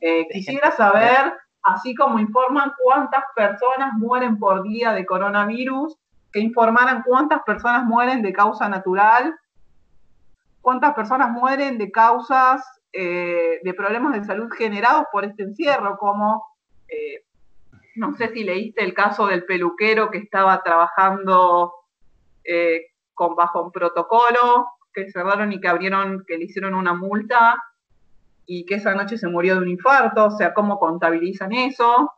Eh, 0.00 0.26
quisiera 0.30 0.70
saber, 0.72 1.32
así 1.62 1.94
como 1.94 2.18
informan 2.18 2.72
cuántas 2.82 3.24
personas 3.34 3.92
mueren 3.94 4.38
por 4.38 4.62
día 4.62 4.92
de 4.92 5.06
coronavirus, 5.06 5.96
que 6.32 6.40
informaran 6.40 7.02
cuántas 7.02 7.42
personas 7.42 7.84
mueren 7.84 8.22
de 8.22 8.32
causa 8.32 8.68
natural 8.68 9.34
cuántas 10.60 10.94
personas 10.94 11.30
mueren 11.30 11.78
de 11.78 11.90
causas 11.90 12.62
eh, 12.92 13.60
de 13.62 13.74
problemas 13.74 14.14
de 14.14 14.24
salud 14.24 14.50
generados 14.50 15.04
por 15.12 15.24
este 15.24 15.44
encierro, 15.44 15.96
como, 15.98 16.44
eh, 16.88 17.24
no 17.96 18.14
sé 18.16 18.28
si 18.32 18.44
leíste 18.44 18.84
el 18.84 18.94
caso 18.94 19.26
del 19.26 19.44
peluquero 19.44 20.10
que 20.10 20.18
estaba 20.18 20.62
trabajando 20.62 21.72
eh, 22.44 22.86
con 23.14 23.34
bajo 23.34 23.64
un 23.64 23.72
protocolo, 23.72 24.66
que 24.92 25.10
cerraron 25.10 25.52
y 25.52 25.60
que 25.60 25.68
abrieron, 25.68 26.24
que 26.26 26.36
le 26.36 26.44
hicieron 26.44 26.74
una 26.74 26.94
multa 26.94 27.56
y 28.52 28.64
que 28.64 28.74
esa 28.74 28.96
noche 28.96 29.16
se 29.16 29.28
murió 29.28 29.54
de 29.54 29.60
un 29.60 29.68
infarto, 29.68 30.24
o 30.24 30.30
sea, 30.32 30.52
cómo 30.52 30.80
contabilizan 30.80 31.52
eso. 31.52 32.12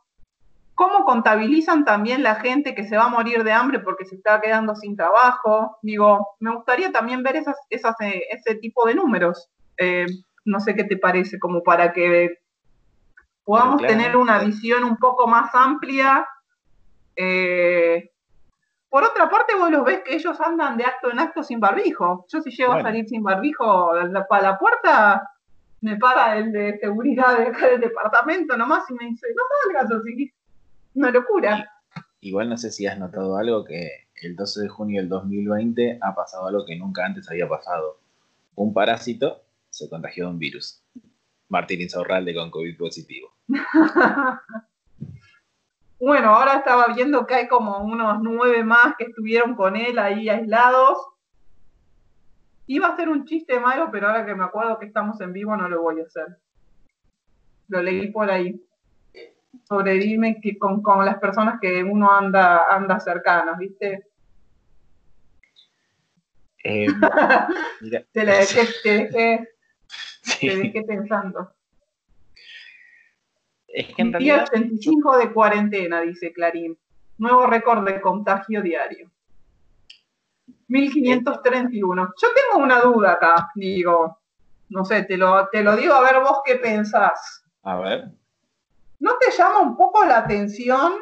¿Cómo 0.73 1.05
contabilizan 1.05 1.85
también 1.85 2.23
la 2.23 2.33
gente 2.33 2.73
que 2.73 2.87
se 2.87 2.97
va 2.97 3.03
a 3.03 3.09
morir 3.09 3.43
de 3.43 3.51
hambre 3.51 3.77
porque 3.81 4.05
se 4.05 4.15
está 4.15 4.41
quedando 4.41 4.75
sin 4.75 4.95
trabajo? 4.95 5.77
Digo, 5.83 6.29
me 6.39 6.51
gustaría 6.55 6.91
también 6.91 7.21
ver 7.21 7.35
esas, 7.35 7.55
esas, 7.69 7.95
eh, 8.01 8.23
ese 8.31 8.55
tipo 8.55 8.87
de 8.87 8.95
números. 8.95 9.47
Eh, 9.77 10.07
no 10.45 10.59
sé 10.59 10.73
qué 10.73 10.85
te 10.85 10.97
parece, 10.97 11.37
como 11.37 11.61
para 11.61 11.93
que 11.93 12.39
podamos 13.43 13.83
tener 13.83 14.17
una 14.17 14.39
visión 14.39 14.83
un 14.85 14.97
poco 14.97 15.27
más 15.27 15.53
amplia. 15.53 16.27
Eh, 17.15 18.09
por 18.89 19.03
otra 19.03 19.29
parte, 19.29 19.53
vos 19.53 19.69
los 19.69 19.85
ves 19.85 20.01
que 20.03 20.15
ellos 20.15 20.41
andan 20.41 20.77
de 20.77 20.85
acto 20.85 21.11
en 21.11 21.19
acto 21.19 21.43
sin 21.43 21.59
barbijo. 21.59 22.25
Yo 22.27 22.41
si 22.41 22.49
llego 22.49 22.73
a 22.73 22.81
salir 22.81 23.07
sin 23.07 23.21
barbijo 23.21 23.91
para 24.27 24.41
la 24.41 24.57
puerta, 24.57 25.29
me 25.83 25.97
para 25.97 26.37
el 26.37 26.51
de 26.51 26.79
seguridad 26.79 27.37
del 27.37 27.81
departamento 27.81 28.55
nomás 28.57 28.89
y 28.89 28.93
me 28.93 29.05
dice, 29.05 29.27
no 29.35 29.43
salgas 29.63 29.91
así 29.91 30.33
una 30.95 31.11
locura. 31.11 31.69
Igual 32.21 32.49
no 32.49 32.57
sé 32.57 32.71
si 32.71 32.87
has 32.87 32.97
notado 32.97 33.37
algo 33.37 33.65
que 33.65 34.07
el 34.21 34.35
12 34.35 34.61
de 34.61 34.69
junio 34.69 35.01
del 35.01 35.09
2020 35.09 35.99
ha 36.01 36.15
pasado 36.15 36.47
algo 36.47 36.65
que 36.65 36.77
nunca 36.77 37.05
antes 37.05 37.29
había 37.29 37.49
pasado. 37.49 37.99
Un 38.55 38.73
parásito 38.73 39.43
se 39.69 39.89
contagió 39.89 40.25
de 40.25 40.31
un 40.31 40.39
virus. 40.39 40.81
Martín 41.49 41.81
Insaurralde 41.81 42.33
con 42.33 42.49
COVID 42.49 42.77
positivo. 42.77 43.33
bueno, 45.99 46.29
ahora 46.29 46.59
estaba 46.59 46.87
viendo 46.95 47.27
que 47.27 47.35
hay 47.35 47.47
como 47.49 47.79
unos 47.79 48.19
nueve 48.21 48.63
más 48.63 48.95
que 48.97 49.05
estuvieron 49.05 49.55
con 49.55 49.75
él 49.75 49.99
ahí 49.99 50.29
aislados. 50.29 50.97
Iba 52.67 52.87
a 52.87 52.95
ser 52.95 53.09
un 53.09 53.25
chiste 53.25 53.59
malo, 53.59 53.89
pero 53.91 54.07
ahora 54.07 54.25
que 54.25 54.35
me 54.35 54.45
acuerdo 54.45 54.79
que 54.79 54.85
estamos 54.85 55.19
en 55.21 55.33
vivo 55.33 55.55
no 55.55 55.67
lo 55.67 55.81
voy 55.81 55.99
a 55.99 56.05
hacer. 56.05 56.37
Lo 57.67 57.81
leí 57.81 58.11
por 58.11 58.29
ahí 58.29 58.61
sobrevivir 59.63 60.57
con, 60.57 60.81
con 60.81 61.05
las 61.05 61.19
personas 61.19 61.59
que 61.59 61.83
uno 61.83 62.11
anda, 62.11 62.67
anda 62.69 62.99
cercanos, 62.99 63.57
¿viste? 63.57 64.07
Eh, 66.63 66.87
te, 68.13 68.23
la 68.23 68.37
dejé, 68.37 68.67
te, 68.81 68.89
dejé, 68.89 69.49
te 70.39 70.57
dejé 70.57 70.81
pensando. 70.83 71.51
Es 73.67 73.93
que 73.95 74.01
en 74.01 74.13
realidad... 74.13 74.45
85 74.51 75.17
de 75.17 75.33
cuarentena, 75.33 76.01
dice 76.01 76.31
Clarín. 76.31 76.77
Nuevo 77.17 77.47
récord 77.47 77.85
de 77.85 77.99
contagio 78.01 78.61
diario. 78.61 79.11
1531. 80.73 82.13
Yo 82.19 82.27
tengo 82.33 82.63
una 82.63 82.81
duda 82.81 83.13
acá, 83.13 83.51
digo. 83.53 84.17
No 84.69 84.83
sé, 84.83 85.03
te 85.03 85.17
lo, 85.17 85.47
te 85.49 85.61
lo 85.61 85.75
digo 85.75 85.93
a 85.93 86.01
ver 86.01 86.19
vos 86.21 86.41
qué 86.43 86.55
pensás. 86.55 87.45
A 87.61 87.77
ver. 87.77 88.11
¿No 88.99 89.17
te 89.19 89.29
llama 89.31 89.59
un 89.59 89.77
poco 89.77 90.03
la 90.03 90.17
atención 90.17 90.93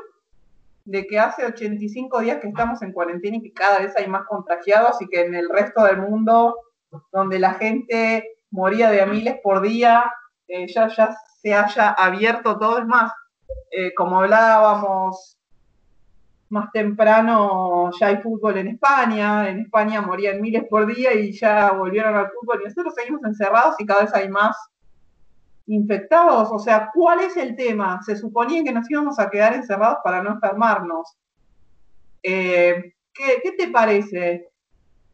de 0.83 1.07
que 1.07 1.17
hace 1.17 1.45
85 1.45 2.19
días 2.19 2.39
que 2.41 2.49
estamos 2.49 2.81
en 2.81 2.91
cuarentena 2.91 3.37
y 3.37 3.43
que 3.43 3.53
cada 3.53 3.79
vez 3.79 3.95
hay 3.95 4.07
más 4.07 4.25
contagiados 4.27 5.01
y 5.01 5.07
que 5.07 5.21
en 5.21 5.35
el 5.35 5.49
resto 5.49 5.85
del 5.85 5.99
mundo, 5.99 6.57
donde 7.13 7.39
la 7.39 7.53
gente 7.53 8.27
moría 8.49 8.91
de 8.91 9.01
a 9.01 9.05
miles 9.05 9.37
por 9.41 9.61
día, 9.61 10.11
eh, 10.49 10.67
ya, 10.67 10.89
ya 10.89 11.15
se 11.41 11.53
haya 11.53 11.91
abierto 11.91 12.59
todo? 12.59 12.79
Es 12.79 12.85
más, 12.85 13.13
eh, 13.71 13.93
como 13.93 14.19
hablábamos 14.19 15.37
más 16.51 16.71
temprano, 16.71 17.91
ya 17.99 18.07
hay 18.07 18.17
fútbol 18.17 18.57
en 18.57 18.67
España, 18.69 19.49
en 19.49 19.59
España 19.59 20.01
morían 20.01 20.41
miles 20.41 20.65
por 20.69 20.85
día 20.85 21.13
y 21.13 21.31
ya 21.31 21.71
volvieron 21.71 22.15
al 22.15 22.29
fútbol 22.31 22.61
y 22.61 22.65
nosotros 22.65 22.93
seguimos 22.95 23.23
encerrados 23.23 23.75
y 23.79 23.85
cada 23.85 24.01
vez 24.01 24.13
hay 24.13 24.29
más 24.29 24.57
infectados? 25.67 26.49
O 26.51 26.59
sea, 26.59 26.89
¿cuál 26.93 27.21
es 27.21 27.37
el 27.37 27.55
tema? 27.55 28.01
Se 28.03 28.15
suponía 28.15 28.63
que 28.63 28.73
nos 28.73 28.89
íbamos 28.89 29.19
a 29.19 29.29
quedar 29.29 29.53
encerrados 29.53 29.99
para 30.03 30.21
no 30.21 30.31
enfermarnos. 30.31 31.17
Eh, 32.23 32.93
¿qué, 33.13 33.51
te 33.57 33.69
parece? 33.69 34.49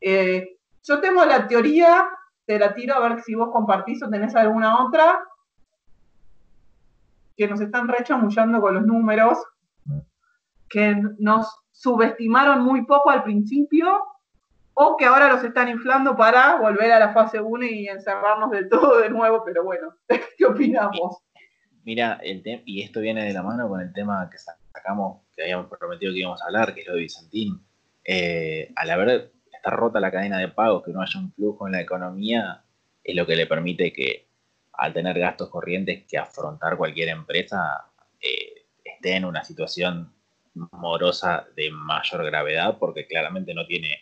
Eh, 0.01 0.57
yo 0.83 0.99
tengo 0.99 1.23
la 1.25 1.47
teoría 1.47 2.09
te 2.47 2.57
la 2.57 2.73
tiro 2.73 2.95
a 2.95 2.99
ver 2.99 3.21
si 3.21 3.35
vos 3.35 3.49
compartís 3.51 4.01
o 4.01 4.09
tenés 4.09 4.33
alguna 4.33 4.83
otra 4.85 5.19
que 7.35 7.47
nos 7.47 7.59
están 7.59 7.89
rechamullando 7.89 8.61
con 8.61 8.73
los 8.73 8.85
números, 8.85 9.37
que 10.69 10.95
nos 11.19 11.47
subestimaron 11.71 12.63
muy 12.63 12.85
poco 12.85 13.09
al 13.09 13.23
principio 13.23 14.03
o 14.73 14.95
que 14.95 15.05
ahora 15.05 15.29
los 15.29 15.43
están 15.43 15.69
inflando 15.69 16.15
para 16.15 16.57
volver 16.57 16.91
a 16.91 16.99
la 16.99 17.13
fase 17.13 17.39
1 17.39 17.65
y 17.65 17.87
encerrarnos 17.87 18.51
del 18.51 18.69
todo 18.69 18.99
de 18.99 19.09
nuevo, 19.09 19.43
pero 19.43 19.63
bueno, 19.63 19.95
¿qué 20.37 20.45
opinamos? 20.45 21.17
Mira, 21.83 22.19
el 22.21 22.43
y 22.65 22.83
esto 22.83 22.99
viene 22.99 23.25
de 23.25 23.33
la 23.33 23.41
mano 23.41 23.67
con 23.69 23.81
el 23.81 23.93
tema 23.93 24.29
que 24.29 24.37
sacamos, 24.37 25.21
que 25.35 25.43
habíamos 25.43 25.67
prometido 25.67 26.13
que 26.13 26.19
íbamos 26.19 26.41
a 26.41 26.45
hablar, 26.45 26.73
que 26.73 26.81
es 26.81 26.87
lo 26.87 26.93
de 26.93 26.99
Vicentín. 26.99 27.65
Eh, 28.03 28.71
al 28.75 28.89
haber 28.89 29.31
estar 29.51 29.73
rota 29.73 29.99
la 29.99 30.11
cadena 30.11 30.37
de 30.37 30.49
pagos, 30.49 30.83
que 30.83 30.91
no 30.91 31.01
haya 31.01 31.19
un 31.19 31.31
flujo 31.31 31.65
en 31.65 31.73
la 31.73 31.81
economía, 31.81 32.63
es 33.03 33.15
lo 33.15 33.25
que 33.25 33.35
le 33.35 33.47
permite 33.47 33.93
que 33.93 34.27
al 34.73 34.93
tener 34.93 35.17
gastos 35.17 35.49
corrientes 35.49 36.03
que 36.07 36.17
afrontar 36.17 36.77
cualquier 36.77 37.09
empresa, 37.09 37.85
eh, 38.21 38.67
esté 38.83 39.15
en 39.15 39.25
una 39.25 39.43
situación 39.43 40.13
morosa 40.71 41.47
de 41.55 41.71
mayor 41.71 42.25
gravedad 42.25 42.77
porque 42.79 43.07
claramente 43.07 43.53
no 43.53 43.65
tiene, 43.65 43.97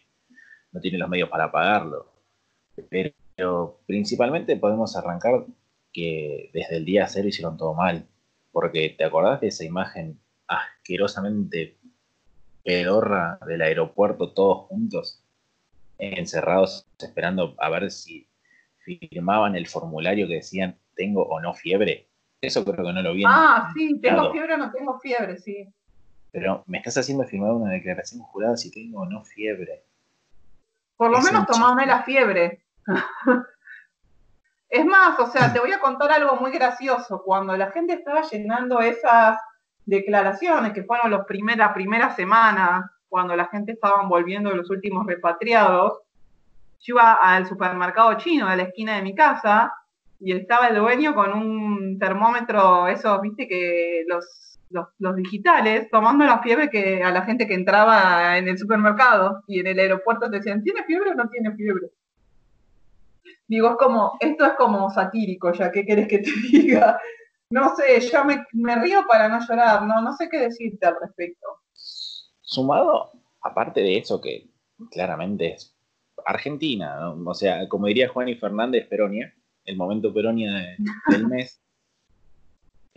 no 0.72 0.80
tiene 0.80 0.98
los 0.98 1.10
medios 1.10 1.30
para 1.30 1.52
pagarlo. 1.52 2.12
Pero 2.90 3.80
principalmente 3.86 4.58
podemos 4.58 4.96
arrancar 4.96 5.46
que 5.92 6.50
desde 6.54 6.78
el 6.78 6.86
día 6.86 7.08
cero 7.08 7.28
hicieron 7.28 7.58
todo 7.58 7.74
mal. 7.74 8.08
Porque 8.52 8.96
te 8.98 9.04
acordás 9.04 9.42
de 9.42 9.48
esa 9.48 9.66
imagen 9.66 10.20
asquerosamente 10.48 11.78
pedorra 12.64 13.38
del 13.46 13.62
aeropuerto 13.62 14.34
todos 14.34 14.68
juntos, 14.68 15.24
encerrados 15.98 16.88
esperando 17.00 17.56
a 17.60 17.70
ver 17.70 17.92
si 17.92 18.28
firmaban 18.78 19.56
el 19.56 19.68
formulario 19.68 20.28
que 20.28 20.36
decían 20.36 20.78
tengo 20.96 21.24
o 21.24 21.40
no 21.40 21.54
fiebre. 21.54 22.08
Eso 22.42 22.64
creo 22.64 22.86
que 22.86 22.94
no 22.94 23.02
lo 23.02 23.14
vi. 23.14 23.24
Ah, 23.26 23.72
sí, 23.74 24.00
tengo 24.02 24.32
fiebre 24.32 24.54
o 24.54 24.58
no 24.58 24.72
tengo 24.72 25.00
fiebre, 25.00 25.38
sí. 25.38 25.68
Pero 26.36 26.66
me 26.68 26.80
estás 26.80 26.98
haciendo 26.98 27.24
firmar 27.24 27.54
una 27.54 27.72
declaración 27.72 28.20
jurada 28.24 28.58
si 28.58 28.70
tengo 28.70 29.00
o 29.00 29.06
no 29.06 29.24
fiebre. 29.24 29.86
Por 30.98 31.10
lo 31.10 31.22
menos 31.22 31.48
tomame 31.48 31.86
la 31.86 32.04
fiebre. 32.04 32.62
es 34.70 34.86
más, 34.86 35.18
o 35.18 35.28
sea, 35.28 35.54
te 35.54 35.62
voy 35.62 35.72
a 35.72 35.80
contar 35.80 36.12
algo 36.12 36.36
muy 36.36 36.52
gracioso. 36.52 37.24
Cuando 37.24 37.56
la 37.56 37.72
gente 37.72 37.94
estaba 37.94 38.22
llenando 38.24 38.82
esas 38.82 39.40
declaraciones, 39.86 40.74
que 40.74 40.84
fueron 40.84 41.10
los 41.10 41.22
la 41.56 41.74
primera 41.74 42.14
semana, 42.14 42.92
cuando 43.08 43.34
la 43.38 43.46
gente 43.46 43.72
estaba 43.72 44.06
volviendo 44.06 44.50
de 44.50 44.58
los 44.58 44.70
últimos 44.70 45.06
repatriados, 45.06 46.02
yo 46.82 46.96
iba 46.96 47.14
al 47.14 47.48
supermercado 47.48 48.14
chino 48.16 48.50
de 48.50 48.58
la 48.58 48.64
esquina 48.64 48.98
de 48.98 49.04
mi 49.04 49.16
casa 49.16 49.74
y 50.20 50.34
estaba 50.34 50.68
el 50.68 50.76
dueño 50.76 51.16
con 51.16 51.32
un 51.32 51.98
termómetro, 51.98 52.90
esos, 52.90 53.22
viste, 53.22 53.48
que 53.48 54.04
los, 54.06 54.55
los, 54.98 55.16
digitales, 55.16 55.90
tomando 55.90 56.26
la 56.26 56.42
fiebre 56.42 56.70
que 56.70 57.02
a 57.04 57.12
la 57.12 57.24
gente 57.24 57.48
que 57.48 57.54
entraba 57.54 58.38
en 58.38 58.48
el 58.48 58.58
supermercado 58.58 59.44
y 59.48 59.60
en 59.60 59.68
el 59.68 59.80
aeropuerto 59.80 60.30
te 60.30 60.38
decían, 60.38 60.64
¿tiene 60.64 60.84
fiebre 60.84 61.12
o 61.12 61.16
no 61.16 61.30
tiene 61.30 61.56
fiebre? 61.56 61.88
Digo, 63.48 63.72
es 63.72 63.78
como, 63.78 64.18
esto 64.20 64.46
es 64.46 64.54
como 64.54 64.90
satírico 64.90 65.52
ya, 65.54 65.72
¿qué 65.72 65.86
querés 65.86 66.08
que 66.08 66.20
te 66.20 66.32
diga? 66.52 67.00
No 67.50 67.76
sé, 67.76 68.00
yo 68.02 68.26
me, 68.26 68.46
me 68.54 68.76
río 68.76 69.06
para 69.08 69.30
no 69.30 69.40
llorar, 69.40 69.84
no, 69.84 70.02
no 70.02 70.14
sé 70.14 70.30
qué 70.30 70.40
decirte 70.40 70.86
al 70.86 70.98
respecto. 71.00 71.48
Sumado, 71.74 73.12
aparte 73.42 73.82
de 73.82 73.98
eso 73.98 74.20
que 74.20 74.50
claramente 74.92 75.54
es 75.54 75.76
Argentina, 76.26 77.12
o 77.12 77.34
sea, 77.34 77.68
como 77.70 77.88
diría 77.88 78.10
Juan 78.10 78.30
y 78.30 78.36
Fernández, 78.36 78.88
Peronia, 78.88 79.34
el 79.64 79.78
momento 79.78 80.14
Peronia 80.14 80.76
del 81.10 81.28
mes. 81.28 81.62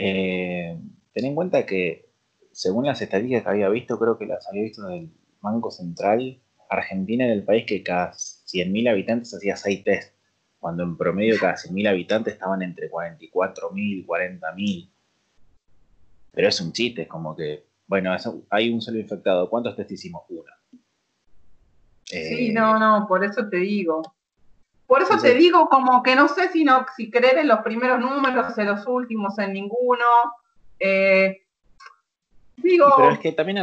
Eh, 0.00 0.78
ten 1.18 1.26
en 1.26 1.34
cuenta 1.34 1.66
que, 1.66 2.08
según 2.52 2.86
las 2.86 3.02
estadísticas 3.02 3.42
que 3.42 3.48
había 3.48 3.68
visto, 3.68 3.98
creo 3.98 4.16
que 4.16 4.26
las 4.26 4.46
había 4.46 4.62
visto 4.62 4.86
del 4.86 5.10
Banco 5.40 5.72
Central, 5.72 6.40
Argentina 6.70 7.24
era 7.24 7.34
el 7.34 7.42
país 7.42 7.64
que 7.66 7.82
cada 7.82 8.12
100.000 8.12 8.88
habitantes 8.88 9.34
hacía 9.34 9.56
6 9.56 9.82
test, 9.82 10.14
cuando 10.60 10.84
en 10.84 10.96
promedio 10.96 11.36
cada 11.40 11.56
100.000 11.56 11.88
habitantes 11.88 12.34
estaban 12.34 12.62
entre 12.62 12.88
44.000 12.88 13.72
y 13.74 14.06
40.000. 14.06 14.90
Pero 16.30 16.48
es 16.48 16.60
un 16.60 16.72
chiste, 16.72 17.02
es 17.02 17.08
como 17.08 17.34
que, 17.34 17.64
bueno, 17.88 18.14
hay 18.50 18.70
un 18.70 18.80
solo 18.80 19.00
infectado, 19.00 19.50
¿cuántos 19.50 19.74
test 19.74 19.90
hicimos? 19.90 20.22
Uno 20.28 20.42
sí, 22.04 22.52
no, 22.52 22.78
no, 22.78 23.06
por 23.08 23.24
eso 23.24 23.48
te 23.48 23.56
digo. 23.56 24.02
Por 24.86 25.02
eso 25.02 25.18
te 25.18 25.34
digo 25.34 25.68
como 25.68 26.00
que 26.02 26.14
no 26.14 26.28
sé 26.28 26.48
si, 26.50 26.62
no, 26.62 26.86
si 26.96 27.10
creer 27.10 27.38
en 27.38 27.48
los 27.48 27.58
primeros 27.58 27.98
números, 27.98 28.56
en 28.56 28.66
los 28.68 28.86
últimos, 28.86 29.36
en 29.40 29.52
ninguno. 29.52 30.04
Eh, 30.80 31.42
digo, 32.56 32.86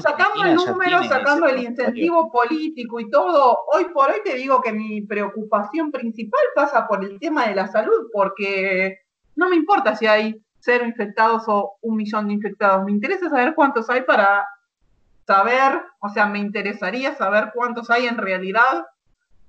sacando 0.02 0.44
el 0.44 0.56
número, 0.56 1.04
sacando 1.04 1.48
el 1.48 1.64
incentivo 1.64 2.32
político 2.32 3.00
y 3.00 3.10
todo, 3.10 3.58
hoy 3.74 3.86
por 3.94 4.10
hoy 4.10 4.20
te 4.24 4.36
digo 4.36 4.62
que 4.62 4.74
mi 4.74 5.02
preocupación 5.02 5.92
principal 5.92 6.42
pasa 6.56 6.88
por 6.88 7.04
el 7.04 7.20
tema 7.20 7.48
de 7.48 7.56
la 7.56 7.68
salud, 7.68 8.10
porque 8.12 9.00
no 9.36 9.50
me 9.50 9.56
importa 9.56 9.96
si 9.96 10.08
hay 10.08 10.42
cero 10.60 10.86
infectados 10.86 11.44
o 11.48 11.78
un 11.82 11.98
millón 11.98 12.28
de 12.28 12.34
infectados, 12.34 12.84
me 12.84 12.92
interesa 12.92 13.30
saber 13.30 13.54
cuántos 13.54 13.90
hay 13.90 14.02
para 14.02 14.46
saber, 15.28 15.82
o 16.00 16.10
sea, 16.10 16.26
me 16.26 16.40
interesaría 16.40 17.16
saber 17.16 17.52
cuántos 17.54 17.90
hay 17.90 18.08
en 18.08 18.18
realidad 18.18 18.86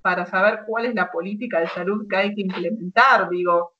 para 0.01 0.25
saber 0.25 0.61
cuál 0.65 0.85
es 0.85 0.95
la 0.95 1.11
política 1.11 1.59
de 1.59 1.67
salud 1.67 2.07
que 2.09 2.15
hay 2.15 2.35
que 2.35 2.41
implementar, 2.41 3.29
digo. 3.29 3.73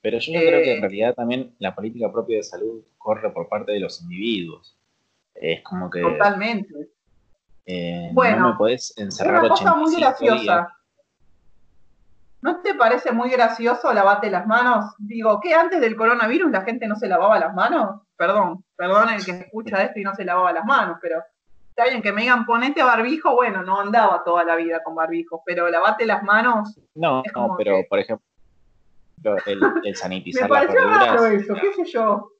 Pero 0.00 0.18
yo 0.18 0.32
creo 0.32 0.62
que 0.62 0.72
en 0.72 0.78
eh, 0.78 0.80
realidad 0.80 1.14
también 1.14 1.54
la 1.58 1.74
política 1.74 2.10
propia 2.10 2.38
de 2.38 2.42
salud 2.42 2.82
corre 3.08 3.30
por 3.30 3.48
parte 3.48 3.72
de 3.72 3.80
los 3.80 4.02
individuos. 4.02 4.76
Es 5.34 5.62
como 5.62 5.88
que... 5.88 6.02
Totalmente. 6.02 6.90
Eh, 7.64 8.10
bueno, 8.12 8.40
no 8.40 8.50
me 8.50 8.56
podés 8.58 8.92
encerrar 8.98 9.40
una 9.40 9.48
cosa 9.48 9.76
muy 9.76 9.96
graciosa. 9.96 10.68
¿No 12.42 12.60
te 12.60 12.74
parece 12.74 13.12
muy 13.12 13.30
gracioso 13.30 13.94
lavate 13.94 14.30
las 14.30 14.46
manos? 14.46 14.94
Digo, 14.98 15.40
¿qué 15.40 15.54
antes 15.54 15.80
del 15.80 15.96
coronavirus 15.96 16.50
la 16.50 16.60
gente 16.60 16.86
no 16.86 16.96
se 16.96 17.08
lavaba 17.08 17.38
las 17.38 17.54
manos? 17.54 18.02
Perdón, 18.14 18.62
perdón 18.76 19.08
el 19.08 19.24
que 19.24 19.30
escucha 19.30 19.82
esto 19.84 20.00
y 20.00 20.02
no 20.02 20.14
se 20.14 20.26
lavaba 20.26 20.52
las 20.52 20.66
manos, 20.66 20.98
pero 21.00 21.22
está 21.70 21.84
bien 21.84 22.02
que 22.02 22.12
me 22.12 22.20
digan 22.22 22.44
ponete 22.44 22.82
barbijo, 22.82 23.34
bueno, 23.34 23.62
no 23.62 23.80
andaba 23.80 24.22
toda 24.22 24.44
la 24.44 24.54
vida 24.54 24.82
con 24.84 24.94
barbijo, 24.94 25.42
pero 25.46 25.70
lavate 25.70 26.04
las 26.04 26.22
manos. 26.22 26.78
No, 26.94 27.22
no, 27.34 27.54
pero 27.56 27.80
por 27.88 28.00
ejemplo, 28.00 28.26
el, 29.46 29.60
el 29.84 29.96
sanitizar 29.96 30.42
me 30.42 30.48
pareció 30.50 30.86
raro 30.86 31.24
eso, 31.24 31.54
qué 31.54 31.72
sé 31.72 31.90
yo. 31.90 32.32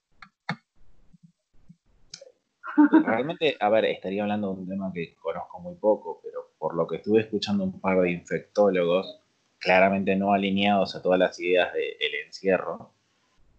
Realmente, 3.04 3.56
a 3.58 3.68
ver, 3.68 3.84
estaría 3.86 4.22
hablando 4.22 4.54
de 4.54 4.60
un 4.60 4.68
tema 4.68 4.92
que 4.92 5.14
conozco 5.16 5.60
muy 5.60 5.74
poco, 5.76 6.20
pero 6.22 6.52
por 6.58 6.74
lo 6.74 6.86
que 6.86 6.96
estuve 6.96 7.20
escuchando 7.20 7.64
un 7.64 7.80
par 7.80 8.00
de 8.00 8.10
infectólogos, 8.10 9.20
claramente 9.58 10.16
no 10.16 10.32
alineados 10.32 10.94
a 10.94 11.02
todas 11.02 11.18
las 11.18 11.38
ideas 11.40 11.72
del 11.72 12.14
encierro, 12.26 12.92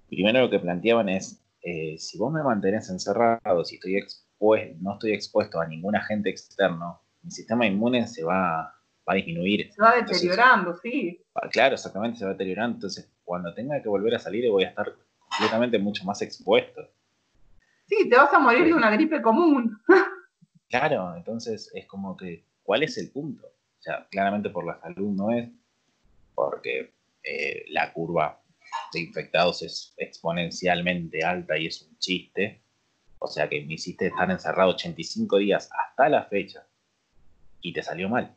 primero 0.07 0.41
lo 0.41 0.49
que 0.49 0.59
planteaban 0.59 1.09
es, 1.09 1.43
eh, 1.61 1.97
si 1.97 2.17
vos 2.17 2.31
me 2.31 2.43
mantenés 2.43 2.89
encerrado, 2.89 3.63
si 3.65 3.75
estoy 3.75 3.99
no 4.79 4.93
estoy 4.93 5.13
expuesto 5.13 5.59
a 5.59 5.67
ningún 5.67 5.95
agente 5.95 6.29
externo, 6.29 7.01
mi 7.21 7.31
sistema 7.31 7.65
inmune 7.65 8.07
se 8.07 8.23
va, 8.23 8.75
a 9.05 9.13
disminuir. 9.15 9.71
Se 9.73 9.81
va 9.81 9.95
deteriorando, 9.95 10.75
sí. 10.75 11.21
Ah, 11.33 11.49
claro, 11.49 11.73
exactamente, 11.73 12.19
se 12.19 12.25
va 12.25 12.31
deteriorando. 12.31 12.75
Entonces, 12.75 13.11
cuando 13.23 13.53
tenga 13.55 13.81
que 13.81 13.89
volver 13.89 14.13
a 14.15 14.19
salir, 14.19 14.49
voy 14.51 14.63
a 14.63 14.69
estar 14.69 14.93
completamente 15.29 15.79
mucho 15.79 16.05
más 16.05 16.21
expuesto. 16.21 16.87
Sí, 17.89 18.07
te 18.07 18.15
vas 18.15 18.31
a 18.33 18.39
morir 18.39 18.65
de 18.65 18.73
una 18.73 18.91
gripe 18.91 19.21
común. 19.21 19.81
claro, 20.69 21.15
entonces 21.15 21.71
es 21.73 21.87
como 21.87 22.15
que, 22.15 22.45
¿cuál 22.61 22.83
es 22.83 22.97
el 22.99 23.09
punto? 23.09 23.47
O 23.47 23.81
sea, 23.81 24.07
claramente 24.11 24.49
por 24.49 24.65
la 24.65 24.79
salud 24.79 25.09
no 25.11 25.31
es, 25.31 25.49
porque 26.35 26.93
eh, 27.23 27.65
la 27.69 27.91
curva 27.91 28.39
de 28.93 28.99
infectados 28.99 29.63
es 29.63 29.93
exponencialmente 29.97 31.23
alta 31.23 31.57
y 31.57 31.67
es 31.67 31.81
un 31.81 31.97
chiste. 31.97 32.61
O 33.17 33.27
sea 33.27 33.49
que 33.49 33.65
me 33.65 33.73
hiciste 33.73 34.07
estar 34.07 34.29
encerrado 34.29 34.71
85 34.71 35.37
días 35.37 35.69
hasta 35.71 36.07
la 36.09 36.23
fecha 36.25 36.65
y 37.61 37.73
te 37.73 37.83
salió 37.83 38.07
mal. 38.07 38.35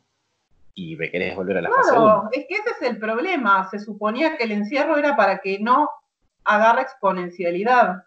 Y 0.75 0.95
me 0.95 1.11
querés 1.11 1.35
volver 1.35 1.57
a 1.57 1.61
la 1.61 1.69
claro, 1.69 2.29
es 2.31 2.45
que 2.47 2.55
ese 2.55 2.71
es 2.71 2.81
el 2.81 2.97
problema. 2.97 3.69
Se 3.69 3.79
suponía 3.79 4.35
que 4.37 4.45
el 4.45 4.51
encierro 4.51 4.97
era 4.97 5.15
para 5.15 5.37
que 5.37 5.59
no 5.59 5.89
agarre 6.43 6.81
exponencialidad. 6.81 8.03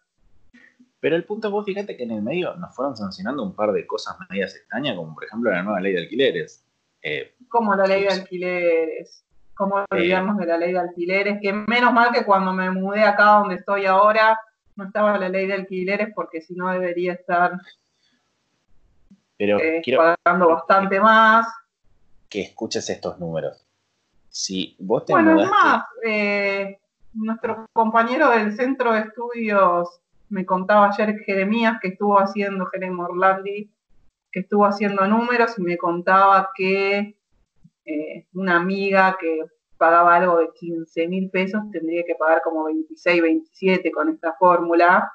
Pero 1.07 1.15
el 1.15 1.23
punto 1.23 1.47
es 1.47 1.53
vos 1.53 1.65
fíjate 1.65 1.97
que 1.97 2.03
en 2.03 2.11
el 2.11 2.21
medio 2.21 2.57
nos 2.57 2.75
fueron 2.75 2.97
sancionando 2.97 3.45
un 3.45 3.55
par 3.55 3.71
de 3.71 3.87
cosas 3.87 4.17
medias 4.29 4.57
extrañas, 4.57 4.97
como 4.97 5.15
por 5.15 5.23
ejemplo 5.23 5.53
la 5.53 5.63
nueva 5.63 5.79
ley 5.79 5.93
de 5.93 6.01
alquileres. 6.01 6.67
Eh, 7.01 7.37
como 7.49 7.77
la 7.77 7.87
ley 7.87 8.03
de 8.03 8.09
alquileres. 8.09 9.25
¿Cómo 9.55 9.79
eh, 9.79 9.85
olvidarnos 9.89 10.37
de 10.37 10.47
la 10.47 10.59
ley 10.59 10.73
de 10.73 10.81
alquileres? 10.81 11.39
Que 11.41 11.53
menos 11.53 11.93
mal 11.93 12.11
que 12.13 12.25
cuando 12.25 12.53
me 12.53 12.73
mudé 12.73 13.05
acá 13.05 13.39
donde 13.39 13.55
estoy 13.55 13.87
ahora, 13.87 14.37
no 14.75 14.87
estaba 14.87 15.17
la 15.17 15.29
ley 15.29 15.47
de 15.47 15.55
alquileres 15.55 16.09
porque 16.13 16.41
si 16.41 16.57
no 16.57 16.73
debería 16.73 17.13
estar 17.13 17.53
Pero 19.39 19.61
eh, 19.61 19.81
pagando 19.97 20.49
bastante 20.49 20.99
más. 20.99 21.47
Que 22.29 22.41
escuches 22.41 22.91
estos 22.91 23.21
números. 23.21 23.65
si 24.29 24.75
vos 24.81 25.05
te 25.05 25.13
Bueno, 25.13 25.41
es 25.41 25.47
mudaste, 25.47 25.55
más, 25.55 25.85
eh, 26.05 26.81
nuestro 27.13 27.69
compañero 27.73 28.31
del 28.31 28.57
centro 28.57 28.93
de 28.93 29.03
estudios 29.03 30.01
me 30.29 30.45
contaba 30.45 30.89
ayer 30.89 31.19
Jeremías 31.25 31.79
que 31.81 31.89
estuvo 31.89 32.19
haciendo, 32.19 32.67
Jeremy 32.67 33.01
Orlandi, 33.01 33.71
que 34.31 34.41
estuvo 34.41 34.67
haciendo 34.67 35.07
números 35.07 35.59
y 35.59 35.63
me 35.63 35.77
contaba 35.77 36.51
que 36.55 37.17
eh, 37.85 38.27
una 38.35 38.57
amiga 38.57 39.17
que 39.21 39.45
pagaba 39.77 40.17
algo 40.17 40.39
de 40.39 40.51
15 40.55 41.09
mil 41.09 41.31
pesos 41.31 41.63
tendría 41.71 42.03
que 42.05 42.15
pagar 42.15 42.43
como 42.43 42.65
26, 42.65 43.23
27 43.23 43.91
con 43.93 44.09
esta 44.09 44.35
fórmula. 44.35 45.13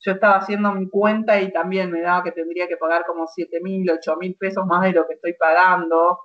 Yo 0.00 0.12
estaba 0.12 0.36
haciendo 0.36 0.72
mi 0.72 0.88
cuenta 0.88 1.40
y 1.40 1.52
también 1.52 1.90
me 1.90 2.00
daba 2.00 2.24
que 2.24 2.32
tendría 2.32 2.66
que 2.66 2.76
pagar 2.76 3.04
como 3.06 3.26
7 3.26 3.60
mil, 3.60 3.90
8 3.90 4.16
mil 4.16 4.34
pesos 4.34 4.66
más 4.66 4.82
de 4.82 4.92
lo 4.92 5.06
que 5.06 5.14
estoy 5.14 5.34
pagando. 5.34 6.18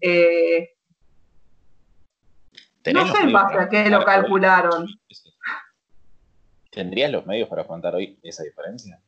Eh, 0.00 0.70
¿tenés 2.82 3.06
no 3.06 3.14
sé 3.14 3.22
en 3.22 3.32
base 3.32 3.58
a 3.58 3.68
qué 3.68 3.90
lo 3.90 4.04
calcularon. 4.04 4.86
¿Tendrías 6.76 7.10
los 7.10 7.24
medios 7.24 7.48
para 7.48 7.62
afrontar 7.62 7.94
hoy 7.94 8.18
esa 8.22 8.42
diferencia? 8.42 9.00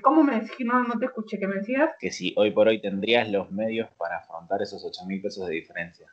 ¿Cómo 0.00 0.22
me 0.22 0.36
decís? 0.36 0.64
No, 0.64 0.84
no 0.84 0.96
te 0.96 1.06
escuché, 1.06 1.40
¿qué 1.40 1.48
me 1.48 1.56
decías? 1.56 1.90
Que 1.98 2.12
si 2.12 2.32
hoy 2.36 2.52
por 2.52 2.68
hoy 2.68 2.80
tendrías 2.80 3.28
los 3.28 3.50
medios 3.50 3.90
para 3.98 4.18
afrontar 4.18 4.62
esos 4.62 4.84
8 4.84 5.04
mil 5.06 5.20
pesos 5.20 5.48
de 5.48 5.54
diferencia. 5.54 6.06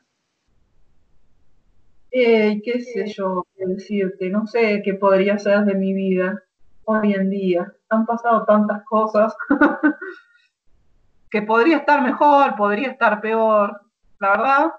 Eh, 2.10 2.60
qué 2.66 2.80
sé 2.82 3.06
yo, 3.06 3.46
decirte, 3.58 4.32
no 4.32 4.48
sé 4.48 4.82
qué 4.84 4.96
podría 4.96 5.38
ser 5.38 5.64
de 5.66 5.76
mi 5.76 5.94
vida 5.94 6.42
hoy 6.86 7.14
en 7.14 7.30
día. 7.30 7.72
Han 7.90 8.08
pasado 8.08 8.44
tantas 8.46 8.84
cosas 8.86 9.36
que 11.30 11.44
podría 11.44 11.78
estar 11.78 12.02
mejor, 12.02 12.56
podría 12.56 12.90
estar 12.90 13.22
peor. 13.22 13.82
La 14.18 14.32
verdad, 14.32 14.72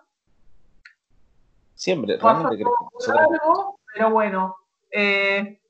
Siempre, 1.79 2.17
realmente 2.21 2.57
creo 2.57 2.73
que 2.99 3.13
algo, 3.19 3.79
pero 3.95 4.11
bueno. 4.11 4.57
eh, 4.91 5.61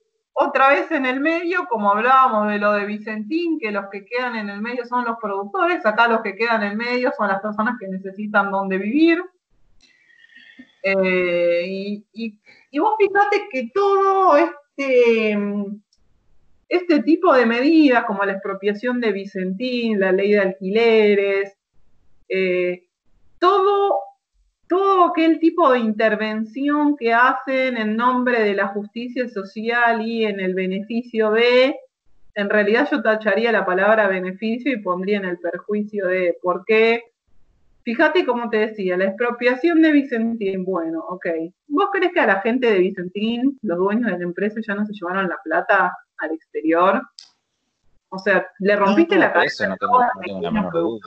otra 0.40 0.68
vez 0.68 0.90
en 0.92 1.05
el 1.05 1.18
medio, 1.21 1.66
como 1.68 1.90
hablábamos 1.90 2.49
de 2.49 2.59
lo 2.59 2.73
de 2.73 2.87
Vicentín, 2.87 3.59
que 3.59 3.73
los 3.73 3.87
que 3.90 4.05
quedan 4.07 4.37
en 4.37 4.49
el 4.49 4.61
medio 4.62 4.87
son 4.87 5.05
los 5.05 5.16
productores, 5.21 5.85
acá 5.85 6.07
los 6.09 6.23
que 6.23 6.37
quedan 6.37 6.62
en 6.62 6.71
el 6.73 6.77
medio 6.77 7.12
son 7.16 7.27
las 7.29 7.40
personas 7.42 7.75
que 7.81 7.88
necesitan 7.88 8.51
donde 8.53 8.79
vivir. 8.79 9.21
Eh, 10.83 11.64
y, 11.66 12.07
y- 12.12 12.38
y 12.71 12.79
vos 12.79 12.94
fíjate 12.99 13.49
que 13.51 13.71
todo 13.75 14.37
este, 14.37 15.37
este 16.68 17.03
tipo 17.03 17.35
de 17.35 17.44
medidas, 17.47 18.05
como 18.05 18.25
la 18.25 18.33
expropiación 18.33 19.01
de 19.01 19.12
Vicentín, 19.12 19.99
la 19.99 20.12
ley 20.12 20.33
de 20.33 20.40
alquileres, 20.40 21.57
eh, 22.29 22.85
todo, 23.40 23.99
todo 24.68 25.07
aquel 25.07 25.38
tipo 25.38 25.72
de 25.72 25.78
intervención 25.78 26.96
que 26.96 27.12
hacen 27.14 27.76
en 27.76 27.96
nombre 27.96 28.42
de 28.42 28.54
la 28.54 28.68
justicia 28.68 29.28
social 29.28 30.07
y 30.07 30.24
en 30.24 30.40
el 30.40 30.54
beneficio 30.54 31.31
de, 31.31 31.74
en 32.35 32.50
realidad 32.50 32.88
yo 32.90 33.02
tacharía 33.02 33.50
la 33.50 33.64
palabra 33.64 34.09
beneficio 34.09 34.72
y 34.72 34.83
pondría 34.83 35.18
en 35.18 35.24
el 35.24 35.38
perjuicio 35.38 36.07
de, 36.07 36.37
¿por 36.42 36.64
qué? 36.66 37.02
Fíjate 37.85 38.26
como 38.26 38.50
te 38.50 38.59
decía, 38.59 38.98
la 38.98 39.07
expropiación 39.07 39.81
de 39.81 39.92
Vicentín, 39.92 40.64
bueno, 40.64 41.00
ok. 41.09 41.26
¿Vos 41.68 41.88
crees 41.90 42.12
que 42.12 42.20
a 42.20 42.26
la 42.26 42.40
gente 42.42 42.70
de 42.70 42.78
Vicentín, 42.81 43.59
los 43.62 43.78
dueños 43.78 44.11
de 44.12 44.18
la 44.18 44.24
empresa, 44.24 44.61
ya 44.66 44.74
no 44.74 44.85
se 44.85 44.92
llevaron 44.92 45.28
la 45.28 45.38
plata 45.42 45.96
al 46.18 46.33
exterior? 46.33 47.00
O 48.11 48.18
sea, 48.18 48.46
le 48.59 48.76
rompiste 48.76 49.14
no, 49.14 49.22
la 49.22 49.33
cabeza 49.33 49.64
eso 49.64 49.70
no 49.70 49.76
tengo- 49.78 50.00
no 50.00 50.00
tengo 50.00 50.12
la 50.14 50.20
pequeños 50.20 50.52
menor 50.52 50.72
duda. 50.72 51.00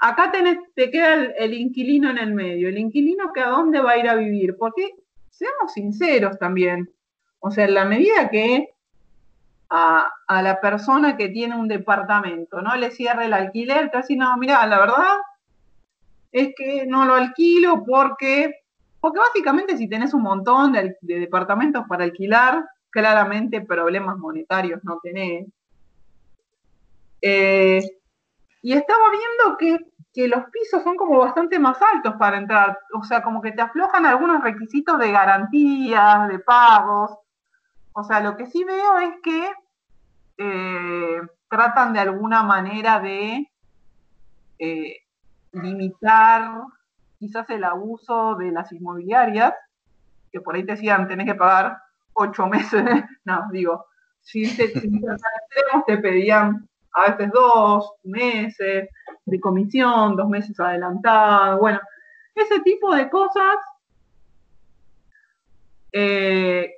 Acá 0.00 0.32
te 0.32 0.90
queda 0.90 1.14
el, 1.14 1.54
inquilino 1.54 2.10
en 2.10 2.18
el 2.18 2.34
medio. 2.34 2.68
El 2.68 2.78
inquilino 2.78 3.32
que 3.32 3.40
a 3.40 3.50
dónde 3.50 3.80
va 3.80 3.92
a 3.92 3.98
ir 3.98 4.08
a 4.08 4.14
vivir. 4.14 4.56
Porque, 4.58 4.94
seamos 5.28 5.72
sinceros 5.72 6.38
también. 6.38 6.90
O 7.38 7.50
sea, 7.50 7.64
en 7.66 7.74
la 7.74 7.84
medida 7.84 8.28
que 8.30 8.70
a, 9.68 10.10
la 10.28 10.60
persona 10.60 11.16
que 11.16 11.28
tiene 11.28 11.54
un 11.54 11.68
departamento 11.68 12.60
no 12.60 12.74
le 12.76 12.90
cierre 12.90 13.26
el 13.26 13.34
alquiler, 13.34 13.90
así, 13.94 14.16
no, 14.16 14.36
mira, 14.36 14.66
la 14.66 14.80
verdad 14.80 15.18
es 16.32 16.54
que 16.56 16.86
no 16.86 17.04
lo 17.04 17.14
alquilo 17.14 17.84
porque, 17.84 18.62
porque 19.00 19.18
básicamente 19.18 19.76
si 19.76 19.88
tenés 19.88 20.14
un 20.14 20.22
montón 20.22 20.72
de 20.72 20.96
departamentos 21.00 21.84
para 21.88 22.04
alquilar, 22.04 22.64
claramente 22.90 23.60
problemas 23.60 24.18
monetarios 24.18 24.82
no 24.84 24.98
tenés. 25.02 25.46
Eh, 27.22 27.82
y 28.62 28.72
estaba 28.72 29.04
viendo 29.10 29.56
que, 29.56 29.78
que 30.12 30.28
los 30.28 30.44
pisos 30.50 30.82
son 30.82 30.96
como 30.96 31.18
bastante 31.18 31.58
más 31.58 31.80
altos 31.80 32.14
para 32.18 32.36
entrar, 32.36 32.78
o 32.92 33.02
sea, 33.04 33.22
como 33.22 33.40
que 33.40 33.52
te 33.52 33.62
aflojan 33.62 34.06
algunos 34.06 34.42
requisitos 34.42 34.98
de 34.98 35.12
garantías, 35.12 36.28
de 36.28 36.38
pagos. 36.40 37.12
O 37.92 38.04
sea, 38.04 38.20
lo 38.20 38.36
que 38.36 38.46
sí 38.46 38.64
veo 38.64 38.98
es 38.98 39.14
que 39.22 39.50
eh, 40.38 41.20
tratan 41.48 41.92
de 41.92 42.00
alguna 42.00 42.42
manera 42.42 43.00
de 43.00 43.50
eh, 44.58 44.96
limitar 45.52 46.62
quizás 47.18 47.48
el 47.50 47.64
abuso 47.64 48.36
de 48.36 48.50
las 48.50 48.72
inmobiliarias, 48.72 49.54
que 50.32 50.40
por 50.40 50.54
ahí 50.54 50.64
te 50.64 50.72
decían 50.72 51.08
tenés 51.08 51.26
que 51.26 51.34
pagar 51.34 51.78
ocho 52.14 52.46
meses, 52.46 52.82
no, 53.24 53.48
digo, 53.52 53.86
si 54.20 54.42
te, 54.56 54.68
si 54.68 54.80
te 54.90 54.96
extremos 54.96 55.84
te 55.86 55.98
pedían 55.98 56.69
a 56.94 57.10
veces 57.10 57.30
dos 57.32 57.92
meses 58.04 58.88
de 59.24 59.40
comisión, 59.40 60.16
dos 60.16 60.28
meses 60.28 60.58
adelantado, 60.58 61.58
bueno, 61.58 61.80
ese 62.34 62.60
tipo 62.60 62.94
de 62.94 63.08
cosas 63.08 63.56
eh, 65.92 66.72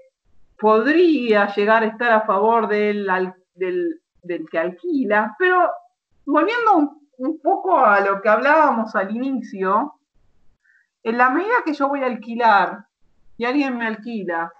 podría 0.58 1.52
llegar 1.54 1.82
a 1.82 1.86
estar 1.86 2.12
a 2.12 2.22
favor 2.22 2.68
del, 2.68 3.06
del, 3.54 4.48
que 4.50 4.58
alquila, 4.58 5.34
pero 5.38 5.70
volviendo 6.24 6.98
un 7.18 7.40
poco 7.40 7.78
a 7.78 8.00
lo 8.00 8.20
que 8.20 8.28
hablábamos 8.28 8.94
al 8.94 9.14
inicio, 9.14 9.94
en 11.02 11.18
la 11.18 11.30
medida 11.30 11.64
que 11.64 11.74
yo 11.74 11.88
voy 11.88 12.02
a 12.02 12.06
alquilar 12.06 12.86
y 13.36 13.44
alguien 13.44 13.76
me 13.76 13.86
alquila, 13.86 14.52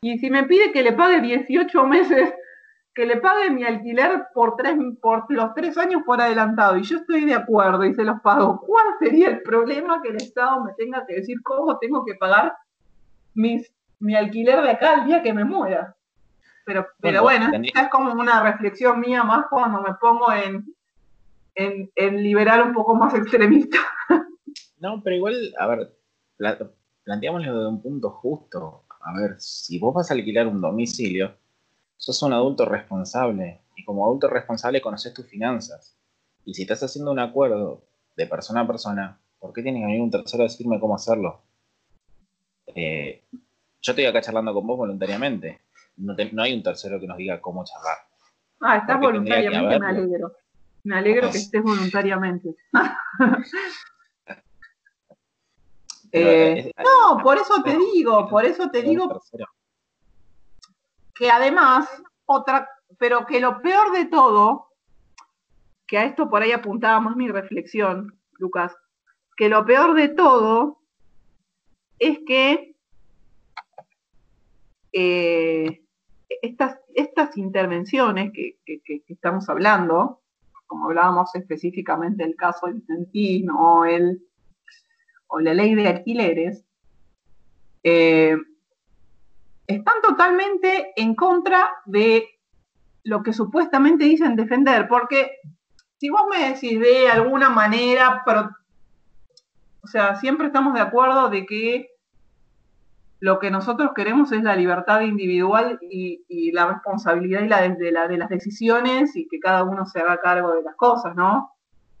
y 0.00 0.18
si 0.18 0.30
me 0.30 0.44
pide 0.44 0.70
que 0.70 0.82
le 0.82 0.92
pague 0.92 1.20
18 1.20 1.86
meses, 1.86 2.34
que 2.94 3.06
le 3.06 3.16
pague 3.16 3.50
mi 3.50 3.64
alquiler 3.64 4.26
por, 4.32 4.54
tres, 4.56 4.76
por 5.02 5.24
los 5.30 5.52
tres 5.54 5.76
años 5.78 6.02
por 6.06 6.20
adelantado, 6.20 6.76
y 6.76 6.82
yo 6.84 6.98
estoy 6.98 7.24
de 7.24 7.34
acuerdo 7.34 7.84
y 7.84 7.94
se 7.94 8.04
los 8.04 8.20
pago, 8.20 8.60
¿cuál 8.60 8.86
sería 9.00 9.28
el 9.28 9.42
problema 9.42 10.00
que 10.00 10.10
el 10.10 10.16
Estado 10.16 10.62
me 10.64 10.72
tenga 10.74 11.04
que 11.06 11.16
decir 11.16 11.42
cómo 11.42 11.76
tengo 11.78 12.04
que 12.04 12.14
pagar 12.14 12.54
mis, 13.34 13.72
mi 13.98 14.14
alquiler 14.14 14.62
de 14.62 14.70
acá 14.70 14.94
el 14.94 15.06
día 15.06 15.22
que 15.22 15.32
me 15.34 15.44
muera? 15.44 15.96
Pero, 16.66 16.86
pero 17.00 17.22
Bueno, 17.22 17.40
bueno, 17.40 17.50
tendría- 17.52 17.70
esta 17.70 17.82
es 17.82 17.90
como 17.90 18.12
una 18.12 18.42
reflexión 18.42 19.00
mía 19.00 19.22
más 19.24 19.46
cuando 19.50 19.82
me 19.82 19.94
pongo 20.00 20.32
en, 20.32 20.64
en, 21.56 21.90
en 21.96 22.22
liberal 22.22 22.62
un 22.62 22.72
poco 22.74 22.94
más 22.94 23.14
extremista. 23.14 23.78
No, 24.78 25.00
pero 25.02 25.16
igual, 25.16 25.34
a 25.58 25.66
ver, 25.66 25.96
pla- 26.36 26.58
planteámoslo 27.04 27.58
de 27.62 27.68
un 27.68 27.80
punto 27.80 28.10
justo. 28.10 28.84
A 29.00 29.18
ver, 29.18 29.36
si 29.40 29.78
vos 29.78 29.94
vas 29.94 30.10
a 30.10 30.14
alquilar 30.14 30.46
un 30.46 30.60
domicilio, 30.60 31.34
sos 31.96 32.22
un 32.22 32.32
adulto 32.32 32.64
responsable 32.64 33.62
y 33.76 33.84
como 33.84 34.04
adulto 34.06 34.28
responsable 34.28 34.80
conoces 34.82 35.14
tus 35.14 35.26
finanzas. 35.26 35.96
Y 36.44 36.54
si 36.54 36.62
estás 36.62 36.82
haciendo 36.82 37.10
un 37.10 37.18
acuerdo 37.18 37.82
de 38.16 38.26
persona 38.26 38.60
a 38.60 38.66
persona, 38.66 39.18
¿por 39.38 39.52
qué 39.52 39.62
tiene 39.62 39.80
que 39.80 39.86
venir 39.86 40.00
un 40.02 40.10
tercero 40.10 40.42
a 40.42 40.46
decirme 40.46 40.78
cómo 40.80 40.94
hacerlo? 40.94 41.42
Eh, 42.66 43.24
yo 43.80 43.92
estoy 43.92 44.04
acá 44.06 44.20
charlando 44.20 44.52
con 44.54 44.66
vos 44.66 44.76
voluntariamente. 44.78 45.60
No, 45.96 46.14
te- 46.16 46.32
no 46.32 46.42
hay 46.42 46.54
un 46.54 46.62
tercero 46.62 46.98
que 47.00 47.06
nos 47.06 47.16
diga 47.16 47.40
cómo 47.40 47.64
charlar. 47.64 47.96
Ah, 48.60 48.76
estás 48.78 48.98
¿Por 48.98 49.08
qué 49.12 49.18
tendría 49.18 49.36
que 49.40 49.48
voluntariamente, 49.48 49.78
me 49.78 49.86
alegro. 50.00 50.32
Me 50.84 50.96
alegro 50.96 51.30
que 51.30 51.38
estés 51.38 51.62
voluntariamente. 51.62 52.54
Eh, 56.12 56.58
es- 56.58 56.84
No, 56.84 57.22
por 57.24 57.36
eso 57.38 57.60
te 57.64 57.76
digo, 57.76 58.28
por 58.28 58.44
eso 58.44 58.70
te 58.70 58.82
digo. 58.82 59.20
Que 61.14 61.30
además, 61.30 61.88
otra, 62.26 62.68
pero 62.98 63.26
que 63.26 63.40
lo 63.40 63.60
peor 63.62 63.92
de 63.92 64.06
todo, 64.06 64.68
que 65.86 65.98
a 65.98 66.04
esto 66.04 66.28
por 66.28 66.42
ahí 66.42 66.52
apuntaba 66.52 67.00
más 67.00 67.16
mi 67.16 67.28
reflexión, 67.28 68.18
Lucas, 68.38 68.74
que 69.36 69.48
lo 69.48 69.64
peor 69.64 69.94
de 69.94 70.08
todo 70.08 70.80
es 71.98 72.18
que 72.26 72.74
eh, 74.92 75.82
estas, 76.42 76.78
estas 76.94 77.36
intervenciones 77.36 78.32
que, 78.32 78.56
que- 78.64 79.02
estamos 79.08 79.48
hablando, 79.48 80.20
como 80.66 80.86
hablábamos 80.86 81.34
específicamente 81.34 82.24
del 82.24 82.36
caso 82.36 82.66
de 82.66 82.74
Vicentín 82.74 83.50
o, 83.50 83.84
el, 83.84 84.22
o 85.28 85.40
la 85.40 85.54
ley 85.54 85.74
de 85.74 85.88
alquileres, 85.88 86.64
eh, 87.82 88.36
están 89.66 89.94
totalmente 90.02 90.92
en 90.96 91.14
contra 91.14 91.68
de 91.86 92.28
lo 93.02 93.22
que 93.22 93.32
supuestamente 93.32 94.04
dicen 94.04 94.36
defender, 94.36 94.88
porque 94.88 95.38
si 95.98 96.10
vos 96.10 96.22
me 96.30 96.50
decís 96.50 96.80
de 96.80 97.08
alguna 97.08 97.50
manera, 97.50 98.22
pero, 98.24 98.50
o 99.82 99.86
sea, 99.86 100.16
siempre 100.16 100.48
estamos 100.48 100.74
de 100.74 100.80
acuerdo 100.80 101.28
de 101.28 101.46
que 101.46 101.90
lo 103.20 103.38
que 103.38 103.50
nosotros 103.50 103.92
queremos 103.94 104.32
es 104.32 104.42
la 104.42 104.56
libertad 104.56 105.00
individual 105.00 105.78
y, 105.80 106.52
la 106.52 106.66
responsabilidad 106.66 107.42
y 107.42 107.48
la 107.48 107.68
de, 107.68 107.90
la 107.90 108.06
de 108.06 108.18
las 108.18 108.28
decisiones 108.28 109.16
y 109.16 109.26
que 109.28 109.40
cada 109.40 109.64
uno 109.64 109.86
se 109.86 110.00
haga 110.00 110.20
cargo 110.20 110.52
de 110.52 110.62
las 110.62 110.76
cosas, 110.76 111.16
¿no? 111.16 111.50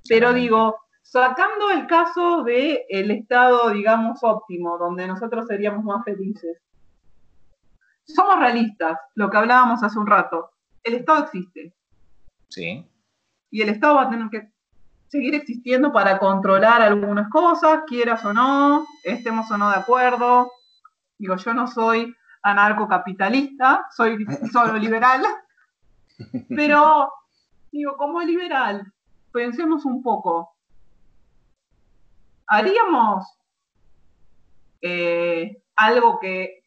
Pero 0.06 0.34
digo, 0.34 0.76
sacando 1.02 1.70
el 1.70 1.86
caso 1.86 2.44
del 2.44 2.80
el 2.88 3.10
estado, 3.10 3.70
digamos, 3.70 4.18
óptimo, 4.22 4.76
donde 4.76 5.06
nosotros 5.06 5.46
seríamos 5.46 5.82
más 5.82 6.04
felices, 6.04 6.58
somos 8.06 8.38
realistas, 8.38 8.98
lo 9.14 9.30
que 9.30 9.36
hablábamos 9.36 9.82
hace 9.82 9.98
un 9.98 10.06
rato. 10.06 10.50
El 10.82 10.94
Estado 10.94 11.24
existe. 11.24 11.74
Sí. 12.48 12.86
Y 13.50 13.62
el 13.62 13.68
Estado 13.68 13.96
va 13.96 14.02
a 14.02 14.10
tener 14.10 14.28
que 14.30 14.50
seguir 15.08 15.34
existiendo 15.34 15.92
para 15.92 16.18
controlar 16.18 16.82
algunas 16.82 17.30
cosas, 17.30 17.82
quieras 17.86 18.24
o 18.24 18.32
no, 18.32 18.84
estemos 19.04 19.50
o 19.50 19.56
no 19.56 19.70
de 19.70 19.76
acuerdo, 19.76 20.50
Digo, 21.18 21.36
yo 21.36 21.54
no 21.54 21.66
soy 21.66 22.14
anarcocapitalista, 22.42 23.86
soy 23.96 24.26
solo 24.52 24.76
liberal, 24.76 25.24
pero 26.48 27.12
digo, 27.70 27.96
como 27.96 28.20
liberal, 28.22 28.92
pensemos 29.32 29.84
un 29.84 30.02
poco, 30.02 30.54
¿haríamos 32.46 33.26
eh, 34.82 35.62
algo 35.76 36.18
que 36.18 36.63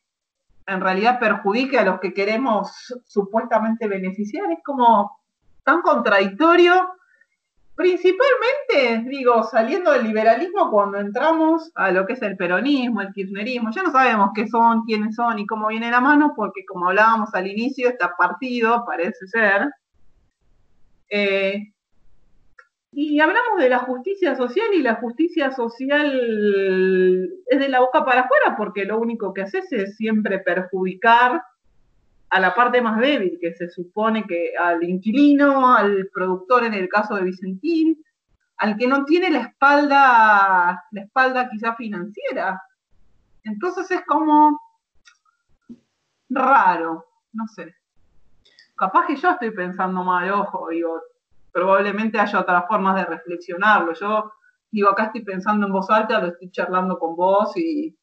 en 0.67 0.81
realidad 0.81 1.19
perjudique 1.19 1.79
a 1.79 1.85
los 1.85 1.99
que 1.99 2.13
queremos 2.13 2.71
supuestamente 3.05 3.87
beneficiar? 3.87 4.51
Es 4.51 4.59
como 4.63 5.19
tan 5.63 5.81
contradictorio 5.81 6.97
Principalmente, 7.77 9.07
digo, 9.07 9.43
saliendo 9.43 9.91
del 9.91 10.05
liberalismo 10.05 10.71
cuando 10.71 10.97
entramos 10.97 11.71
a 11.75 11.91
lo 11.91 12.07
que 12.07 12.13
es 12.13 12.21
el 12.23 12.35
peronismo, 12.35 13.01
el 13.01 13.13
kirchnerismo, 13.13 13.69
ya 13.69 13.83
no 13.83 13.91
sabemos 13.91 14.31
qué 14.33 14.47
son, 14.47 14.81
quiénes 14.83 15.13
son 15.13 15.37
y 15.37 15.45
cómo 15.45 15.67
viene 15.67 15.91
la 15.91 16.01
mano, 16.01 16.33
porque 16.35 16.65
como 16.65 16.87
hablábamos 16.87 17.35
al 17.35 17.45
inicio, 17.45 17.87
está 17.87 18.15
partido, 18.17 18.83
parece 18.83 19.27
ser. 19.27 19.69
Eh, 21.07 21.71
y 22.99 23.19
hablamos 23.19 23.59
de 23.59 23.69
la 23.69 23.77
justicia 23.77 24.35
social 24.35 24.73
y 24.73 24.81
la 24.81 24.95
justicia 24.95 25.51
social 25.51 26.09
es 27.45 27.59
de 27.59 27.69
la 27.69 27.79
boca 27.79 28.03
para 28.03 28.21
afuera 28.21 28.55
porque 28.57 28.85
lo 28.85 28.97
único 28.97 29.35
que 29.35 29.43
haces 29.43 29.71
es 29.71 29.95
siempre 29.97 30.39
perjudicar 30.39 31.43
a 32.31 32.39
la 32.39 32.55
parte 32.55 32.81
más 32.81 32.99
débil, 32.99 33.37
que 33.39 33.53
se 33.53 33.69
supone 33.69 34.23
que 34.23 34.53
al 34.59 34.83
inquilino, 34.83 35.75
al 35.75 36.09
productor 36.11 36.63
en 36.63 36.73
el 36.73 36.89
caso 36.89 37.13
de 37.13 37.25
Vicentín, 37.25 38.03
al 38.57 38.75
que 38.75 38.87
no 38.87 39.05
tiene 39.05 39.29
la 39.29 39.41
espalda, 39.41 40.83
la 40.89 41.01
espalda 41.01 41.49
quizá 41.51 41.75
financiera. 41.75 42.59
Entonces 43.43 43.91
es 43.91 44.03
como 44.07 44.59
raro, 46.29 47.05
no 47.31 47.47
sé. 47.47 47.75
Capaz 48.75 49.05
que 49.05 49.17
yo 49.17 49.29
estoy 49.29 49.51
pensando 49.51 50.03
mal, 50.03 50.31
ojo, 50.31 50.69
digo, 50.69 50.99
probablemente 51.57 52.19
haya 52.19 52.39
otras 52.39 52.67
formas 52.67 52.95
de 52.97 53.05
reflexionarlo. 53.05 53.91
Yo 53.93 54.31
digo, 54.69 54.89
acá 54.89 55.05
estoy 55.05 55.23
pensando 55.23 55.65
en 55.65 55.73
voz 55.73 55.89
alta, 55.89 56.19
lo 56.19 56.27
estoy 56.27 56.51
charlando 56.51 56.99
con 56.99 57.15
vos 57.15 57.57
y 57.57 57.97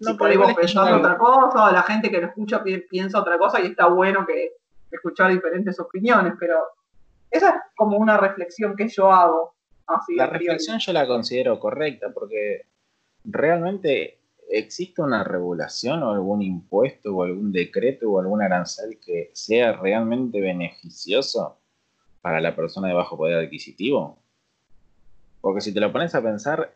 no 0.00 0.16
podemos 0.16 0.52
pensar 0.54 0.92
otra 0.92 1.16
cosa, 1.16 1.70
la 1.70 1.82
gente 1.84 2.10
que 2.10 2.20
lo 2.20 2.26
escucha 2.26 2.64
piensa 2.90 3.20
otra 3.20 3.38
cosa 3.38 3.60
y 3.60 3.66
está 3.66 3.86
bueno 3.86 4.26
que 4.26 4.54
escuchar 4.90 5.30
diferentes 5.30 5.78
opiniones, 5.78 6.32
pero 6.40 6.56
esa 7.30 7.50
es 7.50 7.54
como 7.76 7.98
una 7.98 8.16
reflexión 8.16 8.74
que 8.74 8.88
yo 8.88 9.12
hago. 9.12 9.54
la 10.16 10.26
reflexión 10.26 10.80
yo 10.80 10.92
la 10.92 11.06
considero 11.06 11.60
correcta 11.60 12.10
porque 12.12 12.66
realmente 13.22 14.18
existe 14.50 15.02
una 15.02 15.22
regulación 15.22 16.02
o 16.02 16.10
algún 16.10 16.42
impuesto 16.42 17.14
o 17.14 17.22
algún 17.22 17.52
decreto 17.52 18.10
o 18.10 18.18
algún 18.18 18.42
arancel 18.42 18.98
que 18.98 19.30
sea 19.34 19.74
realmente 19.74 20.40
beneficioso 20.40 21.57
para 22.28 22.42
la 22.42 22.54
persona 22.54 22.88
de 22.88 22.94
bajo 22.94 23.16
poder 23.16 23.42
adquisitivo. 23.42 24.18
Porque 25.40 25.62
si 25.62 25.72
te 25.72 25.80
lo 25.80 25.90
pones 25.90 26.14
a 26.14 26.20
pensar, 26.20 26.74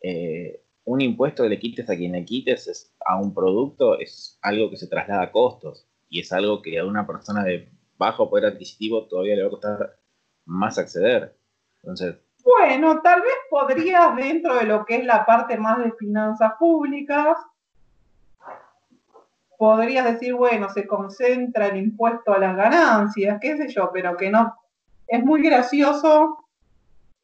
eh, 0.00 0.62
un 0.86 1.02
impuesto 1.02 1.42
que 1.42 1.50
le 1.50 1.58
quites 1.58 1.90
a 1.90 1.96
quien 1.96 2.12
le 2.12 2.24
quites 2.24 2.90
a 3.04 3.18
un 3.18 3.34
producto 3.34 3.98
es 3.98 4.38
algo 4.40 4.70
que 4.70 4.78
se 4.78 4.86
traslada 4.86 5.24
a 5.24 5.32
costos 5.32 5.86
y 6.08 6.20
es 6.20 6.32
algo 6.32 6.62
que 6.62 6.78
a 6.78 6.86
una 6.86 7.06
persona 7.06 7.44
de 7.44 7.68
bajo 7.98 8.30
poder 8.30 8.46
adquisitivo 8.46 9.04
todavía 9.04 9.36
le 9.36 9.42
va 9.42 9.48
a 9.48 9.50
costar 9.50 9.98
más 10.46 10.78
acceder. 10.78 11.36
Entonces, 11.82 12.16
bueno, 12.42 13.02
tal 13.02 13.20
vez 13.20 13.34
podrías 13.50 14.16
dentro 14.16 14.54
de 14.54 14.64
lo 14.64 14.86
que 14.86 14.96
es 14.96 15.04
la 15.04 15.26
parte 15.26 15.58
más 15.58 15.78
de 15.84 15.92
finanzas 15.92 16.54
públicas, 16.58 17.36
podrías 19.58 20.06
decir, 20.06 20.32
bueno, 20.32 20.70
se 20.70 20.86
concentra 20.86 21.66
el 21.66 21.76
impuesto 21.76 22.32
a 22.32 22.38
las 22.38 22.56
ganancias, 22.56 23.38
qué 23.42 23.58
sé 23.58 23.68
yo, 23.68 23.90
pero 23.92 24.16
que 24.16 24.30
no, 24.30 24.54
es 25.10 25.24
muy 25.24 25.42
gracioso 25.42 26.46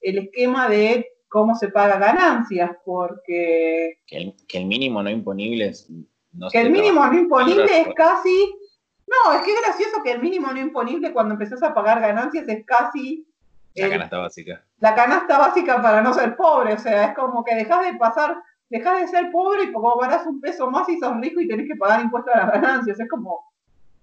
el 0.00 0.18
esquema 0.18 0.68
de 0.68 1.06
cómo 1.28 1.54
se 1.54 1.68
paga 1.68 1.98
ganancias, 1.98 2.70
porque... 2.84 4.00
Que 4.06 4.34
el, 4.52 4.66
mínimo 4.66 5.02
no 5.02 5.10
imponible 5.10 5.68
es... 5.68 5.88
No 6.32 6.48
que 6.50 6.60
el 6.60 6.70
mínimo 6.70 7.06
no 7.06 7.16
imponible 7.16 7.80
es 7.80 7.88
casi... 7.94 8.54
No, 9.06 9.32
es 9.34 9.42
que 9.42 9.52
es 9.52 9.60
gracioso 9.60 10.02
que 10.02 10.12
el 10.12 10.20
mínimo 10.20 10.50
no 10.52 10.58
imponible 10.58 11.12
cuando 11.12 11.34
empezás 11.34 11.62
a 11.62 11.72
pagar 11.72 12.00
ganancias 12.00 12.48
es 12.48 12.64
casi... 12.66 13.24
La 13.76 13.88
canasta 13.88 14.18
básica. 14.18 14.64
La 14.80 14.94
canasta 14.94 15.38
básica 15.38 15.80
para 15.80 16.02
no 16.02 16.12
ser 16.12 16.36
pobre, 16.36 16.74
o 16.74 16.78
sea, 16.78 17.08
es 17.08 17.14
como 17.14 17.44
que 17.44 17.54
dejas 17.54 17.84
de 17.86 17.98
pasar, 17.98 18.36
dejas 18.68 19.00
de 19.00 19.08
ser 19.08 19.30
pobre 19.30 19.64
y 19.64 19.72
como 19.72 19.94
ganas 19.96 20.26
un 20.26 20.40
peso 20.40 20.68
más 20.70 20.88
y 20.88 20.98
sos 20.98 21.20
rico 21.20 21.40
y 21.40 21.46
tenés 21.46 21.68
que 21.68 21.76
pagar 21.76 22.00
impuestos 22.00 22.34
a 22.34 22.38
las 22.38 22.52
ganancias, 22.52 22.98
es 22.98 23.08
como... 23.08 23.44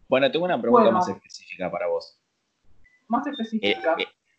Bueno, 0.08 0.32
tengo 0.32 0.46
una 0.46 0.62
pregunta 0.62 0.92
más 0.92 1.10
específica 1.10 1.70
para 1.70 1.88
vos. 1.88 2.23
Más 3.08 3.26
específica. 3.28 3.96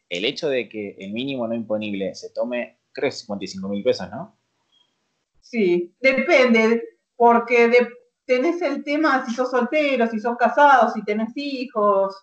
El 0.09 0.25
hecho 0.25 0.49
de 0.49 0.69
que 0.69 0.97
el 0.99 1.13
mínimo 1.13 1.47
no 1.49 1.55
imponible 1.55 2.15
se 2.15 2.31
tome, 2.31 2.79
creo 2.93 3.11
55 3.11 3.69
mil 3.69 3.83
pesos, 3.83 4.09
¿no? 4.11 4.37
Sí, 5.41 5.95
depende, 6.01 6.83
porque 7.17 7.71
tenés 8.25 8.63
el 8.63 8.83
tema 8.83 9.25
si 9.27 9.35
sos 9.35 9.51
soltero, 9.51 10.07
si 10.07 10.19
sos 10.19 10.37
casado, 10.37 10.93
si 10.93 11.05
tenés 11.05 11.31
hijos. 11.37 12.17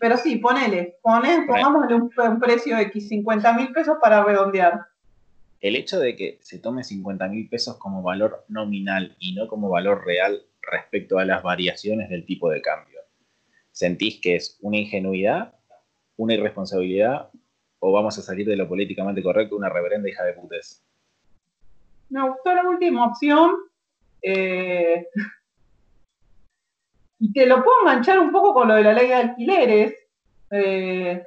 Pero 0.00 0.16
sí, 0.16 0.36
ponele, 0.36 0.98
ponele 1.02 1.46
pongámosle 1.46 1.94
un, 1.94 2.40
precio 2.40 2.76
de 2.76 2.82
X, 2.84 3.08
50 3.08 3.52
mil 3.52 3.72
pesos 3.72 3.98
para 4.00 4.24
redondear. 4.24 4.80
El 5.60 5.76
hecho 5.76 6.00
de 6.00 6.16
que 6.16 6.38
se 6.40 6.58
tome 6.58 6.84
50 6.84 7.28
mil 7.28 7.48
pesos 7.48 7.76
como 7.76 8.02
valor 8.02 8.44
nominal 8.48 9.14
y 9.18 9.34
no 9.34 9.46
como 9.46 9.68
valor 9.68 10.04
real 10.04 10.42
respecto 10.62 11.18
a 11.18 11.24
las 11.24 11.42
variaciones 11.42 12.08
del 12.08 12.24
tipo 12.24 12.50
de 12.50 12.62
cambio, 12.62 12.89
¿sentís 13.72 14.20
que 14.20 14.36
es 14.36 14.58
una 14.60 14.78
ingenuidad 14.78 15.54
una 16.20 16.34
irresponsabilidad 16.34 17.30
o 17.78 17.92
vamos 17.92 18.18
a 18.18 18.22
salir 18.22 18.46
de 18.46 18.56
lo 18.56 18.68
políticamente 18.68 19.22
correcto 19.22 19.56
una 19.56 19.70
reverenda 19.70 20.08
hija 20.08 20.22
de 20.24 20.34
putes? 20.34 20.84
Me 22.10 22.28
gustó 22.28 22.54
la 22.54 22.68
última 22.68 23.06
opción. 23.06 23.52
Eh, 24.20 25.06
y 27.20 27.32
te 27.32 27.46
lo 27.46 27.64
puedo 27.64 27.80
enganchar 27.82 28.18
un 28.18 28.30
poco 28.30 28.52
con 28.52 28.68
lo 28.68 28.74
de 28.74 28.84
la 28.84 28.92
ley 28.92 29.08
de 29.08 29.14
alquileres. 29.14 29.94
Eh, 30.50 31.26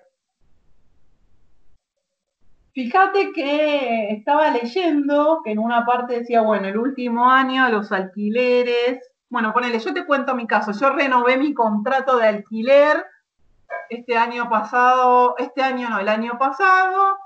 fíjate 2.73 3.31
que 3.33 4.09
estaba 4.09 4.51
leyendo 4.51 5.41
que 5.43 5.51
en 5.51 5.59
una 5.59 5.83
parte 5.87 6.19
decía, 6.19 6.41
bueno, 6.41 6.67
el 6.67 6.77
último 6.77 7.27
año 7.27 7.67
los 7.69 7.91
alquileres, 7.91 8.99
bueno, 9.33 9.51
ponele, 9.51 9.79
yo 9.79 9.91
te 9.95 10.05
cuento 10.05 10.35
mi 10.35 10.45
caso, 10.45 10.73
yo 10.73 10.91
renové 10.91 11.37
mi 11.37 11.55
contrato 11.55 12.17
de 12.17 12.27
alquiler 12.27 13.03
este 13.89 14.15
año 14.15 14.47
pasado, 14.47 15.33
este 15.39 15.63
año 15.63 15.89
no, 15.89 15.97
el 15.97 16.07
año 16.07 16.37
pasado, 16.37 17.17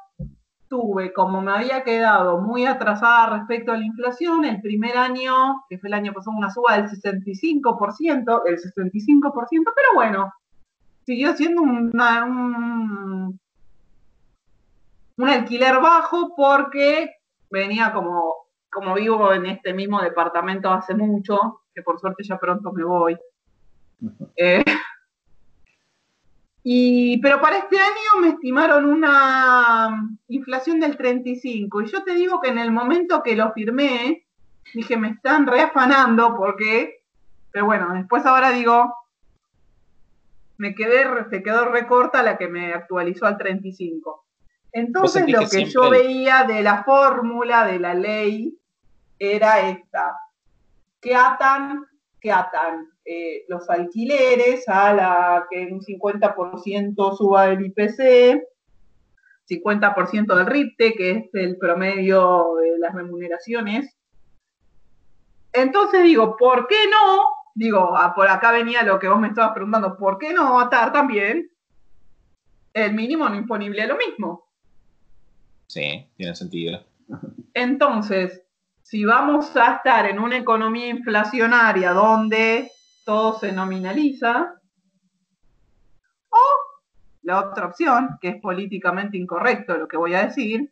tuve, 0.70 1.12
como 1.12 1.41
me 1.41 1.51
había 1.51 1.84
quedado 1.84 2.39
muy 2.39 2.66
atrasada 2.66 3.38
respecto 3.38 3.74
a 3.74 3.78
la 3.78 3.84
inflación, 3.84 4.45
el 4.45 4.62
primer 4.62 4.97
año, 4.97 5.66
que 5.68 5.80
fue 5.80 5.89
el 5.89 5.95
año 5.95 6.14
pasado, 6.14 6.38
una 6.38 6.49
suba 6.49 6.78
del 6.78 6.89
65%, 6.89 8.41
el 8.45 8.58
65%, 8.58 9.74
pero 9.76 9.93
bueno, 9.93 10.32
siguió 11.05 11.36
siendo 11.36 11.62
una, 11.62 12.24
un, 12.24 13.38
un 15.18 15.30
alquiler 15.30 15.82
bajo 15.82 16.34
porque 16.38 17.16
venía 17.51 17.91
como, 17.91 18.34
como 18.72 18.93
vivo 18.93 19.34
en 19.34 19.47
este 19.47 19.74
mismo 19.74 20.01
departamento 20.01 20.70
hace 20.70 20.95
mucho, 20.95 21.64
que 21.78 21.84
por 21.84 21.99
suerte 21.99 22.23
ya 22.23 22.39
pronto 22.39 22.73
me 22.73 22.84
voy. 22.84 23.15
Eh, 24.36 24.65
y, 26.63 27.19
pero 27.19 27.39
para 27.39 27.59
este 27.59 27.78
año 27.78 28.19
me 28.19 28.30
estimaron 28.30 28.86
una 28.86 30.09
inflación 30.28 30.80
del 30.80 30.97
35. 30.97 31.84
Y 31.84 31.86
yo 31.86 32.03
te 32.03 32.15
digo 32.15 32.41
que 32.41 32.49
en 32.49 32.57
el 32.57 32.71
momento 32.71 33.21
que 33.21 33.36
lo 33.36 33.53
firmé, 33.53 34.25
dije, 34.73 34.97
me 34.97 35.09
están 35.09 35.45
reafanando 35.45 36.36
porque, 36.36 37.03
pero 37.51 37.65
bueno, 37.65 37.93
después 37.93 38.25
ahora 38.25 38.49
digo, 38.49 38.91
me 40.57 40.73
quedé, 40.73 41.05
se 41.30 41.43
quedó 41.43 41.65
recorta 41.65 42.23
la 42.23 42.39
que 42.39 42.47
me 42.47 42.73
actualizó 42.73 43.28
al 43.28 43.38
35. 43.38 44.25
Entonces 44.71 45.32
lo 45.32 45.47
que, 45.47 45.65
yo 45.65 45.91
veía 45.91 46.43
de 46.43 46.63
la 46.63 46.84
fórmula 46.84 47.67
de 47.67 47.80
la 47.80 47.93
ley 47.93 48.57
era 49.19 49.69
esta. 49.69 50.15
¿Qué 51.08 51.16
atan? 51.16 51.86
¿Qué 52.20 52.34
atan? 52.34 52.86
Eh, 53.05 53.45
los 53.47 53.70
alquileres 53.70 54.68
a 54.68 54.93
la 54.93 55.47
que 55.49 55.70
un 55.72 55.80
50% 55.80 57.16
suba 57.16 57.47
el 57.47 57.66
IPC, 57.66 58.43
50% 59.49 60.36
del 60.36 60.45
RIPTE, 60.45 60.95
que 60.95 61.12
es 61.12 61.30
el 61.32 61.58
promedio 61.58 62.55
de 62.62 62.78
las 62.80 62.93
remuneraciones. 62.93 63.95
Entonces 65.53 66.03
digo, 66.03 66.36
¿por 66.36 66.68
qué 66.68 66.89
no? 66.91 67.20
Digo, 67.55 67.95
ah, 67.95 68.12
por 68.14 68.28
acá 68.28 68.51
venía 68.51 68.84
lo 68.84 68.99
que 68.99 69.08
vos 69.08 69.22
me 69.22 69.30
estabas 69.30 69.53
preguntando, 69.53 69.95
¿por 69.95 70.18
qué 70.18 70.34
no 70.34 70.60
atar 70.60 70.91
también 70.91 71.49
el 72.74 72.93
mínimo 72.93 73.30
no 73.30 73.36
imponible 73.36 73.82
a 73.82 73.88
lo 73.88 73.95
mismo? 73.95 74.49
Sí, 75.68 76.05
tiene 76.18 76.36
sentido. 76.36 76.84
Entonces, 77.53 78.43
si 78.90 79.04
vamos 79.04 79.54
a 79.58 79.76
estar 79.76 80.06
en 80.06 80.18
una 80.18 80.38
economía 80.38 80.88
inflacionaria 80.88 81.92
donde 81.92 82.72
todo 83.04 83.38
se 83.38 83.52
nominaliza, 83.52 84.54
o 86.30 86.40
la 87.24 87.40
otra 87.42 87.66
opción, 87.66 88.18
que 88.22 88.30
es 88.30 88.42
políticamente 88.42 89.18
incorrecto 89.18 89.76
lo 89.76 89.90
que 89.90 89.98
voy 89.98 90.14
a 90.14 90.24
decir, 90.24 90.72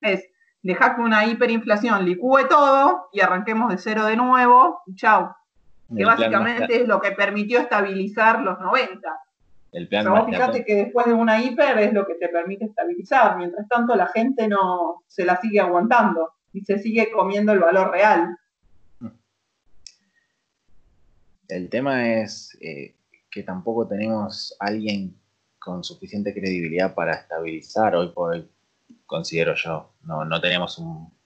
es 0.00 0.24
dejar 0.62 0.96
que 0.96 1.02
una 1.02 1.26
hiperinflación 1.26 2.04
licúe 2.04 2.48
todo 2.48 3.08
y 3.12 3.20
arranquemos 3.20 3.70
de 3.70 3.78
cero 3.78 4.04
de 4.06 4.16
nuevo 4.16 4.82
y 4.88 4.96
chau. 4.96 5.32
Que 5.96 6.04
básicamente 6.04 6.82
es 6.82 6.88
lo 6.88 7.00
que 7.00 7.12
permitió 7.12 7.60
estabilizar 7.60 8.40
los 8.40 8.58
90. 8.58 8.98
El 9.70 9.86
plan 9.86 10.26
fíjate 10.26 10.64
que 10.64 10.74
después 10.74 11.06
de 11.06 11.12
una 11.12 11.40
hiper 11.40 11.78
es 11.78 11.92
lo 11.92 12.04
que 12.04 12.16
te 12.16 12.28
permite 12.30 12.64
estabilizar. 12.64 13.36
Mientras 13.36 13.68
tanto, 13.68 13.94
la 13.94 14.08
gente 14.08 14.48
no 14.48 15.04
se 15.06 15.24
la 15.24 15.36
sigue 15.36 15.60
aguantando 15.60 16.32
y 16.54 16.64
se 16.64 16.78
sigue 16.78 17.10
comiendo 17.10 17.52
el 17.52 17.58
valor 17.58 17.90
real. 17.90 18.38
El 21.48 21.68
tema 21.68 22.22
es 22.22 22.56
eh, 22.62 22.94
que 23.30 23.42
tampoco 23.42 23.86
tenemos 23.86 24.56
alguien 24.58 25.14
con 25.58 25.84
suficiente 25.84 26.32
credibilidad 26.32 26.94
para 26.94 27.14
estabilizar 27.14 27.94
hoy 27.94 28.08
por 28.08 28.32
hoy, 28.32 28.48
considero 29.04 29.54
yo. 29.54 29.92
No, 30.04 30.24
no 30.24 30.40
tenemos 30.40 30.80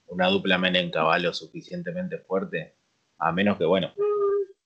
una 0.07 0.27
dupla 0.27 0.55
en 0.55 0.91
caballo 0.91 1.33
suficientemente 1.33 2.17
fuerte, 2.17 2.75
a 3.17 3.31
menos 3.31 3.57
que, 3.57 3.65
bueno, 3.65 3.93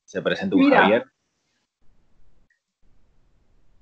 se 0.06 0.22
presente 0.24 0.56
un 0.56 0.72
Javier 0.72 1.06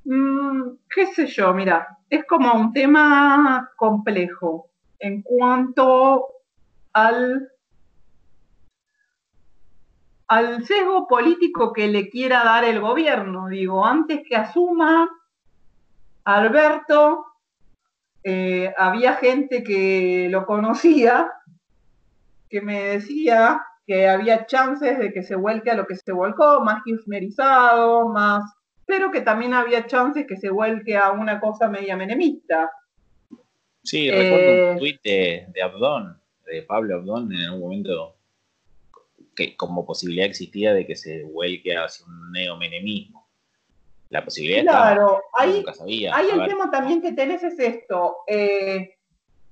Mm, 0.04 0.78
qué 0.94 1.08
sé 1.14 1.28
yo, 1.28 1.54
mira, 1.54 1.98
es 2.10 2.26
como 2.26 2.54
un 2.54 2.74
tema 2.74 3.72
complejo 3.78 4.70
en 5.00 5.22
cuanto 5.22 6.28
al, 6.94 7.50
al 10.28 10.66
sesgo 10.66 11.08
político 11.08 11.74
que 11.74 11.88
le 11.88 12.10
quiera 12.10 12.44
dar 12.44 12.64
el 12.64 12.80
gobierno. 12.80 13.48
Digo, 13.48 13.86
antes 13.86 14.22
que 14.28 14.36
asuma 14.36 15.10
Alberto, 16.24 17.26
eh, 18.24 18.74
había 18.78 19.16
gente 19.16 19.64
que 19.64 20.28
lo 20.30 20.46
conocía, 20.46 21.32
que 22.50 22.62
me 22.62 22.84
decía 22.84 23.62
que 23.88 24.08
había 24.08 24.46
chances 24.46 25.00
de 25.00 25.12
que 25.12 25.24
se 25.24 25.36
vuelque 25.36 25.72
a 25.72 25.76
lo 25.76 25.88
que 25.88 25.96
se 25.96 26.12
volcó, 26.12 26.62
más 26.62 26.84
kirchnerizado, 26.84 28.08
más 28.10 28.44
pero 28.92 29.10
que 29.10 29.22
también 29.22 29.54
había 29.54 29.88
chances 29.88 30.28
que 30.28 30.36
se 30.36 30.50
vuelque 30.50 30.98
a 30.98 31.12
una 31.12 31.39
cosa 31.39 31.70
media 31.70 31.96
menemista. 31.96 32.70
Sí, 33.84 34.12
recuerdo 34.12 34.52
un 34.52 34.76
eh, 34.76 34.76
tuit 34.78 35.02
de, 35.02 35.62
Abdón, 35.64 36.20
de 36.52 36.64
Pablo 36.64 36.97
Abdón, 36.97 37.32
en 37.34 37.45
algún 37.45 37.62
momento, 37.62 38.16
que 39.36 39.56
como 39.56 39.86
posibilidad 39.86 40.26
existía 40.26 40.74
de 40.74 40.86
que 40.86 40.95
se 40.95 41.24
vuelque 41.24 41.76
hacia 41.76 42.06
un 42.06 42.32
neomenemismo. 42.32 43.30
La 44.10 44.26
posibilidad 44.26 44.64
Claro, 44.64 45.22
ahí, 45.38 45.64
ahí 46.12 46.28
el 46.34 46.45
tema 46.45 46.70
también 46.70 47.02
que 47.02 47.14
tenés 47.14 47.43
es 47.43 47.58
esto. 47.58 48.18
Eh, 48.28 48.97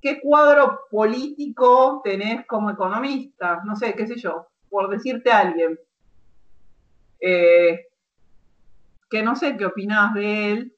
¿Qué 0.02 0.20
cuadro 0.22 0.82
político 0.92 2.02
tenés 2.04 2.46
como 2.46 2.70
economista? 2.70 3.62
No 3.66 3.76
sé, 3.76 3.94
qué 3.94 4.06
sé 4.06 4.18
yo, 4.18 4.48
por 4.70 4.90
decirte 4.90 5.32
a 5.32 5.40
alguien. 5.40 5.80
Eh, 7.22 7.86
que 9.10 9.24
no 9.24 9.36
sé 9.36 9.56
qué 9.58 9.66
opinás 9.66 10.14
de 10.14 10.52
él. 10.52 10.76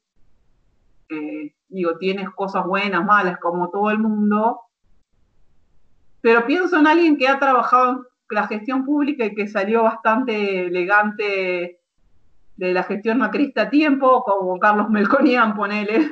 digo, 1.68 1.98
tienes 1.98 2.30
cosas 2.30 2.66
buenas, 2.66 3.04
malas, 3.04 3.40
como 3.40 3.72
todo 3.72 3.90
el 3.90 3.98
mundo. 3.98 4.62
Pero 6.22 6.46
pienso 6.46 6.78
en 6.78 6.88
alguien 6.88 7.18
que 7.18 7.28
ha 7.28 7.40
trabajado 7.40 7.92
en 7.92 8.06
la 8.30 8.48
gestión 8.48 8.86
pública 8.86 9.26
y 9.26 9.36
que 9.36 9.48
salió 9.48 9.84
bastante 9.84 10.68
elegante 10.68 11.80
de 12.56 12.74
la 12.74 12.84
gestión 12.84 13.18
macrista 13.18 13.64
a 13.64 13.70
tiempo, 13.70 14.24
como 14.24 14.60
Carlos 14.60 14.90
Melconian, 14.90 15.56
ponele. 15.56 16.12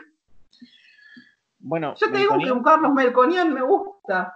Bueno, 1.60 1.94
yo 2.00 2.12
te 2.12 2.18
digo 2.18 2.38
que 2.44 2.52
un 2.52 2.64
Carlos 2.64 2.94
Melconian 2.94 3.54
me 3.54 3.62
gusta. 3.62 4.36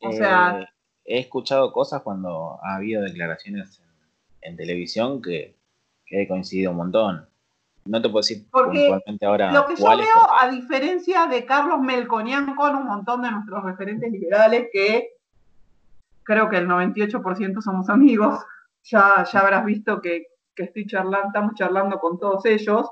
O 0.00 0.12
sea, 0.12 0.60
eh, 0.60 0.66
he 1.04 1.18
escuchado 1.20 1.72
cosas 1.72 2.02
cuando 2.02 2.58
ha 2.62 2.76
habido 2.76 3.02
declaraciones 3.02 3.82
en 4.42 4.56
televisión 4.56 5.22
que 5.22 5.56
que 6.06 6.22
he 6.22 6.28
coincidido 6.28 6.70
un 6.70 6.78
montón. 6.78 7.28
No 7.86 8.02
te 8.02 8.08
puedo 8.08 8.20
decir 8.20 8.48
puntualmente 8.50 9.26
ahora. 9.26 9.52
Lo 9.52 9.66
que 9.66 9.76
yo 9.76 9.96
veo, 9.96 10.40
a 10.40 10.48
diferencia 10.48 11.26
de 11.26 11.44
Carlos 11.44 11.80
Melconian 11.80 12.54
con 12.54 12.76
un 12.76 12.86
montón 12.86 13.22
de 13.22 13.30
nuestros 13.30 13.62
referentes 13.64 14.10
liberales, 14.10 14.68
que 14.72 15.10
creo 16.22 16.48
que 16.48 16.58
el 16.58 16.68
98% 16.68 17.60
somos 17.60 17.88
amigos, 17.88 18.44
ya, 18.82 19.24
ya 19.24 19.40
habrás 19.40 19.64
visto 19.64 20.00
que, 20.00 20.26
estoy 20.56 20.86
charlando, 20.86 21.28
estamos 21.28 21.54
charlando 21.54 21.98
con 21.98 22.18
todos 22.18 22.44
ellos, 22.46 22.90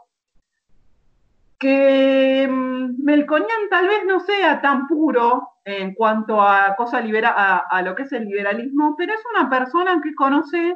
que 1.59 2.47
mm, 2.51 3.03
Melconian 3.03 3.69
tal 3.71 3.89
vez 3.89 4.05
no 4.07 4.21
sea 4.21 4.61
tan 4.61 4.87
puro 4.87 5.49
en 5.65 5.95
cuanto 5.95 6.43
a 6.43 6.75
cosa 6.77 7.01
libera, 7.01 7.65
a, 7.69 7.83
lo 7.83 7.95
que 7.95 8.03
es 8.03 8.13
el 8.13 8.27
liberalismo, 8.27 8.95
pero 8.99 9.15
es 9.15 9.23
una 9.35 9.49
persona 9.49 10.01
que 10.03 10.15
conoce, 10.15 10.75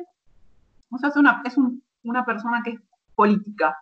o 0.91 0.99
sea, 0.99 1.11
es, 1.11 1.17
una, 1.17 1.43
es 1.45 1.59
un 1.59 1.83
una 2.09 2.25
persona 2.25 2.63
que 2.65 2.73
es 2.73 2.81
política, 3.15 3.77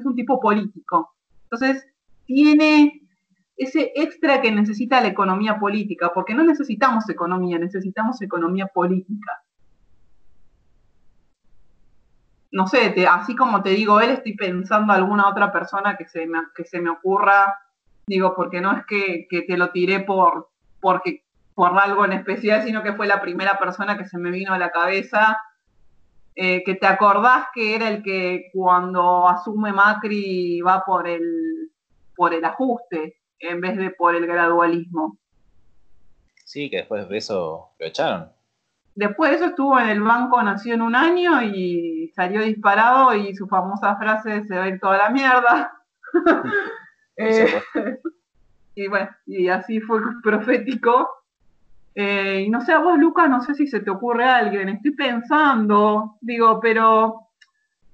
es 0.00 0.06
un 0.06 0.14
tipo 0.14 0.40
político. 0.40 1.14
Entonces, 1.44 1.86
tiene 2.26 3.02
ese 3.56 3.92
extra 3.94 4.40
que 4.40 4.50
necesita 4.50 5.00
la 5.00 5.08
economía 5.08 5.58
política, 5.58 6.12
porque 6.14 6.34
no 6.34 6.44
necesitamos 6.44 7.08
economía, 7.08 7.58
necesitamos 7.58 8.20
economía 8.22 8.66
política. 8.66 9.42
No 12.50 12.66
sé, 12.66 12.94
así 13.08 13.34
como 13.34 13.62
te 13.62 13.70
digo 13.70 14.00
él, 14.00 14.10
estoy 14.10 14.34
pensando 14.34 14.92
alguna 14.92 15.28
otra 15.28 15.52
persona 15.52 15.96
que 15.96 16.06
se 16.06 16.26
me, 16.26 16.38
que 16.54 16.64
se 16.64 16.80
me 16.80 16.90
ocurra, 16.90 17.54
digo, 18.06 18.34
porque 18.34 18.60
no 18.60 18.76
es 18.76 18.84
que, 18.86 19.26
que 19.28 19.42
te 19.42 19.56
lo 19.56 19.70
tiré 19.70 20.00
por, 20.00 20.50
porque, 20.80 21.24
por 21.54 21.78
algo 21.78 22.04
en 22.04 22.12
especial, 22.12 22.62
sino 22.62 22.82
que 22.82 22.92
fue 22.92 23.06
la 23.06 23.22
primera 23.22 23.58
persona 23.58 23.96
que 23.96 24.06
se 24.06 24.18
me 24.18 24.30
vino 24.30 24.52
a 24.52 24.58
la 24.58 24.70
cabeza 24.70 25.38
eh, 26.34 26.62
que 26.64 26.74
te 26.74 26.86
acordás 26.86 27.46
que 27.54 27.74
era 27.74 27.88
el 27.88 28.02
que 28.02 28.50
cuando 28.52 29.28
asume 29.28 29.72
Macri 29.72 30.60
va 30.60 30.84
por 30.84 31.06
el, 31.06 31.70
por 32.16 32.32
el 32.32 32.44
ajuste 32.44 33.18
en 33.38 33.60
vez 33.60 33.76
de 33.76 33.90
por 33.90 34.14
el 34.14 34.26
gradualismo. 34.26 35.18
Sí, 36.44 36.70
que 36.70 36.78
después 36.78 37.08
de 37.08 37.18
eso 37.18 37.70
lo 37.78 37.86
echaron. 37.86 38.30
Después 38.94 39.30
de 39.30 39.36
eso 39.36 39.46
estuvo 39.46 39.78
en 39.78 39.88
el 39.88 40.02
Banco 40.02 40.42
Nación 40.42 40.82
un 40.82 40.94
año 40.94 41.42
y 41.42 42.12
salió 42.14 42.42
disparado 42.42 43.14
y 43.14 43.34
su 43.34 43.46
famosa 43.46 43.96
frase 43.96 44.44
se 44.44 44.54
va 44.54 44.64
a 44.64 44.68
ir 44.68 44.78
toda 44.80 44.98
la 44.98 45.10
mierda. 45.10 45.72
Eh, 47.14 47.62
y 48.74 48.88
bueno, 48.88 49.10
y 49.26 49.48
así 49.48 49.80
fue 49.80 50.00
profético 50.22 51.08
eh, 51.94 52.44
y 52.46 52.50
no 52.50 52.62
sé, 52.62 52.72
a 52.72 52.78
vos, 52.78 52.98
Luca, 52.98 53.28
no 53.28 53.42
sé 53.42 53.54
si 53.54 53.66
se 53.66 53.80
te 53.80 53.90
ocurre 53.90 54.24
a 54.24 54.36
alguien. 54.36 54.68
Estoy 54.68 54.92
pensando, 54.92 56.16
digo, 56.20 56.58
pero 56.60 57.28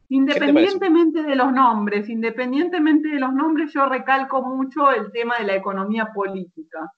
independientemente 0.09 1.23
de 1.23 1.35
los 1.35 1.53
nombres, 1.53 2.09
independientemente 2.09 3.09
de 3.09 3.21
los 3.21 3.33
nombres, 3.33 3.73
yo 3.73 3.89
recalco 3.89 4.43
mucho 4.43 4.91
el 4.93 5.11
tema 5.11 5.39
de 5.39 5.45
la 5.45 5.57
economía 5.57 6.13
política. 6.15 6.93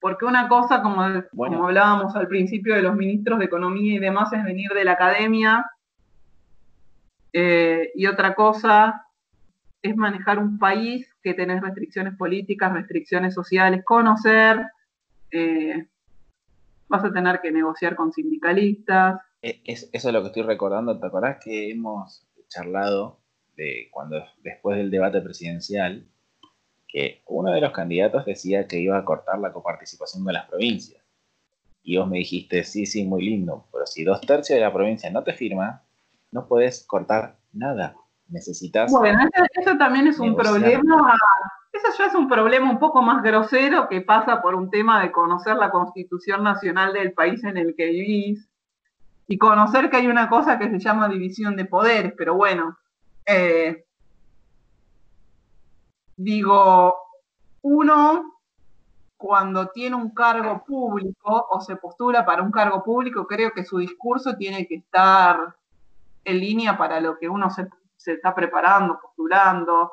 Porque 0.00 0.24
una 0.24 0.48
cosa, 0.48 0.82
como, 0.82 1.02
como 1.34 1.64
hablábamos 1.64 2.14
al 2.16 2.28
principio 2.28 2.74
de 2.74 2.82
los 2.82 2.94
ministros 2.94 3.38
de 3.38 3.46
Economía 3.46 3.94
y 3.94 3.98
demás, 3.98 4.32
es 4.32 4.44
venir 4.44 4.70
de 4.72 4.84
la 4.84 4.92
academia. 4.92 5.64
Eh, 7.32 7.90
y 7.94 8.06
otra 8.06 8.34
cosa 8.34 9.06
es 9.82 9.96
manejar 9.96 10.38
un 10.38 10.58
país 10.58 11.08
que 11.22 11.34
tenés 11.34 11.62
restricciones 11.62 12.16
políticas, 12.16 12.72
restricciones 12.72 13.34
sociales, 13.34 13.82
conocer 13.84 14.64
eh, 15.34 15.88
vas 16.88 17.04
a 17.04 17.12
tener 17.12 17.40
que 17.40 17.50
negociar 17.50 17.96
con 17.96 18.12
sindicalistas. 18.12 19.20
E, 19.42 19.60
es, 19.64 19.90
eso 19.92 20.08
es 20.08 20.14
lo 20.14 20.22
que 20.22 20.28
estoy 20.28 20.42
recordando, 20.42 20.98
¿te 20.98 21.06
acordás 21.06 21.38
que 21.44 21.70
hemos 21.70 22.26
charlado 22.48 23.18
de 23.56 23.88
cuando 23.90 24.24
después 24.42 24.76
del 24.76 24.90
debate 24.90 25.20
presidencial, 25.20 26.06
que 26.88 27.22
uno 27.26 27.52
de 27.52 27.60
los 27.60 27.72
candidatos 27.72 28.24
decía 28.24 28.66
que 28.66 28.78
iba 28.78 28.96
a 28.96 29.04
cortar 29.04 29.38
la 29.38 29.52
coparticipación 29.52 30.24
de 30.24 30.32
las 30.32 30.48
provincias. 30.48 31.02
Y 31.82 31.98
vos 31.98 32.08
me 32.08 32.18
dijiste, 32.18 32.64
sí, 32.64 32.86
sí, 32.86 33.04
muy 33.04 33.24
lindo, 33.24 33.66
pero 33.72 33.86
si 33.86 34.04
dos 34.04 34.20
tercios 34.20 34.56
de 34.56 34.64
la 34.64 34.72
provincia 34.72 35.10
no 35.10 35.22
te 35.22 35.34
firma, 35.34 35.82
no 36.30 36.46
puedes 36.46 36.84
cortar 36.86 37.36
nada. 37.52 37.96
Necesitas. 38.26 38.90
Bueno, 38.90 39.18
eso, 39.54 39.76
también 39.76 40.06
es 40.06 40.18
un 40.18 40.34
problema. 40.34 40.82
Eso 41.74 41.88
ya 41.98 42.06
es 42.06 42.14
un 42.14 42.28
problema 42.28 42.70
un 42.70 42.78
poco 42.78 43.02
más 43.02 43.20
grosero 43.20 43.88
que 43.88 44.00
pasa 44.00 44.40
por 44.40 44.54
un 44.54 44.70
tema 44.70 45.02
de 45.02 45.10
conocer 45.10 45.56
la 45.56 45.70
constitución 45.70 46.44
nacional 46.44 46.92
del 46.92 47.12
país 47.12 47.42
en 47.42 47.56
el 47.56 47.74
que 47.76 47.86
vivís 47.86 48.48
y 49.26 49.36
conocer 49.38 49.90
que 49.90 49.96
hay 49.96 50.06
una 50.06 50.28
cosa 50.28 50.56
que 50.56 50.70
se 50.70 50.78
llama 50.78 51.08
división 51.08 51.56
de 51.56 51.64
poderes, 51.64 52.14
pero 52.16 52.36
bueno, 52.36 52.78
eh, 53.26 53.84
digo, 56.16 56.94
uno 57.62 58.38
cuando 59.16 59.66
tiene 59.70 59.96
un 59.96 60.14
cargo 60.14 60.62
público 60.64 61.48
o 61.50 61.60
se 61.60 61.74
postula 61.74 62.24
para 62.24 62.44
un 62.44 62.52
cargo 62.52 62.84
público, 62.84 63.26
creo 63.26 63.50
que 63.50 63.64
su 63.64 63.78
discurso 63.78 64.36
tiene 64.36 64.68
que 64.68 64.76
estar 64.76 65.56
en 66.22 66.38
línea 66.38 66.78
para 66.78 67.00
lo 67.00 67.18
que 67.18 67.28
uno 67.28 67.50
se, 67.50 67.66
está 68.12 68.32
preparando, 68.32 69.00
postulando. 69.00 69.90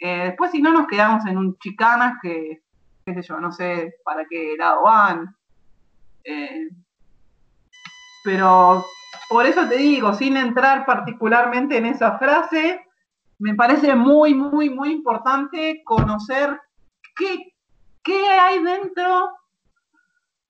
Después, 0.00 0.50
si 0.50 0.62
no, 0.62 0.72
nos 0.72 0.86
quedamos 0.86 1.26
en 1.26 1.36
un 1.36 1.58
chicanas 1.58 2.18
que, 2.22 2.62
qué 3.04 3.14
sé 3.14 3.22
yo, 3.22 3.38
no 3.38 3.52
sé 3.52 3.96
para 4.04 4.24
qué 4.24 4.54
lado 4.58 4.82
van. 4.84 5.36
Eh, 6.24 6.68
pero 8.24 8.84
por 9.28 9.46
eso 9.46 9.68
te 9.68 9.76
digo, 9.76 10.14
sin 10.14 10.36
entrar 10.36 10.86
particularmente 10.86 11.76
en 11.76 11.86
esa 11.86 12.18
frase, 12.18 12.84
me 13.38 13.54
parece 13.54 13.94
muy, 13.94 14.34
muy, 14.34 14.70
muy 14.70 14.92
importante 14.92 15.82
conocer 15.84 16.60
qué, 17.16 17.54
qué 18.02 18.26
hay 18.26 18.62
dentro 18.62 19.30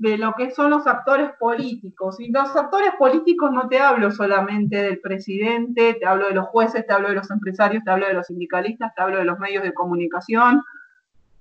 de 0.00 0.16
lo 0.16 0.32
que 0.32 0.50
son 0.50 0.70
los 0.70 0.86
actores 0.86 1.30
políticos. 1.38 2.18
Y 2.20 2.32
los 2.32 2.56
actores 2.56 2.92
políticos 2.98 3.52
no 3.52 3.68
te 3.68 3.78
hablo 3.78 4.10
solamente 4.10 4.82
del 4.82 4.98
presidente, 4.98 5.94
te 5.94 6.06
hablo 6.06 6.28
de 6.28 6.34
los 6.34 6.46
jueces, 6.46 6.86
te 6.86 6.92
hablo 6.94 7.08
de 7.08 7.16
los 7.16 7.30
empresarios, 7.30 7.84
te 7.84 7.90
hablo 7.90 8.06
de 8.06 8.14
los 8.14 8.26
sindicalistas, 8.26 8.94
te 8.94 9.02
hablo 9.02 9.18
de 9.18 9.26
los 9.26 9.38
medios 9.38 9.62
de 9.62 9.74
comunicación, 9.74 10.62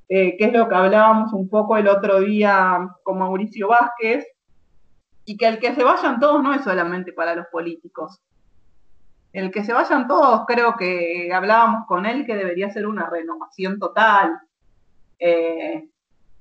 eh, 0.10 0.36
que 0.38 0.46
es 0.46 0.54
lo 0.54 0.68
que 0.68 0.76
hablábamos 0.76 1.32
un 1.32 1.48
poco 1.48 1.78
el 1.78 1.88
otro 1.88 2.20
día 2.20 2.90
con 3.04 3.20
Mauricio 3.20 3.70
Vázquez, 3.70 4.28
y 5.24 5.38
que 5.38 5.48
el 5.48 5.60
que 5.60 5.74
se 5.74 5.86
vayan 5.86 6.20
todos 6.20 6.44
no 6.44 6.54
es 6.54 6.62
solamente 6.62 7.14
para 7.14 7.36
los 7.36 7.48
políticos. 7.48 8.20
El 9.32 9.52
que 9.52 9.64
se 9.64 9.72
vayan 9.72 10.06
todos, 10.06 10.42
creo 10.48 10.76
que 10.76 11.32
hablábamos 11.34 11.88
con 11.88 12.06
él 12.06 12.26
que 12.26 12.36
debería 12.36 12.70
ser 12.72 12.88
una 12.88 13.10
renovación 13.10 13.80
total. 13.80 14.38
Eh, 15.18 15.88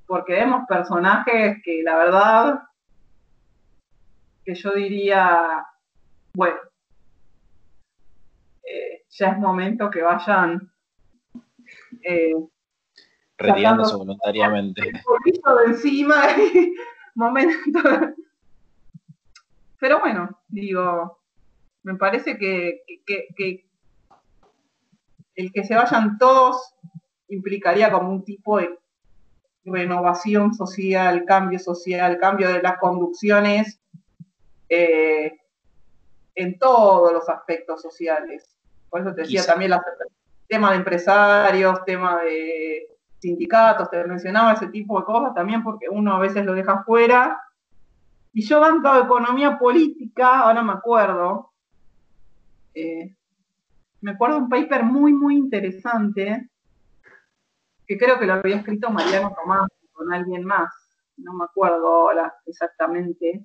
porque 0.09 0.33
vemos 0.33 0.65
personajes 0.67 1.59
que 1.63 1.83
la 1.83 1.97
verdad 1.99 2.63
que 4.43 4.55
yo 4.55 4.73
diría, 4.73 5.67
bueno, 6.33 6.57
eh, 8.65 9.05
ya 9.11 9.29
es 9.29 9.39
momento 9.39 9.91
que 9.91 10.01
vayan 10.01 10.73
eh, 12.03 12.35
retirándose 13.37 13.97
voluntariamente. 13.97 14.81
de 14.81 15.65
encima 15.67 16.17
momento. 17.15 17.81
Pero 19.79 20.01
bueno, 20.01 20.41
digo, 20.49 21.21
me 21.83 21.97
parece 21.97 22.39
que, 22.39 22.81
que 23.05 23.69
el 25.35 25.53
que 25.53 25.65
se 25.65 25.75
vayan 25.75 26.17
todos 26.17 26.75
implicaría 27.29 27.93
como 27.93 28.11
un 28.11 28.25
tipo 28.25 28.57
de 28.57 28.79
renovación 29.71 30.55
social, 30.55 31.25
cambio 31.25 31.59
social, 31.59 32.19
cambio 32.19 32.49
de 32.53 32.63
las 32.63 32.79
conducciones 32.79 33.81
eh, 34.69 35.39
en 36.35 36.59
todos 36.59 37.13
los 37.13 37.29
aspectos 37.29 37.83
sociales. 37.83 38.57
Por 38.89 39.01
eso 39.01 39.15
te 39.15 39.23
decía 39.23 39.45
también 39.45 39.73
el 39.73 39.81
tema 40.47 40.71
de 40.71 40.77
empresarios, 40.77 41.85
tema 41.85 42.23
de 42.23 42.89
sindicatos, 43.19 43.91
te 43.91 44.05
mencionaba 44.05 44.53
ese 44.53 44.69
tipo 44.69 44.99
de 44.99 45.05
cosas 45.05 45.35
también 45.35 45.63
porque 45.63 45.89
uno 45.89 46.15
a 46.15 46.19
veces 46.19 46.45
lo 46.45 46.55
deja 46.55 46.85
fuera. 46.85 47.41
Y 48.33 48.43
yo 48.43 48.61
banco 48.61 48.93
de 48.95 49.01
economía 49.01 49.59
política, 49.59 50.41
ahora 50.41 50.63
me 50.63 50.73
acuerdo, 50.73 51.53
eh, 52.75 53.15
me 54.01 54.13
acuerdo 54.13 54.39
un 54.39 54.49
paper 54.49 54.85
muy, 54.85 55.13
muy 55.13 55.37
interesante 55.37 56.49
que 57.89 57.97
creo 57.97 58.19
que 58.19 58.27
lo 58.27 58.35
había 58.35 58.57
escrito 58.57 58.91
Mariano 58.91 59.35
Tomás 59.35 59.67
con 59.93 60.13
alguien 60.13 60.45
más, 60.45 60.71
no 61.17 61.33
me 61.33 61.45
acuerdo 61.45 61.89
ahora 61.89 62.35
exactamente, 62.47 63.45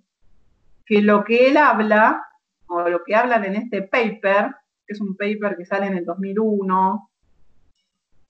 que 0.85 1.01
lo 1.01 1.23
que 1.23 1.47
él 1.47 1.57
habla, 1.57 2.27
o 2.67 2.89
lo 2.89 3.03
que 3.03 3.15
hablan 3.15 3.45
en 3.45 3.55
este 3.55 3.83
paper, 3.83 4.53
que 4.85 4.93
es 4.93 5.01
un 5.01 5.15
paper 5.15 5.55
que 5.55 5.65
sale 5.65 5.87
en 5.87 5.97
el 5.97 6.05
2001, 6.05 7.09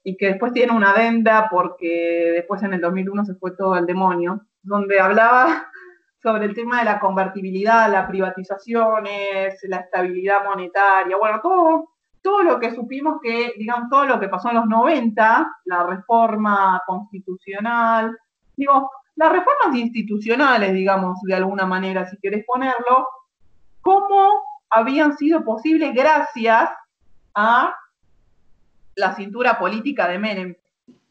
y 0.04 0.16
que 0.16 0.28
después 0.28 0.54
tiene 0.54 0.72
una 0.72 0.92
adenda 0.92 1.48
porque 1.50 2.32
después 2.34 2.62
en 2.62 2.74
el 2.74 2.82
2001 2.82 3.26
se 3.26 3.36
fue 3.36 3.56
todo 3.58 3.74
al 3.74 3.88
demonio, 3.88 4.46
donde 4.62 5.00
hablaba 5.00 5.68
sobre 6.22 6.46
el 6.46 6.54
tema 6.54 6.80
de 6.80 6.86
la 6.86 7.00
convertibilidad, 7.00 7.92
las 7.92 8.08
privatizaciones, 8.08 9.58
la 9.64 9.78
estabilidad 9.78 10.46
monetaria, 10.46 11.18
bueno, 11.18 11.42
todo 11.42 11.93
todo 12.24 12.42
lo 12.42 12.60
que 12.60 12.74
supimos 12.74 13.20
que, 13.22 13.54
digamos, 13.58 13.90
todo 13.90 14.06
lo 14.06 14.20
que 14.20 14.30
pasó 14.30 14.50
en 14.50 14.56
los 14.56 14.66
90, 14.66 15.58
la 15.66 15.84
reforma 15.84 16.82
constitucional, 16.88 18.18
digo, 18.56 18.90
las 19.16 19.32
reformas 19.32 19.76
institucionales, 19.76 20.74
digamos, 20.74 21.22
de 21.22 21.36
alguna 21.36 21.66
manera, 21.66 22.10
si 22.10 22.18
querés 22.18 22.46
ponerlo, 22.46 23.06
cómo 23.82 24.42
habían 24.70 25.18
sido 25.18 25.44
posibles 25.44 25.94
gracias 25.94 26.72
a 27.36 27.76
la 28.96 29.14
cintura 29.16 29.60
política 29.60 30.08
de 30.08 30.18
Menem. 30.18 30.56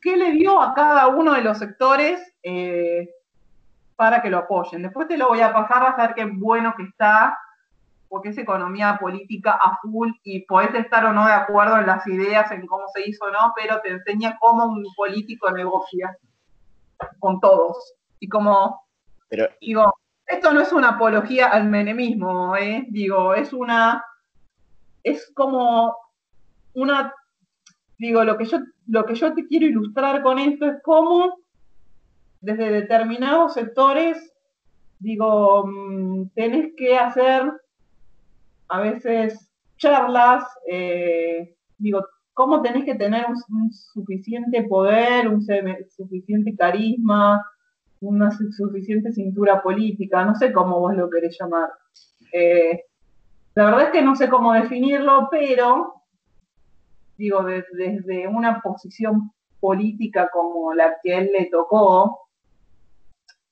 ¿Qué 0.00 0.16
le 0.16 0.32
dio 0.32 0.60
a 0.60 0.74
cada 0.74 1.08
uno 1.08 1.34
de 1.34 1.42
los 1.42 1.58
sectores 1.58 2.20
eh, 2.42 3.08
para 3.94 4.22
que 4.22 4.30
lo 4.30 4.38
apoyen? 4.38 4.82
Después 4.82 5.06
te 5.06 5.18
lo 5.18 5.28
voy 5.28 5.42
a 5.42 5.52
pasar 5.52 5.84
a 5.84 5.96
ver 5.96 6.14
qué 6.14 6.24
bueno 6.24 6.74
que 6.76 6.84
está 6.84 7.38
porque 8.12 8.28
es 8.28 8.36
economía 8.36 8.98
política 9.00 9.52
a 9.52 9.78
full 9.80 10.10
y 10.22 10.44
podés 10.44 10.74
estar 10.74 11.06
o 11.06 11.14
no 11.14 11.26
de 11.26 11.32
acuerdo 11.32 11.78
en 11.78 11.86
las 11.86 12.06
ideas, 12.06 12.50
en 12.50 12.66
cómo 12.66 12.84
se 12.92 13.08
hizo 13.08 13.24
o 13.24 13.30
no, 13.30 13.54
pero 13.56 13.80
te 13.80 13.88
enseña 13.88 14.36
cómo 14.38 14.66
un 14.66 14.84
político 14.94 15.50
negocia 15.50 16.14
con 17.20 17.40
todos. 17.40 17.94
Y 18.20 18.28
como, 18.28 18.82
pero, 19.30 19.48
digo, 19.62 19.94
esto 20.26 20.52
no 20.52 20.60
es 20.60 20.74
una 20.74 20.90
apología 20.90 21.46
al 21.46 21.70
menemismo, 21.70 22.54
¿eh? 22.54 22.84
digo, 22.90 23.32
es 23.32 23.54
una, 23.54 24.04
es 25.02 25.32
como 25.34 25.96
una, 26.74 27.14
digo, 27.96 28.24
lo 28.24 28.36
que 28.36 28.44
yo, 28.44 28.58
lo 28.88 29.06
que 29.06 29.14
yo 29.14 29.32
te 29.32 29.46
quiero 29.46 29.64
ilustrar 29.64 30.22
con 30.22 30.38
esto 30.38 30.66
es 30.66 30.82
cómo 30.82 31.38
desde 32.42 32.72
determinados 32.72 33.54
sectores, 33.54 34.34
digo, 34.98 35.64
mm, 35.66 36.28
tenés 36.34 36.74
que 36.76 36.98
hacer 36.98 37.50
a 38.72 38.80
veces 38.80 39.50
charlas, 39.76 40.44
eh, 40.66 41.54
digo, 41.76 42.02
¿cómo 42.32 42.62
tenés 42.62 42.86
que 42.86 42.94
tener 42.94 43.26
un, 43.26 43.70
suficiente 43.70 44.62
poder, 44.62 45.28
un 45.28 45.44
suficiente 45.90 46.56
carisma, 46.56 47.44
una 48.00 48.30
suficiente 48.30 49.12
cintura 49.12 49.62
política? 49.62 50.24
No 50.24 50.34
sé 50.34 50.52
cómo 50.54 50.80
vos 50.80 50.94
lo 50.94 51.10
querés 51.10 51.36
llamar. 51.38 51.68
Eh, 52.32 52.84
la 53.54 53.66
verdad 53.66 53.82
es 53.82 53.90
que 53.90 54.02
no 54.02 54.16
sé 54.16 54.30
cómo 54.30 54.54
definirlo, 54.54 55.28
pero 55.30 55.92
digo, 57.18 57.44
desde 57.44 58.26
una 58.26 58.62
posición 58.62 59.32
política 59.60 60.30
como 60.32 60.72
la 60.72 60.96
que 61.02 61.18
él 61.18 61.30
le 61.30 61.44
tocó, 61.50 62.30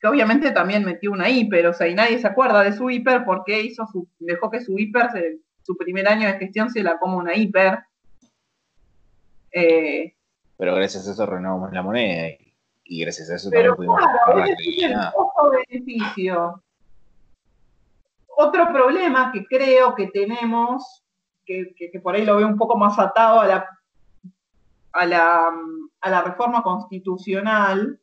que 0.01 0.09
obviamente 0.09 0.51
también 0.53 0.85
metió 0.85 1.13
una 1.13 1.29
hiper, 1.29 1.67
o 1.67 1.75
sea, 1.75 1.87
y 1.87 1.95
nadie 1.95 2.19
se 2.19 2.27
acuerda 2.27 2.63
de 2.63 2.73
su 2.73 2.89
hiper 2.89 3.25
porque 3.25 3.61
hizo 3.61 3.87
su, 3.87 4.09
dejó 4.19 4.51
que 4.51 4.61
su 4.61 4.79
hiper, 4.79 5.09
su 5.63 5.77
primer 5.77 6.09
año 6.09 6.27
de 6.27 6.39
gestión 6.39 6.71
se 6.71 6.83
la 6.83 6.99
como 6.99 7.19
una 7.19 7.35
hiper. 7.35 7.81
Eh, 9.53 10.15
pero 10.57 10.75
gracias 10.75 11.07
a 11.07 11.13
eso 11.13 11.27
renovamos 11.27 11.73
la 11.73 11.83
moneda 11.83 12.29
y, 12.85 13.01
gracias 13.03 13.31
a 13.31 13.37
eso 13.37 13.51
también 13.51 13.75
pudimos 13.75 14.01
claro, 14.25 14.43
el 14.43 15.67
beneficio. 15.69 16.63
Otro 18.29 18.69
problema 18.69 19.33
que 19.33 19.45
creo 19.45 19.95
que 19.95 20.07
tenemos, 20.07 21.05
que, 21.45 21.75
que, 21.77 22.01
por 22.01 22.15
ahí 22.15 22.25
lo 22.25 22.37
veo 22.37 22.47
un 22.47 22.57
poco 22.57 22.79
más 22.79 22.99
atado 22.99 23.41
a 23.41 23.47
la, 23.47 23.69
a 24.93 25.07
la, 25.07 25.51
a 26.01 26.11
la 26.11 26.23
reforma 26.23 26.63
constitucional, 26.63 28.01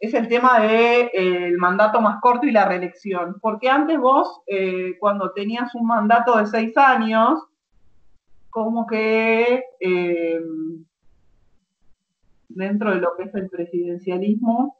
es 0.00 0.14
el 0.14 0.28
tema 0.28 0.60
del 0.60 1.10
de, 1.12 1.54
mandato 1.58 2.00
más 2.00 2.20
corto 2.22 2.46
y 2.46 2.52
la 2.52 2.64
reelección. 2.64 3.36
Porque 3.40 3.68
antes 3.68 3.98
vos, 3.98 4.40
eh, 4.46 4.96
cuando 4.98 5.32
tenías 5.32 5.74
un 5.74 5.86
mandato 5.86 6.38
de 6.38 6.46
seis 6.46 6.76
años, 6.78 7.38
como 8.48 8.86
que 8.86 9.62
eh, 9.78 10.40
dentro 12.48 12.90
de 12.94 13.00
lo 13.00 13.14
que 13.16 13.24
es 13.24 13.34
el 13.34 13.50
presidencialismo, 13.50 14.78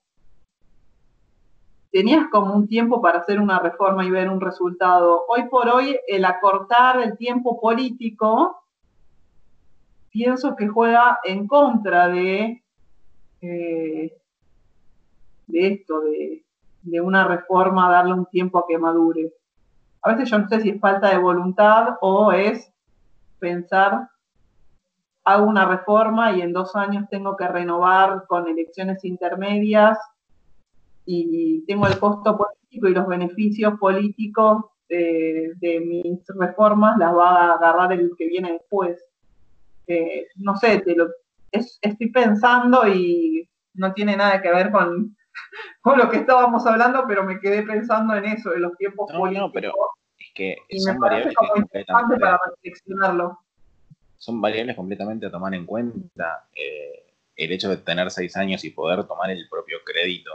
tenías 1.92 2.28
como 2.30 2.54
un 2.54 2.66
tiempo 2.66 3.02
para 3.02 3.18
hacer 3.18 3.40
una 3.40 3.58
reforma 3.58 4.06
y 4.06 4.10
ver 4.10 4.30
un 4.30 4.40
resultado. 4.40 5.26
Hoy 5.28 5.48
por 5.50 5.68
hoy, 5.68 5.98
el 6.08 6.24
acortar 6.24 6.98
el 7.02 7.18
tiempo 7.18 7.60
político, 7.60 8.62
pienso 10.10 10.56
que 10.56 10.66
juega 10.66 11.18
en 11.24 11.46
contra 11.46 12.08
de, 12.08 12.64
eh, 13.42 14.19
de 15.50 15.68
esto, 15.68 16.00
de, 16.00 16.44
de 16.82 17.00
una 17.00 17.26
reforma, 17.26 17.90
darle 17.90 18.14
un 18.14 18.26
tiempo 18.26 18.58
a 18.58 18.64
que 18.68 18.78
madure. 18.78 19.32
A 20.02 20.12
veces 20.12 20.30
yo 20.30 20.38
no 20.38 20.48
sé 20.48 20.60
si 20.60 20.70
es 20.70 20.80
falta 20.80 21.10
de 21.10 21.18
voluntad 21.18 21.96
o 22.00 22.32
es 22.32 22.72
pensar, 23.38 24.08
hago 25.24 25.46
una 25.46 25.66
reforma 25.66 26.32
y 26.32 26.42
en 26.42 26.52
dos 26.52 26.74
años 26.74 27.06
tengo 27.10 27.36
que 27.36 27.46
renovar 27.46 28.24
con 28.26 28.48
elecciones 28.48 29.04
intermedias 29.04 29.98
y 31.04 31.64
tengo 31.66 31.86
el 31.86 31.98
costo 31.98 32.36
político 32.36 32.88
y 32.88 32.94
los 32.94 33.06
beneficios 33.06 33.78
políticos 33.78 34.64
de, 34.88 35.82
mis 35.86 36.26
reformas, 36.38 36.98
las 36.98 37.14
va 37.14 37.30
a 37.30 37.54
agarrar 37.54 37.92
el 37.92 38.12
que 38.16 38.26
viene 38.26 38.52
después. 38.52 39.02
Eh, 39.86 40.26
no 40.36 40.56
sé, 40.56 40.80
te 40.80 40.94
lo, 40.94 41.08
estoy 41.52 42.10
pensando 42.10 42.86
y 42.88 43.48
no 43.74 43.92
tiene 43.92 44.16
nada 44.16 44.42
que 44.42 44.50
ver 44.50 44.70
con, 44.70 45.16
con 45.80 45.98
lo 45.98 46.10
que 46.10 46.18
estábamos 46.18 46.66
hablando, 46.66 47.04
pero 47.06 47.24
me 47.24 47.40
quedé 47.40 47.62
pensando 47.62 48.14
en 48.14 48.24
eso, 48.26 48.54
en 48.54 48.62
los 48.62 48.76
tiempos 48.76 49.10
políticos. 49.10 49.48
No, 49.48 49.52
pero 49.52 49.72
es 50.18 50.30
que 50.34 50.56
son 50.78 50.98
variables 50.98 51.34
para 52.20 52.38
reflexionarlo. 52.46 53.38
Son 54.18 54.40
variables 54.40 54.76
completamente 54.76 55.26
a 55.26 55.30
tomar 55.30 55.54
en 55.54 55.66
cuenta. 55.66 56.46
Eh, 56.54 57.10
el 57.36 57.52
hecho 57.52 57.70
de 57.70 57.78
tener 57.78 58.10
seis 58.10 58.36
años 58.36 58.64
y 58.64 58.70
poder 58.70 59.04
tomar 59.04 59.30
el 59.30 59.48
propio 59.48 59.78
crédito 59.84 60.30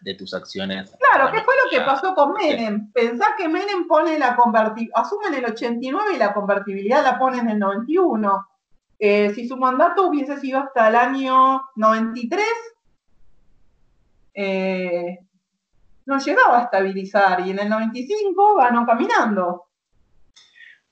de 0.00 0.14
tus 0.14 0.34
acciones. 0.34 0.96
Claro, 0.98 1.30
¿qué 1.30 1.40
fue 1.42 1.54
lo 1.62 1.70
que 1.70 1.80
pasó 1.82 2.14
con 2.14 2.32
Menem? 2.32 2.90
Pensá 2.92 3.34
que 3.36 3.48
Menem 3.48 3.86
pone 3.86 4.18
la 4.18 4.34
convertibilidad, 4.34 5.00
asumen 5.00 5.34
el 5.34 5.44
89 5.44 6.14
y 6.14 6.18
la 6.18 6.32
convertibilidad 6.32 7.04
la 7.04 7.18
pone 7.18 7.38
en 7.38 7.50
el 7.50 7.58
91. 7.58 8.46
Eh, 8.98 9.32
si 9.34 9.46
su 9.46 9.56
mandato 9.56 10.08
hubiese 10.08 10.38
sido 10.38 10.58
hasta 10.58 10.88
el 10.88 10.96
año 10.96 11.62
93, 11.76 12.44
eh, 14.40 15.18
no 16.06 16.18
llegaba 16.18 16.58
a 16.58 16.64
estabilizar 16.64 17.46
y 17.46 17.50
en 17.50 17.58
el 17.58 17.68
95 17.68 18.56
ganó 18.56 18.86
caminando. 18.86 19.66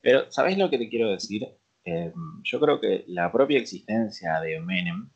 Pero, 0.01 0.31
¿sabes 0.31 0.57
lo 0.59 0.71
que 0.71 0.79
te 0.79 0.89
quiero 0.89 1.11
decir? 1.11 1.47
Eh, 1.85 2.13
yo 2.43 2.61
creo 2.61 2.81
que 2.81 3.05
la 3.09 3.33
propia 3.33 3.59
existencia 3.59 4.41
de 4.41 4.61
Menem, 4.61 5.09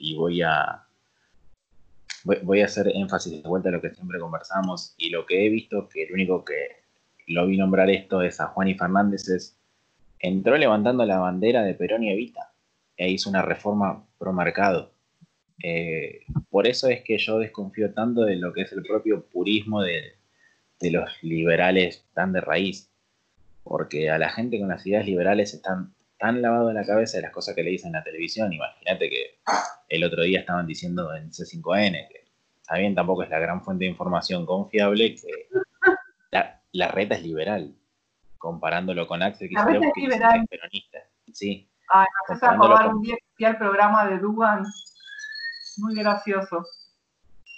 y 0.00 0.16
voy 0.16 0.42
a, 0.42 0.88
voy, 2.24 2.60
a 2.60 2.64
hacer 2.64 2.88
énfasis 2.88 3.42
de 3.42 3.48
vuelta 3.48 3.68
a 3.68 3.72
lo 3.72 3.80
que 3.80 3.94
siempre 3.94 4.18
conversamos 4.18 4.94
y 4.98 5.10
lo 5.10 5.24
que 5.26 5.46
he 5.46 5.48
visto, 5.48 5.88
que 5.88 6.04
el 6.04 6.12
único 6.12 6.44
que 6.44 6.78
lo 7.26 7.46
vi 7.46 7.56
nombrar 7.56 7.90
esto 7.90 8.22
es 8.22 8.40
a 8.40 8.48
Juan 8.48 8.68
y 8.68 8.74
Fernández, 8.74 9.28
es, 9.28 9.56
entró 10.18 10.56
levantando 10.56 11.04
la 11.04 11.18
bandera 11.18 11.62
de 11.62 11.74
Perón 11.74 12.04
y 12.04 12.10
Evita 12.10 12.52
e 12.96 13.10
hizo 13.10 13.30
una 13.30 13.42
reforma 13.42 14.04
pro 14.18 14.32
mercado. 14.32 14.92
Eh, 15.62 16.20
por 16.50 16.66
eso 16.66 16.88
es 16.88 17.02
que 17.02 17.18
yo 17.18 17.38
desconfío 17.38 17.92
tanto 17.92 18.22
de 18.22 18.36
lo 18.36 18.52
que 18.52 18.62
es 18.62 18.72
el 18.72 18.82
propio 18.82 19.26
purismo 19.26 19.82
de, 19.82 20.14
de 20.80 20.90
los 20.90 21.22
liberales 21.22 22.06
tan 22.14 22.32
de 22.32 22.40
raíz, 22.40 22.90
porque 23.64 24.10
a 24.10 24.18
la 24.18 24.30
gente 24.30 24.58
con 24.58 24.68
las 24.68 24.86
ideas 24.86 25.04
liberales 25.04 25.54
están 25.54 25.94
tan 26.18 26.42
lavado 26.42 26.70
en 26.70 26.76
la 26.76 26.84
cabeza 26.84 27.18
de 27.18 27.22
las 27.22 27.32
cosas 27.32 27.54
que 27.54 27.62
le 27.62 27.70
dicen 27.70 27.88
en 27.88 27.94
la 27.94 28.04
televisión. 28.04 28.52
Imagínate 28.52 29.08
que 29.08 29.38
el 29.88 30.04
otro 30.04 30.22
día 30.22 30.40
estaban 30.40 30.66
diciendo 30.66 31.14
en 31.14 31.30
C5N, 31.30 32.08
que 32.08 32.28
también 32.66 32.94
tampoco 32.94 33.22
es 33.22 33.30
la 33.30 33.38
gran 33.38 33.62
fuente 33.62 33.84
de 33.84 33.90
información 33.90 34.44
confiable, 34.44 35.14
que 35.14 35.48
la, 36.72 36.88
reta 36.88 37.14
es 37.14 37.22
liberal, 37.22 37.74
comparándolo 38.36 39.06
con 39.06 39.22
Axel, 39.22 39.48
que 39.48 39.54
es 39.54 40.46
peronista. 40.48 40.98
Sí. 41.32 41.68
Ay, 41.90 42.06
nos 42.28 42.42
a 42.42 42.50
acordar 42.52 42.94
un 42.94 43.02
día 43.02 43.16
que 43.36 43.46
el 43.46 43.56
programa 43.56 44.06
de 44.08 44.18
Dugan, 44.18 44.64
muy 45.78 45.94
gracioso. 45.94 46.64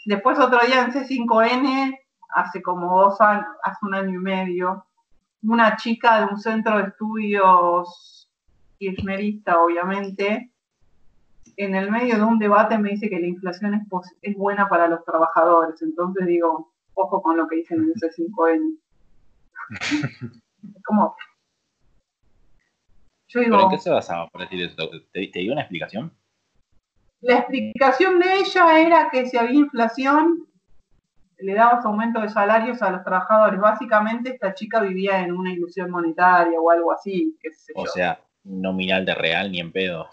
Después 0.04 0.38
otro 0.38 0.60
día 0.66 0.84
en 0.84 0.92
C5N, 0.92 1.98
hace 2.34 2.62
como 2.62 3.02
dos 3.02 3.20
años, 3.20 3.46
hace 3.62 3.78
un 3.82 3.94
año 3.94 4.14
y 4.14 4.22
medio, 4.22 4.86
una 5.42 5.76
chica 5.76 6.20
de 6.20 6.32
un 6.32 6.38
centro 6.38 6.78
de 6.78 6.84
estudios 6.88 8.28
kirchnerista, 8.78 9.60
obviamente, 9.60 10.50
en 11.56 11.74
el 11.74 11.90
medio 11.90 12.16
de 12.16 12.22
un 12.22 12.38
debate 12.38 12.78
me 12.78 12.90
dice 12.90 13.10
que 13.10 13.20
la 13.20 13.26
inflación 13.26 13.74
es, 13.74 13.82
es 14.22 14.36
buena 14.36 14.68
para 14.68 14.88
los 14.88 15.04
trabajadores. 15.04 15.80
Entonces 15.82 16.26
digo, 16.26 16.72
ojo 16.94 17.22
con 17.22 17.36
lo 17.36 17.46
que 17.46 17.56
dicen 17.56 17.82
en 17.82 17.92
ese 17.94 18.08
5N. 18.22 18.78
¿Cómo? 20.84 21.16
Yo 23.28 23.40
digo, 23.40 23.56
¿Pero 23.56 23.64
en 23.64 23.70
qué 23.70 23.78
se 23.78 23.90
basaba 23.90 24.28
por 24.28 24.40
decir 24.40 24.62
eso? 24.62 24.88
¿Te, 25.12 25.28
¿Te 25.28 25.38
dio 25.40 25.52
una 25.52 25.62
explicación? 25.62 26.12
La 27.20 27.38
explicación 27.38 28.18
de 28.18 28.38
ella 28.38 28.80
era 28.80 29.10
que 29.10 29.26
si 29.26 29.36
había 29.36 29.60
inflación, 29.60 30.46
le 31.38 31.54
dabas 31.54 31.84
aumento 31.84 32.20
de 32.20 32.28
salarios 32.28 32.80
a 32.82 32.90
los 32.90 33.04
trabajadores. 33.04 33.60
Básicamente 33.60 34.30
esta 34.30 34.54
chica 34.54 34.80
vivía 34.80 35.20
en 35.20 35.32
una 35.32 35.52
ilusión 35.52 35.90
monetaria 35.90 36.58
o 36.60 36.70
algo 36.70 36.92
así. 36.92 37.36
o 37.74 37.86
sea, 37.86 38.20
nominal 38.44 39.04
de 39.04 39.14
real 39.14 39.52
ni 39.52 39.60
en 39.60 39.72
pedo. 39.72 40.08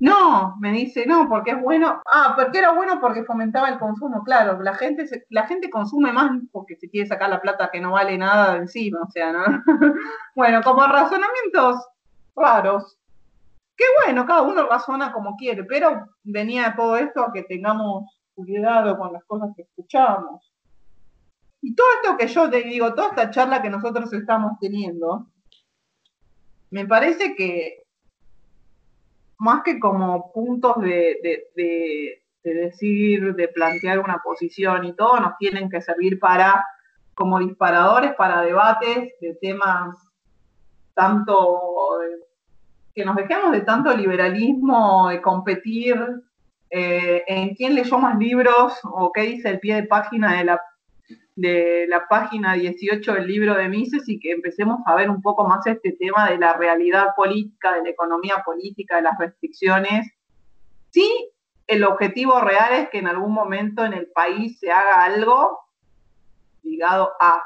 No, 0.00 0.56
me 0.58 0.72
dice, 0.72 1.04
no, 1.06 1.28
porque 1.28 1.50
es 1.50 1.60
bueno. 1.60 2.00
Ah, 2.10 2.32
porque 2.34 2.58
era 2.58 2.72
bueno 2.72 2.98
porque 3.02 3.22
fomentaba 3.22 3.68
el 3.68 3.78
consumo, 3.78 4.24
claro. 4.24 4.62
La 4.62 4.74
gente, 4.74 5.04
la 5.28 5.46
gente 5.46 5.68
consume 5.68 6.10
más 6.10 6.30
porque 6.52 6.74
se 6.76 6.88
quiere 6.88 7.06
sacar 7.06 7.28
la 7.28 7.42
plata 7.42 7.68
que 7.70 7.82
no 7.82 7.92
vale 7.92 8.16
nada 8.16 8.54
de 8.54 8.60
encima, 8.60 9.00
o 9.02 9.10
sea, 9.10 9.30
¿no? 9.30 9.44
bueno, 10.34 10.62
como 10.62 10.86
razonamientos 10.86 11.86
raros. 12.34 12.96
Qué 13.80 13.86
bueno, 14.04 14.26
cada 14.26 14.42
uno 14.42 14.66
razona 14.66 15.10
como 15.10 15.36
quiere, 15.36 15.64
pero 15.64 16.06
venía 16.22 16.74
todo 16.76 16.98
esto 16.98 17.22
a 17.22 17.32
que 17.32 17.44
tengamos 17.44 18.14
cuidado 18.34 18.98
con 18.98 19.10
las 19.10 19.24
cosas 19.24 19.52
que 19.56 19.62
escuchamos. 19.62 20.52
Y 21.62 21.74
todo 21.74 21.86
esto 21.94 22.18
que 22.18 22.26
yo 22.26 22.50
te 22.50 22.62
digo, 22.62 22.92
toda 22.92 23.08
esta 23.08 23.30
charla 23.30 23.62
que 23.62 23.70
nosotros 23.70 24.12
estamos 24.12 24.58
teniendo, 24.60 25.28
me 26.68 26.86
parece 26.86 27.34
que 27.34 27.84
más 29.38 29.62
que 29.62 29.80
como 29.80 30.30
puntos 30.30 30.78
de, 30.82 31.46
decir, 32.44 33.34
de 33.34 33.48
plantear 33.48 33.98
una 33.98 34.18
posición 34.18 34.84
y 34.84 34.92
todo, 34.92 35.18
nos 35.20 35.38
tienen 35.38 35.70
que 35.70 35.80
servir 35.80 36.20
para, 36.20 36.66
como 37.14 37.38
disparadores, 37.38 38.12
para 38.14 38.42
debates 38.42 39.14
de 39.22 39.34
temas 39.40 39.96
tanto, 40.92 41.98
que 42.94 43.04
nos 43.04 43.16
dejemos 43.16 43.52
de 43.52 43.60
tanto 43.60 43.96
liberalismo, 43.96 45.08
de 45.08 45.20
competir 45.20 45.96
eh, 46.70 47.24
en 47.26 47.54
quién 47.54 47.74
leyó 47.74 47.98
más 47.98 48.18
libros 48.18 48.78
o 48.84 49.12
qué 49.12 49.22
dice 49.22 49.48
el 49.48 49.60
pie 49.60 49.76
de 49.76 49.82
página 49.84 50.38
de 50.38 50.44
la 50.44 50.60
de 51.40 51.86
la 51.88 52.06
página 52.06 52.52
18 52.52 53.14
del 53.14 53.26
libro 53.26 53.54
de 53.54 53.68
Mises 53.68 54.06
y 54.08 54.20
que 54.20 54.32
empecemos 54.32 54.80
a 54.84 54.94
ver 54.94 55.08
un 55.08 55.22
poco 55.22 55.48
más 55.48 55.66
este 55.66 55.92
tema 55.92 56.28
de 56.28 56.36
la 56.36 56.52
realidad 56.52 57.14
política, 57.16 57.74
de 57.74 57.82
la 57.82 57.90
economía 57.90 58.42
política, 58.44 58.96
de 58.96 59.02
las 59.02 59.18
restricciones. 59.18 60.06
Sí, 60.90 61.30
el 61.66 61.84
objetivo 61.84 62.40
real 62.40 62.74
es 62.74 62.90
que 62.90 62.98
en 62.98 63.06
algún 63.06 63.32
momento 63.32 63.84
en 63.84 63.94
el 63.94 64.08
país 64.08 64.58
se 64.58 64.70
haga 64.70 65.04
algo 65.04 65.58
ligado 66.62 67.12
a. 67.18 67.42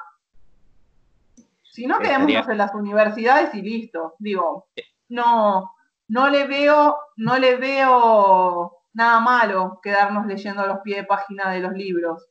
Si 1.63 1.87
no, 1.87 1.99
quedémonos 2.01 2.49
en 2.49 2.59
las 2.59 2.75
universidades 2.75 3.55
y 3.55 3.63
listo. 3.63 4.15
Digo, 4.19 4.67
no, 5.09 5.73
no 6.09 6.29
le 6.29 6.47
veo, 6.47 6.97
no 7.17 7.39
le 7.39 7.57
veo 7.57 8.73
nada 8.93 9.21
malo 9.21 9.81
quedarnos 9.83 10.27
leyendo 10.27 10.67
los 10.67 10.81
pies 10.81 10.99
de 10.99 11.05
página 11.05 11.51
de 11.51 11.61
los 11.61 11.73
libros. 11.73 12.29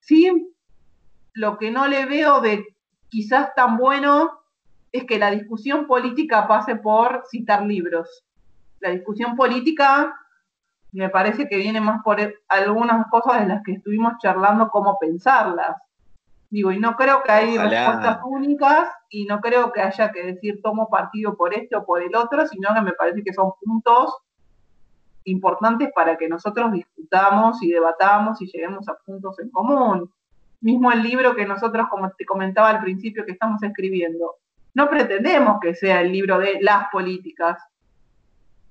Sí, 0.00 0.54
lo 1.34 1.58
que 1.58 1.70
no 1.70 1.86
le 1.86 2.06
veo 2.06 2.40
de 2.40 2.64
quizás 3.08 3.54
tan 3.54 3.76
bueno 3.76 4.40
es 4.92 5.04
que 5.04 5.18
la 5.18 5.30
discusión 5.30 5.86
política 5.86 6.48
pase 6.48 6.76
por 6.76 7.24
citar 7.30 7.64
libros. 7.64 8.24
La 8.80 8.90
discusión 8.90 9.36
política 9.36 10.14
me 10.92 11.10
parece 11.10 11.48
que 11.48 11.56
viene 11.56 11.80
más 11.80 12.02
por 12.02 12.18
algunas 12.48 13.06
cosas 13.10 13.40
de 13.40 13.48
las 13.48 13.62
que 13.62 13.72
estuvimos 13.72 14.14
charlando, 14.20 14.70
cómo 14.70 14.96
pensarlas. 14.98 15.76
Digo, 16.50 16.72
y 16.72 16.78
no 16.78 16.96
creo 16.96 17.22
que 17.22 17.30
hay 17.30 17.58
respuestas 17.58 18.20
únicas 18.24 18.88
y 19.10 19.26
no 19.26 19.40
creo 19.40 19.70
que 19.72 19.82
haya 19.82 20.10
que 20.12 20.22
decir 20.22 20.60
tomo 20.62 20.88
partido 20.88 21.36
por 21.36 21.52
este 21.52 21.76
o 21.76 21.84
por 21.84 22.02
el 22.02 22.14
otro, 22.16 22.46
sino 22.46 22.74
que 22.74 22.80
me 22.80 22.92
parece 22.92 23.22
que 23.22 23.34
son 23.34 23.52
puntos 23.60 24.16
importantes 25.24 25.90
para 25.94 26.16
que 26.16 26.28
nosotros 26.28 26.72
discutamos 26.72 27.62
y 27.62 27.70
debatamos 27.70 28.40
y 28.40 28.46
lleguemos 28.46 28.88
a 28.88 28.96
puntos 29.04 29.38
en 29.40 29.50
común 29.50 30.10
mismo 30.60 30.90
el 30.92 31.02
libro 31.02 31.34
que 31.34 31.46
nosotros, 31.46 31.86
como 31.90 32.10
te 32.10 32.24
comentaba 32.24 32.70
al 32.70 32.80
principio, 32.80 33.24
que 33.24 33.32
estamos 33.32 33.62
escribiendo, 33.62 34.36
no 34.74 34.88
pretendemos 34.88 35.58
que 35.60 35.74
sea 35.74 36.00
el 36.00 36.12
libro 36.12 36.38
de 36.38 36.58
las 36.60 36.88
políticas. 36.90 37.62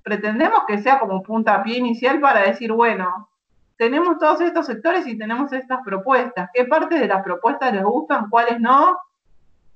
Pretendemos 0.02 0.60
que 0.66 0.78
sea 0.78 0.98
como 0.98 1.22
puntapié 1.22 1.78
inicial 1.78 2.20
para 2.20 2.42
decir, 2.42 2.72
bueno, 2.72 3.27
tenemos 3.78 4.18
todos 4.18 4.40
estos 4.40 4.66
sectores 4.66 5.06
y 5.06 5.16
tenemos 5.16 5.52
estas 5.52 5.78
propuestas. 5.84 6.50
¿Qué 6.52 6.64
partes 6.64 7.00
de 7.00 7.06
las 7.06 7.22
propuestas 7.22 7.72
les 7.72 7.84
gustan? 7.84 8.28
¿Cuáles 8.28 8.60
no? 8.60 8.98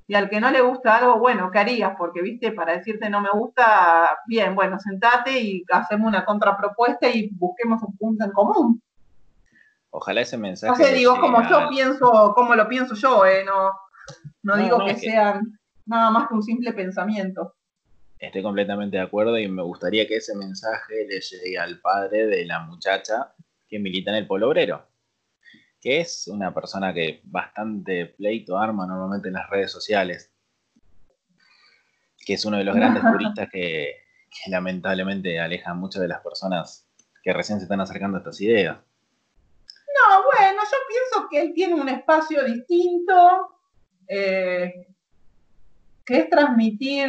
Y 0.09 0.15
al 0.15 0.29
que 0.29 0.41
no 0.41 0.51
le 0.51 0.61
gusta 0.61 0.97
algo, 0.97 1.21
bueno, 1.21 1.51
¿qué 1.53 1.61
harías? 1.61 1.95
Porque, 1.97 2.21
viste, 2.21 2.51
para 2.51 2.77
decirte 2.77 3.09
no 3.09 3.21
me 3.21 3.31
gusta, 3.33 4.19
bien, 4.27 4.57
bueno, 4.57 4.79
sentate 4.81 5.41
y 5.41 5.65
hacemos 5.71 6.09
una 6.09 6.25
contrapropuesta 6.25 7.09
y 7.09 7.31
busquemos 7.31 7.81
un 7.85 7.97
punto 7.97 8.25
en 8.25 8.33
común. 8.33 8.83
Ojalá 9.91 10.23
ese 10.23 10.37
mensaje. 10.37 10.83
No 10.83 10.89
sé, 10.89 10.95
digo, 10.95 11.21
como 11.21 11.49
yo 11.49 11.69
pienso, 11.69 12.33
como 12.35 12.57
lo 12.57 12.69
pienso 12.69 12.97
yo, 12.97 13.25
¿eh? 13.25 13.45
No, 13.45 13.71
no, 14.43 14.57
digo 14.57 14.85
que, 14.85 14.97
sean 14.97 15.59
nada 15.87 16.11
más 16.11 16.27
que 16.27 16.35
un 16.35 16.43
simple 16.43 16.73
pensamiento. 16.73 17.55
Estoy 18.19 18.43
completamente 18.43 18.97
de 18.97 19.03
acuerdo 19.05 19.39
y 19.39 19.47
me 19.49 19.63
gustaría 19.63 20.09
que 20.09 20.17
ese 20.17 20.35
mensaje 20.35 21.07
le 21.09 21.21
llegue 21.21 21.59
al 21.59 21.79
padre 21.81 22.27
de 22.27 22.45
la 22.47 22.61
muchacha 22.61 23.33
que 23.73 23.79
milita 23.79 24.11
en 24.11 24.19
el 24.19 24.27
Polo 24.27 24.49
Obrero, 24.49 24.87
que 25.81 26.01
es 26.01 26.29
una 26.29 26.53
persona 26.53 26.93
que 26.93 27.23
bastante 27.25 28.05
pleito 28.05 28.59
arma 28.59 28.87
normalmente 28.87 29.29
en 29.29 29.35
las 29.35 29.49
redes 29.49 29.73
sociales, 29.73 30.31
que 32.19 32.35
es 32.35 32.45
uno 32.45 32.59
de 32.59 32.65
los 32.65 32.77
grandes 32.77 33.03
turistas 33.13 33.49
que, 33.51 33.97
lamentablemente 34.49 35.41
alejan 35.41 35.79
muchas 35.79 36.03
de 36.03 36.09
las 36.09 36.21
personas 36.21 36.87
que 37.23 37.33
recién 37.33 37.59
se 37.59 37.65
están 37.65 37.81
acercando 37.81 38.17
a 38.17 38.21
estas 38.21 38.41
ideas. 38.43 38.77
No, 38.77 40.23
bueno, 40.25 40.63
yo 40.63 40.79
pienso 40.89 41.29
que 41.31 41.41
él 41.41 41.53
tiene 41.55 41.75
un 41.75 41.89
espacio 41.89 42.45
distinto, 42.45 43.59
eh, 44.07 44.87
que 46.05 46.19
es 46.19 46.31
transmitir, 46.31 47.09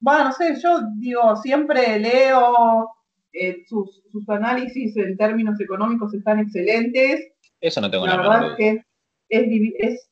bueno, 0.00 0.24
no 0.24 0.32
sé, 0.32 0.60
yo 0.60 0.82
digo, 0.98 1.36
siempre 1.36 1.98
leo 1.98 2.90
eh, 3.32 3.64
sus, 3.66 4.02
análisis 4.28 4.96
en 4.96 5.16
términos 5.16 5.58
económicos 5.60 6.12
están 6.12 6.38
excelentes. 6.40 7.32
Eso 7.60 7.80
no 7.80 7.90
tengo 7.90 8.06
La 8.06 8.16
verdad 8.18 8.50
es 8.50 8.56
que 8.56 8.84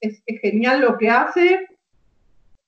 es, 0.01 0.23
genial 0.41 0.81
lo 0.81 0.97
que 0.97 1.11
hace, 1.11 1.69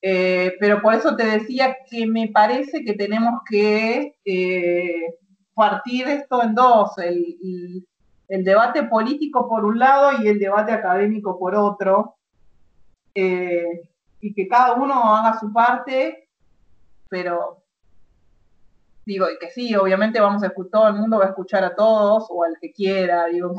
eh, 0.03 0.55
pero 0.61 0.83
por 0.83 0.95
eso 0.95 1.17
te 1.17 1.25
decía 1.25 1.77
que 1.89 2.07
me 2.07 2.29
parece 2.29 2.85
que 2.85 2.93
tenemos 2.93 3.41
que 3.49 4.15
eh, 4.25 5.15
partir 5.55 6.07
esto 6.09 6.43
en 6.43 6.55
dos, 6.55 6.99
el, 6.99 7.87
debate 8.29 8.85
político 8.85 9.49
por 9.49 9.65
un 9.65 9.79
lado 9.79 10.23
y 10.23 10.29
el 10.29 10.39
debate 10.39 10.73
académico 10.73 11.39
por 11.39 11.55
otro, 11.55 12.17
y 13.15 14.35
que 14.35 14.49
cada 14.49 14.75
uno 14.75 15.15
haga 15.15 15.39
su 15.39 15.53
parte, 15.53 16.29
pero 17.11 17.62
digo, 19.05 19.31
y 19.31 19.39
que 19.39 19.51
sí, 19.51 19.75
obviamente 19.75 20.21
vamos 20.21 20.43
a 20.43 20.47
escuchar, 20.47 20.71
todo 20.71 20.89
el 20.89 20.95
mundo 20.95 21.19
va 21.19 21.27
a 21.27 21.29
escuchar 21.29 21.65
a 21.65 21.75
todos 21.75 22.27
o 22.31 22.45
al 22.45 22.57
que 22.61 22.73
quiera, 22.73 23.27
digo. 23.27 23.55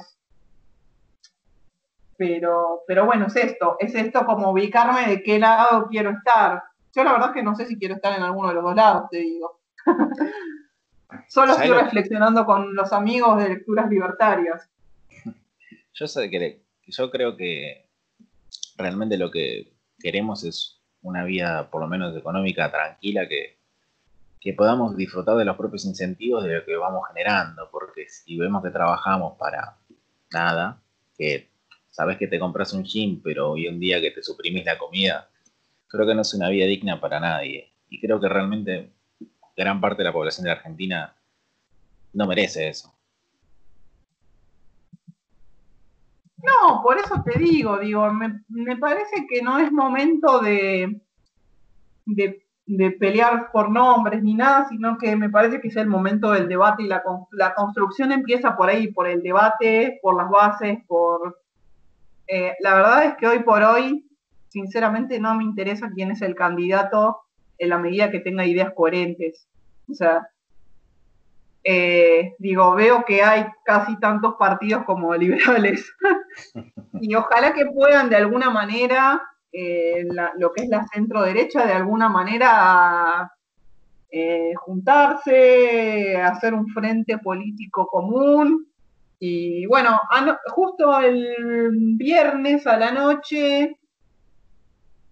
Pero, 2.18 2.84
pero 2.88 3.06
bueno, 3.06 3.28
es 3.28 3.36
esto, 3.36 3.76
es 3.80 3.96
esto 3.96 4.26
como 4.26 4.52
ubicarme 4.52 5.08
de 5.08 5.24
qué 5.24 5.40
lado 5.40 5.88
quiero 5.90 6.12
estar. 6.12 6.64
Yo 6.96 7.04
la 7.04 7.14
verdad 7.14 7.30
es 7.30 7.34
que 7.34 7.44
no 7.44 7.56
sé 7.56 7.66
si 7.66 7.78
quiero 7.78 7.96
estar 7.96 8.16
en 8.16 8.24
alguno 8.24 8.50
de 8.50 8.56
los 8.56 8.64
dos 8.64 8.76
lados, 8.76 9.10
te 9.10 9.18
digo. 9.18 9.60
Solo 11.28 11.54
estoy 11.54 11.70
reflexionando 11.70 12.46
con 12.46 12.76
los 12.76 12.94
amigos 12.94 13.38
de 13.42 13.50
lecturas 13.50 13.90
libertarias. 13.90 14.70
Yo 15.94 16.08
sé 16.08 16.30
que 16.30 16.64
yo 16.88 17.12
creo 17.12 17.38
que 17.38 17.88
realmente 18.78 19.18
lo 19.18 19.32
que 19.32 19.74
queremos 20.00 20.44
es 20.44 20.82
una 21.02 21.24
vida 21.24 21.70
por 21.70 21.82
lo 21.82 21.88
menos 21.88 22.16
económica 22.18 22.72
tranquila 22.72 23.28
que 23.28 23.63
que 24.44 24.54
podamos 24.54 24.98
disfrutar 24.98 25.38
de 25.38 25.46
los 25.46 25.56
propios 25.56 25.86
incentivos 25.86 26.44
de 26.44 26.58
lo 26.58 26.66
que 26.66 26.76
vamos 26.76 27.08
generando, 27.08 27.70
porque 27.72 28.10
si 28.10 28.38
vemos 28.38 28.62
que 28.62 28.72
trabajamos 28.72 29.38
para 29.38 29.78
nada, 30.34 30.82
que 31.18 31.50
sabes 31.90 32.18
que 32.18 32.28
te 32.28 32.40
compras 32.40 32.74
un 32.74 32.84
gym, 32.84 33.22
pero 33.24 33.52
hoy 33.52 33.68
en 33.68 33.80
día 33.80 34.02
que 34.02 34.12
te 34.12 34.22
suprimís 34.22 34.66
la 34.66 34.78
comida, 34.78 35.30
creo 35.88 36.06
que 36.06 36.14
no 36.14 36.24
es 36.24 36.34
una 36.34 36.50
vida 36.50 36.66
digna 36.66 37.00
para 37.00 37.22
nadie. 37.22 37.72
Y 37.88 38.02
creo 38.02 38.20
que 38.20 38.28
realmente 38.28 38.92
gran 39.56 39.80
parte 39.80 40.00
de 40.00 40.10
la 40.10 40.14
población 40.14 40.44
de 40.44 40.52
Argentina 40.52 41.16
no 42.12 42.28
merece 42.28 42.68
eso. 42.68 42.94
No, 46.36 46.84
por 46.84 46.98
eso 46.98 47.24
te 47.24 47.40
digo, 47.40 47.78
digo, 47.78 48.12
me, 48.12 48.76
parece 48.76 49.26
que 49.30 49.42
no 49.42 49.58
es 49.60 49.72
momento 49.72 50.40
de, 50.42 51.00
de 52.06 52.43
de 52.66 52.92
pelear 52.92 53.52
por 53.52 53.70
nombres 53.70 54.24
ni 54.24 54.36
nada, 54.36 54.68
sino 54.70 54.98
que 54.98 55.16
me 55.16 55.30
parece 55.30 55.60
que 55.60 55.68
es 55.68 55.76
el 55.76 55.88
momento 55.88 56.32
del 56.32 56.48
debate 56.48 56.84
y 56.84 56.88
la, 56.88 57.04
la 57.32 57.54
construcción 57.54 58.12
empieza 58.12 58.56
por 58.56 58.70
ahí, 58.70 58.92
por 58.92 59.08
el 59.08 59.22
debate, 59.22 60.00
por 60.02 60.16
las 60.16 60.30
bases, 60.30 60.80
por... 60.88 61.40
Eh, 62.28 62.54
la 62.62 62.76
verdad 62.76 63.06
es 63.06 63.16
que 63.16 63.28
hoy 63.28 63.40
por 63.40 63.62
hoy, 63.64 64.10
sinceramente, 64.48 65.20
no 65.20 65.36
me 65.36 65.44
interesa 65.44 65.92
quién 65.94 66.12
es 66.12 66.22
el 66.22 66.36
candidato 66.36 67.20
en 67.58 67.70
la 67.70 67.78
medida 67.78 68.12
que 68.12 68.22
tenga 68.22 68.46
ideas 68.46 68.72
coherentes. 68.74 69.48
O 69.90 69.94
sea, 69.94 70.30
eh, 71.66 72.36
digo, 72.40 72.76
veo 72.76 73.06
que 73.06 73.24
hay 73.24 73.46
casi 73.66 74.00
tantos 74.00 74.36
partidos 74.36 74.84
como 74.86 75.14
liberales. 75.16 75.94
y 77.02 77.14
ojalá 77.16 77.54
que 77.54 77.66
puedan 77.66 78.10
de 78.10 78.16
alguna 78.16 78.50
manera 78.50 79.22
eh, 79.56 80.08
lo 80.38 80.52
que 80.52 80.64
es 80.64 80.70
la 80.70 80.84
centro 80.88 81.22
derecha 81.22 81.64
de 81.64 81.74
alguna 81.74 82.10
manera 82.10 83.32
eh, 84.10 84.54
juntarse, 84.56 86.18
hacer 86.18 86.56
un 86.56 86.68
frente 86.70 87.20
político 87.20 87.86
común. 87.86 88.68
Y 89.20 89.68
bueno, 89.68 90.02
justo 90.48 91.00
el 91.00 91.96
viernes 91.96 92.66
a 92.66 92.78
la 92.78 92.92
noche 92.92 93.78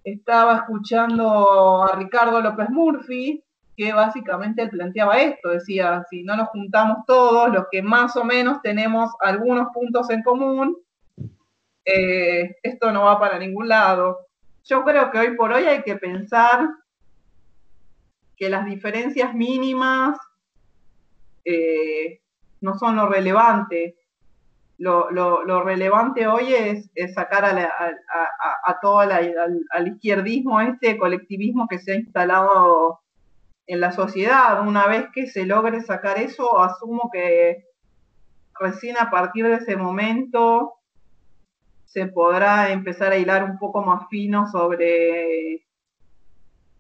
estaba 0.04 0.56
escuchando 0.56 1.84
a 1.84 1.96
Ricardo 1.96 2.42
López 2.42 2.70
Murphy, 2.72 3.44
que 3.78 3.94
básicamente 3.94 4.64
él 4.64 4.70
planteaba 4.72 5.22
esto, 5.22 5.50
decía, 5.50 6.04
si 6.10 6.24
no 6.24 6.36
nos 6.36 6.50
juntamos 6.50 7.06
todos, 7.06 7.54
los 7.54 7.66
que 7.72 7.84
más 7.84 8.18
o 8.18 8.24
menos 8.24 8.62
tenemos 8.64 9.12
algunos 9.20 9.68
puntos 9.72 10.10
en 10.10 10.24
común, 10.24 10.76
eh, 11.86 12.56
esto 12.64 12.92
no 12.92 13.04
va 13.04 13.20
para 13.20 13.38
ningún 13.38 13.68
lado 13.68 14.31
yo 14.64 14.84
creo 14.84 15.12
que 15.12 15.20
hoy 15.20 15.36
por 15.36 15.52
hoy 15.52 15.64
hay 15.64 15.82
que 15.84 15.96
pensar 15.96 16.70
que 18.36 18.50
las 18.50 18.66
diferencias 18.66 19.34
mínimas 19.34 20.18
eh, 21.46 22.22
no 22.62 22.78
son 22.78 22.96
lo 22.96 23.08
relevante. 23.08 23.98
Lo, 24.78 25.64
relevante 25.64 26.26
hoy 26.26 26.56
es, 26.56 26.90
sacar 27.14 27.46
a, 27.46 28.80
todo 28.82 29.00
al, 29.00 29.88
izquierdismo, 29.88 30.60
este 30.60 30.98
colectivismo 30.98 31.68
que 31.68 31.78
se 31.78 31.92
ha 31.92 31.96
instalado 31.96 33.00
en 33.68 33.80
la 33.80 33.92
sociedad. 33.92 34.68
Una 34.68 34.88
vez 34.88 35.06
que 35.14 35.28
se 35.28 35.46
logre 35.46 35.82
sacar 35.82 36.18
eso, 36.18 36.60
asumo 36.60 37.12
que 37.14 37.64
recién 38.60 38.98
a 38.98 39.12
partir 39.12 39.46
de 39.46 39.56
ese 39.56 39.76
momento 39.76 40.81
se 41.94 42.08
podrá 42.08 42.72
empezar 42.72 43.12
a 43.12 43.18
hilar 43.18 43.44
un 43.44 43.60
poco 43.60 43.82
más 43.82 44.08
fino 44.10 44.50
sobre 44.50 45.66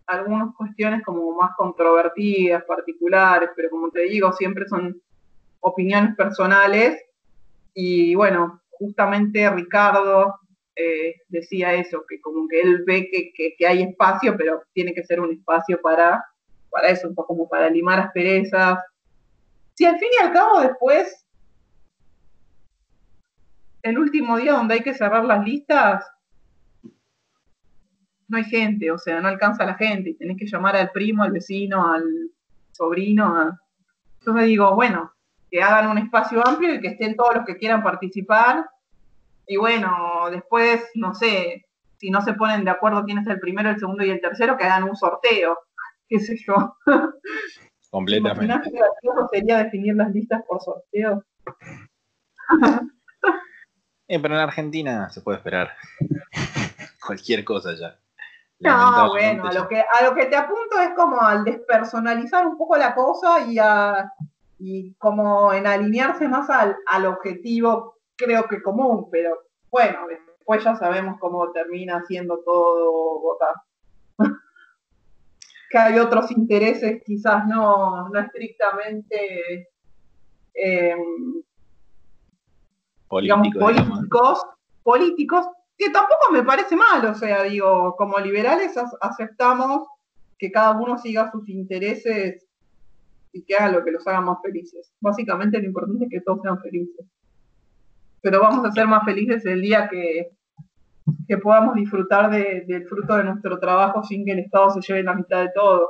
algunas 0.07 0.55
cuestiones 0.55 1.03
como 1.03 1.35
más 1.35 1.51
controvertidas, 1.57 2.63
particulares, 2.63 3.49
pero 3.55 3.69
como 3.69 3.89
te 3.89 4.03
digo, 4.03 4.31
siempre 4.31 4.67
son 4.67 5.01
opiniones 5.59 6.15
personales. 6.15 7.01
Y 7.73 8.15
bueno, 8.15 8.61
justamente 8.71 9.49
Ricardo 9.49 10.39
eh, 10.77 11.15
decía 11.27 11.73
eso, 11.73 12.05
que 12.07 12.21
como 12.21 12.47
que 12.47 12.61
él 12.61 12.83
ve 12.85 13.09
que, 13.11 13.67
hay 13.67 13.83
espacio, 13.83 14.35
pero 14.37 14.63
tiene 14.73 14.93
que 14.93 15.03
ser 15.03 15.19
un 15.19 15.33
espacio 15.33 15.81
para, 15.81 16.23
para 16.69 16.87
eso, 16.87 17.09
un 17.09 17.15
poco 17.15 17.35
como 17.35 17.49
para 17.49 17.69
limar 17.69 17.99
asperezas. 17.99 18.79
Si 19.75 19.85
al 19.85 19.99
fin 19.99 20.09
y 20.17 20.23
al 20.23 20.31
cabo 20.31 20.61
después 20.61 21.25
el 23.83 23.99
último 23.99 24.37
día 24.37 24.53
donde 24.53 24.75
hay 24.75 24.81
que 24.81 24.93
cerrar 24.93 25.25
las 25.25 25.43
listas, 25.43 26.05
no 28.27 28.37
hay 28.37 28.45
gente, 28.45 28.91
o 28.91 28.97
sea, 28.97 29.19
no 29.19 29.27
alcanza 29.27 29.65
la 29.65 29.75
gente, 29.75 30.11
y 30.11 30.13
tenés 30.15 30.37
que 30.37 30.47
llamar 30.47 30.75
al 30.75 30.91
primo, 30.91 31.23
al 31.23 31.31
vecino, 31.31 31.91
al 31.91 32.31
sobrino. 32.71 33.59
Entonces 34.19 34.45
digo, 34.45 34.73
bueno, 34.75 35.11
que 35.49 35.61
hagan 35.61 35.89
un 35.89 35.97
espacio 35.97 36.45
amplio 36.47 36.73
y 36.73 36.79
que 36.79 36.89
estén 36.89 37.15
todos 37.15 37.35
los 37.35 37.45
que 37.45 37.57
quieran 37.57 37.83
participar. 37.83 38.69
Y 39.47 39.57
bueno, 39.57 40.29
después, 40.31 40.89
no 40.95 41.13
sé, 41.13 41.65
si 41.97 42.09
no 42.09 42.21
se 42.21 42.33
ponen 42.33 42.63
de 42.63 42.71
acuerdo 42.71 43.03
quién 43.03 43.17
es 43.17 43.27
el 43.27 43.39
primero, 43.39 43.69
el 43.69 43.79
segundo 43.79 44.05
y 44.05 44.09
el 44.09 44.21
tercero, 44.21 44.57
que 44.57 44.63
hagan 44.63 44.83
un 44.83 44.95
sorteo, 44.95 45.59
qué 46.07 46.19
sé 46.19 46.37
yo. 46.37 46.77
Completamente. 47.89 48.79
sería 49.33 49.57
definir 49.57 49.95
las 49.95 50.11
listas 50.13 50.41
por 50.47 50.61
sorteo? 50.61 51.25
Eh, 54.11 54.19
pero 54.19 54.35
en 54.35 54.41
Argentina 54.41 55.09
se 55.09 55.21
puede 55.21 55.37
esperar 55.37 55.71
cualquier 57.05 57.45
cosa 57.45 57.73
ya. 57.79 57.97
No, 58.59 59.07
bueno, 59.07 59.47
a 59.47 59.53
lo, 59.53 59.69
que, 59.69 59.79
a 59.79 60.03
lo 60.03 60.13
que 60.13 60.25
te 60.25 60.35
apunto 60.35 60.81
es 60.81 60.89
como 60.97 61.21
al 61.21 61.45
despersonalizar 61.45 62.45
un 62.45 62.57
poco 62.57 62.75
la 62.75 62.93
cosa 62.93 63.39
y, 63.47 63.57
a, 63.57 64.11
y 64.59 64.93
como 64.95 65.53
en 65.53 65.65
alinearse 65.65 66.27
más 66.27 66.49
al, 66.49 66.75
al 66.87 67.05
objetivo, 67.05 67.99
creo 68.17 68.49
que 68.49 68.61
común, 68.61 69.07
pero 69.09 69.43
bueno, 69.69 69.99
después 70.09 70.61
ya 70.61 70.75
sabemos 70.75 71.17
cómo 71.17 71.49
termina 71.53 72.03
siendo 72.03 72.39
todo 72.39 72.91
votar. 73.21 73.55
que 75.69 75.77
hay 75.77 75.99
otros 75.99 76.31
intereses 76.31 77.01
quizás 77.05 77.47
no, 77.47 78.09
no 78.09 78.19
estrictamente 78.19 79.69
eh, 80.53 80.97
políticos, 83.11 84.45
políticos, 84.83 85.45
que 85.77 85.89
tampoco 85.89 86.31
me 86.31 86.43
parece 86.43 86.75
mal, 86.75 87.05
o 87.05 87.13
sea, 87.13 87.43
digo, 87.43 87.95
como 87.97 88.17
liberales 88.19 88.75
aceptamos 89.01 89.87
que 90.39 90.51
cada 90.51 90.71
uno 90.71 90.97
siga 90.97 91.29
sus 91.31 91.47
intereses 91.49 92.47
y 93.33 93.43
que 93.43 93.55
haga 93.55 93.71
lo 93.73 93.83
que 93.83 93.91
los 93.91 94.07
haga 94.07 94.21
más 94.21 94.37
felices. 94.41 94.93
Básicamente 94.99 95.59
lo 95.59 95.65
importante 95.65 96.05
es 96.05 96.09
que 96.09 96.21
todos 96.21 96.41
sean 96.41 96.59
felices. 96.61 97.05
Pero 98.21 98.39
vamos 98.39 98.65
a 98.65 98.71
ser 98.71 98.87
más 98.87 99.03
felices 99.03 99.45
el 99.45 99.61
día 99.61 99.89
que, 99.89 100.31
que 101.27 101.37
podamos 101.37 101.75
disfrutar 101.75 102.31
del 102.31 102.87
fruto 102.87 103.15
de 103.17 103.25
nuestro 103.25 103.59
trabajo 103.59 104.03
sin 104.03 104.25
que 104.25 104.31
el 104.31 104.39
Estado 104.39 104.71
se 104.71 104.81
lleve 104.81 105.03
la 105.03 105.15
mitad 105.15 105.41
de 105.41 105.51
todo. 105.53 105.89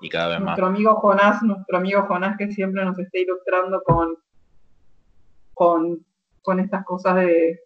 Y 0.00 0.08
cada 0.08 0.28
vez 0.28 0.40
nuestro 0.40 0.66
amigo 0.66 0.94
Jonás, 0.96 1.42
nuestro 1.42 1.78
amigo 1.78 2.02
Jonás 2.02 2.36
que 2.36 2.50
siempre 2.50 2.84
nos 2.84 2.98
está 2.98 3.18
ilustrando 3.18 3.82
con, 3.82 4.16
con, 5.62 6.04
con 6.40 6.58
estas 6.58 6.84
cosas 6.84 7.14
de, 7.14 7.60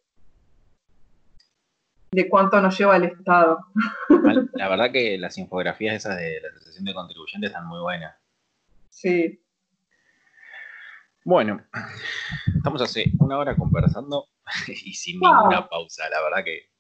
de 2.11 2.29
cuánto 2.29 2.61
nos 2.61 2.77
lleva 2.77 2.97
el 2.97 3.05
Estado. 3.05 3.59
La 4.53 4.69
verdad 4.69 4.93
que 4.93 5.17
las 5.17 5.39
infografías 5.39 5.97
esas 5.97 6.19
de 6.19 6.43
la 6.43 6.49
Asociación 6.49 6.85
de 6.85 6.93
Contribuyentes 6.93 7.49
están 7.49 7.67
muy 7.67 7.81
buenas. 7.81 8.15
Sí. 8.91 9.43
Bueno, 11.25 11.65
estamos 12.55 12.83
hace 12.83 13.07
una 13.19 13.39
hora 13.39 13.57
conversando 13.57 14.29
y 14.69 14.93
sin 14.93 15.19
ninguna 15.19 15.67
pausa, 15.67 16.09
la 16.11 16.21
verdad 16.21 16.45
que. 16.45 16.71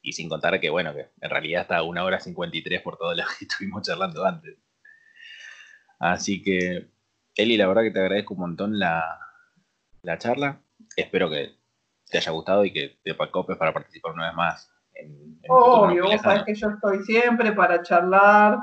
Y 0.00 0.14
sin 0.14 0.28
contar 0.30 0.58
que, 0.58 0.70
bueno, 0.70 0.94
que 0.94 1.10
en 1.20 1.30
realidad 1.30 1.62
está 1.62 1.82
una 1.82 2.02
hora 2.02 2.18
53 2.18 2.80
por 2.80 2.96
todo 2.96 3.14
lo 3.14 3.22
que 3.38 3.44
estuvimos 3.44 3.82
charlando 3.82 4.24
antes. 4.24 4.56
Así 5.98 6.42
que, 6.42 6.88
Eli, 7.36 7.58
la 7.58 7.68
verdad 7.68 7.82
que 7.82 7.90
te 7.90 8.00
agradezco 8.00 8.34
un 8.34 8.40
montón 8.40 8.78
la, 8.78 9.20
la 10.02 10.18
charla. 10.18 10.60
Espero 10.96 11.30
que 11.30 11.54
te 12.10 12.18
haya 12.18 12.32
gustado 12.32 12.64
y 12.64 12.72
que 12.72 12.98
te 13.02 13.16
copes 13.30 13.56
para 13.56 13.72
participar 13.72 14.12
una 14.12 14.26
vez 14.26 14.34
más. 14.34 14.70
En, 14.94 15.38
Obvio, 15.48 16.04
vos 16.04 16.20
sabés 16.20 16.44
que 16.44 16.54
yo 16.54 16.68
estoy 16.70 17.02
siempre 17.04 17.52
para 17.52 17.82
charlar. 17.82 18.58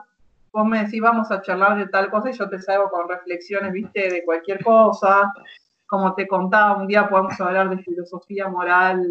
Vos 0.52 0.66
me 0.66 0.84
decís, 0.84 1.02
vamos 1.02 1.32
a 1.32 1.42
charlar 1.42 1.78
de 1.78 1.88
tal 1.88 2.10
cosa 2.10 2.30
y 2.30 2.34
yo 2.34 2.50
te 2.50 2.60
salgo 2.60 2.90
con 2.90 3.08
reflexiones, 3.08 3.72
viste, 3.72 4.10
de 4.10 4.24
cualquier 4.24 4.64
cosa 4.64 5.32
como 5.90 6.14
te 6.14 6.28
contaba, 6.28 6.78
un 6.78 6.88
día 6.88 7.10
podemos 7.10 7.42
hablar 7.42 7.68
de 7.72 7.82
filosofía 7.82 8.48
moral, 8.48 9.10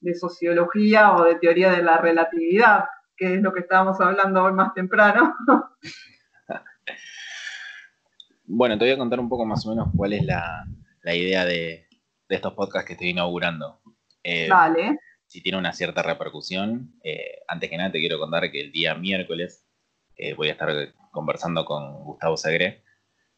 de 0.00 0.14
sociología 0.14 1.16
o 1.16 1.24
de 1.24 1.34
teoría 1.34 1.72
de 1.72 1.82
la 1.82 1.98
relatividad, 1.98 2.84
que 3.16 3.34
es 3.34 3.42
lo 3.42 3.52
que 3.52 3.58
estábamos 3.60 4.00
hablando 4.00 4.44
hoy 4.44 4.52
más 4.52 4.72
temprano. 4.72 5.34
Bueno, 8.46 8.78
te 8.78 8.84
voy 8.84 8.92
a 8.92 8.98
contar 8.98 9.20
un 9.20 9.28
poco 9.28 9.44
más 9.44 9.66
o 9.66 9.70
menos 9.70 9.88
cuál 9.96 10.12
es 10.12 10.24
la, 10.24 10.66
idea 11.04 11.44
de, 11.44 11.86
estos 12.28 12.54
podcasts 12.54 12.86
que 12.86 12.94
estoy 12.94 13.10
inaugurando. 13.10 13.80
Eh, 14.22 14.48
vale. 14.48 14.98
Si 15.26 15.42
tiene 15.42 15.58
una 15.58 15.72
cierta 15.72 16.02
repercusión, 16.02 16.94
eh, 17.02 17.40
antes 17.48 17.70
que 17.70 17.76
nada 17.76 17.92
te 17.92 18.00
quiero 18.00 18.18
contar 18.18 18.50
que 18.50 18.60
el 18.60 18.72
día 18.72 18.94
miércoles 18.94 19.64
eh, 20.16 20.34
voy 20.34 20.48
a 20.48 20.52
estar 20.52 20.94
conversando 21.10 21.64
con 21.64 22.04
Gustavo 22.04 22.36
Segre, 22.36 22.84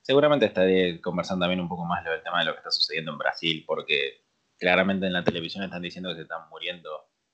Seguramente 0.08 0.46
estaré 0.46 1.02
conversando 1.02 1.42
también 1.42 1.60
un 1.60 1.68
poco 1.68 1.84
más 1.84 2.02
del 2.02 2.22
tema 2.22 2.38
de 2.38 2.46
lo 2.46 2.52
que 2.52 2.60
está 2.60 2.70
sucediendo 2.70 3.12
en 3.12 3.18
Brasil, 3.18 3.62
porque 3.66 4.24
claramente 4.56 5.06
en 5.06 5.12
la 5.12 5.22
televisión 5.22 5.64
están 5.64 5.82
diciendo 5.82 6.08
que 6.08 6.16
se 6.16 6.22
están 6.22 6.48
muriendo. 6.48 6.88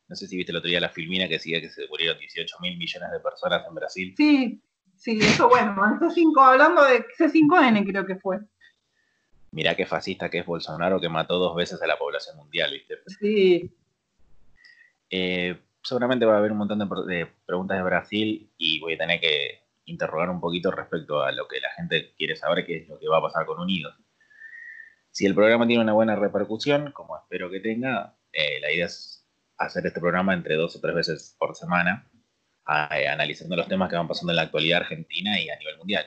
No 0.08 0.16
sé 0.16 0.26
si 0.26 0.36
viste 0.36 0.50
el 0.50 0.58
otro 0.58 0.68
día 0.68 0.80
la 0.80 0.88
filmina 0.88 1.28
que 1.28 1.34
decía 1.34 1.60
que 1.60 1.70
se 1.70 1.86
murieron 1.86 2.18
18 2.18 2.56
mil 2.60 2.76
millones 2.76 3.12
de 3.12 3.20
personas 3.20 3.62
en 3.68 3.74
Brasil. 3.76 4.14
Sí, 4.16 4.62
sí, 4.96 5.18
eso 5.20 5.48
bueno, 5.48 5.74
C5, 6.00 6.32
hablando 6.40 6.84
de 6.84 7.06
C5N 7.06 7.86
creo 7.86 8.06
que 8.06 8.16
fue. 8.16 8.38
Mirá 9.50 9.74
qué 9.74 9.86
fascista 9.86 10.28
que 10.28 10.38
es 10.38 10.46
Bolsonaro 10.46 11.00
que 11.00 11.08
mató 11.08 11.38
dos 11.38 11.54
veces 11.54 11.80
a 11.80 11.86
la 11.86 11.96
población 11.96 12.36
mundial, 12.36 12.72
¿viste? 12.72 12.98
Sí. 13.06 13.70
Eh, 15.10 15.56
seguramente 15.82 16.26
va 16.26 16.34
a 16.34 16.38
haber 16.38 16.52
un 16.52 16.58
montón 16.58 16.78
de 17.06 17.28
preguntas 17.46 17.76
de 17.76 17.84
Brasil 17.84 18.50
y 18.58 18.80
voy 18.80 18.94
a 18.94 18.98
tener 18.98 19.20
que 19.20 19.64
interrogar 19.84 20.30
un 20.30 20.40
poquito 20.40 20.70
respecto 20.70 21.22
a 21.22 21.32
lo 21.32 21.46
que 21.46 21.60
la 21.60 21.70
gente 21.70 22.14
quiere 22.16 22.36
saber, 22.36 22.64
qué 22.64 22.78
es 22.78 22.88
lo 22.88 22.98
que 22.98 23.08
va 23.08 23.18
a 23.18 23.22
pasar 23.22 23.46
con 23.46 23.60
Unidos. 23.60 23.94
Si 25.10 25.26
el 25.26 25.34
programa 25.34 25.66
tiene 25.66 25.82
una 25.82 25.92
buena 25.92 26.16
repercusión, 26.16 26.90
como 26.92 27.16
espero 27.16 27.50
que 27.50 27.60
tenga, 27.60 28.16
eh, 28.32 28.58
la 28.60 28.72
idea 28.72 28.86
es 28.86 29.24
hacer 29.58 29.86
este 29.86 30.00
programa 30.00 30.34
entre 30.34 30.56
dos 30.56 30.74
o 30.74 30.80
tres 30.80 30.94
veces 30.94 31.36
por 31.38 31.54
semana, 31.54 32.10
analizando 32.64 33.56
los 33.56 33.68
temas 33.68 33.90
que 33.90 33.96
van 33.96 34.08
pasando 34.08 34.32
en 34.32 34.36
la 34.36 34.42
actualidad 34.42 34.80
argentina 34.80 35.40
y 35.40 35.48
a 35.48 35.56
nivel 35.56 35.78
mundial. 35.78 36.04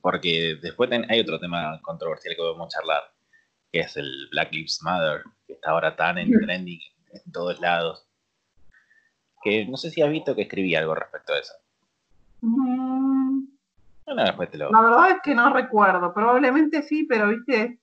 Porque 0.00 0.58
después 0.60 0.90
hay 1.08 1.20
otro 1.20 1.38
tema 1.38 1.80
controversial 1.82 2.34
que 2.34 2.42
podemos 2.42 2.72
charlar, 2.72 3.02
que 3.72 3.80
es 3.80 3.96
el 3.96 4.28
Black 4.30 4.52
Lives 4.52 4.80
Matter, 4.82 5.22
que 5.46 5.54
está 5.54 5.70
ahora 5.70 5.94
tan 5.94 6.18
en 6.18 6.30
trending 6.32 6.80
en 7.12 7.32
todos 7.32 7.60
lados. 7.60 8.06
Que 9.42 9.66
no 9.66 9.76
sé 9.76 9.90
si 9.90 10.02
has 10.02 10.10
visto 10.10 10.34
que 10.34 10.42
escribí 10.42 10.74
algo 10.74 10.94
respecto 10.94 11.32
a 11.32 11.38
eso. 11.38 11.54
La 14.70 14.82
verdad 14.82 15.10
es 15.12 15.16
que 15.22 15.34
no 15.34 15.52
recuerdo, 15.52 16.12
probablemente 16.12 16.82
sí, 16.82 17.04
pero 17.04 17.28
viste, 17.28 17.78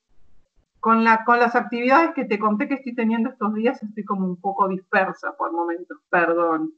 con, 0.80 1.04
la, 1.04 1.24
con 1.24 1.40
las 1.40 1.56
actividades 1.56 2.12
que 2.14 2.26
te 2.26 2.38
conté 2.38 2.68
que 2.68 2.76
estoy 2.76 2.94
teniendo 2.94 3.30
estos 3.30 3.54
días 3.54 3.82
estoy 3.82 4.04
como 4.04 4.26
un 4.26 4.40
poco 4.40 4.68
dispersa 4.68 5.36
por 5.38 5.52
momentos, 5.52 5.98
perdón. 6.10 6.74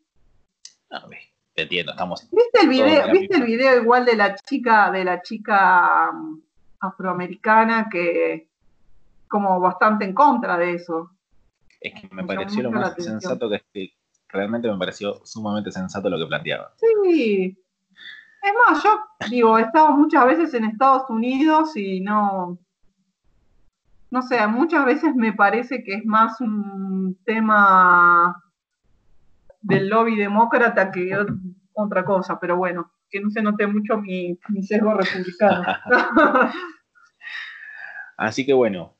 Te 1.54 1.62
entiendo, 1.64 1.92
estamos. 1.92 2.28
¿Viste 2.32 2.62
el 2.62 2.70
video, 2.70 3.12
¿viste 3.12 3.38
el 3.38 3.44
video 3.44 3.82
igual 3.82 4.06
de 4.06 4.16
la 4.16 4.36
chica, 4.36 4.92
de 4.92 5.04
la 5.04 5.22
chica 5.22 6.10
um, 6.12 6.42
afroamericana 6.80 7.88
que 7.92 8.50
como 9.28 9.60
bastante 9.60 10.06
en 10.06 10.14
contra 10.14 10.58
de 10.58 10.74
eso? 10.74 11.12
Es 11.80 11.94
que 11.94 12.08
me, 12.14 12.24
pareció 12.24 12.64
lo 12.64 12.72
más 12.72 12.96
sensato 12.98 13.50
que, 13.50 13.94
realmente 14.30 14.72
me 14.72 14.78
pareció 14.78 15.22
sumamente 15.26 15.72
sensato 15.72 16.10
lo 16.10 16.18
que 16.18 16.28
planteaba. 16.28 16.74
Sí, 16.78 17.58
es 18.42 18.54
más, 18.68 18.84
yo 18.84 19.00
digo, 19.30 19.58
he 19.58 19.62
estado 19.62 19.92
muchas 19.92 20.26
veces 20.26 20.54
en 20.54 20.66
Estados 20.66 21.10
Unidos 21.10 21.76
y 21.76 22.02
no, 22.02 22.58
no 24.12 24.22
sé, 24.22 24.46
muchas 24.48 24.86
veces 24.86 25.16
me 25.16 25.34
parece 25.34 25.84
que 25.84 25.96
es 25.96 26.06
más 26.06 26.42
un 26.42 27.18
tema 27.26 28.43
del 29.64 29.90
lobby 29.90 30.16
demócrata 30.16 30.92
que 30.92 31.18
otra 31.74 32.06
cosa, 32.06 32.40
pero 32.40 32.58
bueno, 32.58 32.92
que 33.10 33.20
no 33.20 33.30
se 33.30 33.42
note 33.42 33.66
mucho 33.66 33.98
mi, 33.98 34.38
sesgo 34.62 34.94
republicano. 34.94 35.66
Así 38.18 38.46
que 38.46 38.54
bueno, 38.54 38.96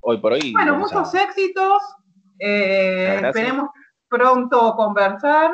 hoy 0.00 0.18
por 0.18 0.34
hoy. 0.34 0.52
Bueno, 0.52 0.76
muchos 0.76 1.12
éxitos. 1.14 1.82
Eh, 2.38 3.20
esperemos 3.24 3.70
pronto 4.08 4.74
conversar. 4.76 5.52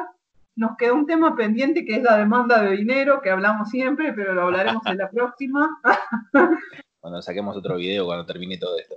Nos 0.57 0.77
queda 0.77 0.93
un 0.93 1.07
tema 1.07 1.35
pendiente 1.35 1.85
que 1.85 1.97
es 1.97 2.03
la 2.03 2.19
demanda 2.19 2.63
de 2.63 2.77
dinero, 2.77 3.21
que 3.23 3.31
hablamos 3.31 3.71
siempre, 3.71 4.13
pero 4.13 4.35
lo 4.35 4.43
hablaremos 4.43 4.85
en 4.87 4.99
la 4.99 5.11
próxima. 5.11 5.69
cuando 7.01 7.23
saquemos 7.23 7.57
otro 7.57 7.77
video, 7.77 8.07
cuando 8.07 8.27
termine 8.27 8.59
todo 8.59 8.79
esto. 8.79 8.95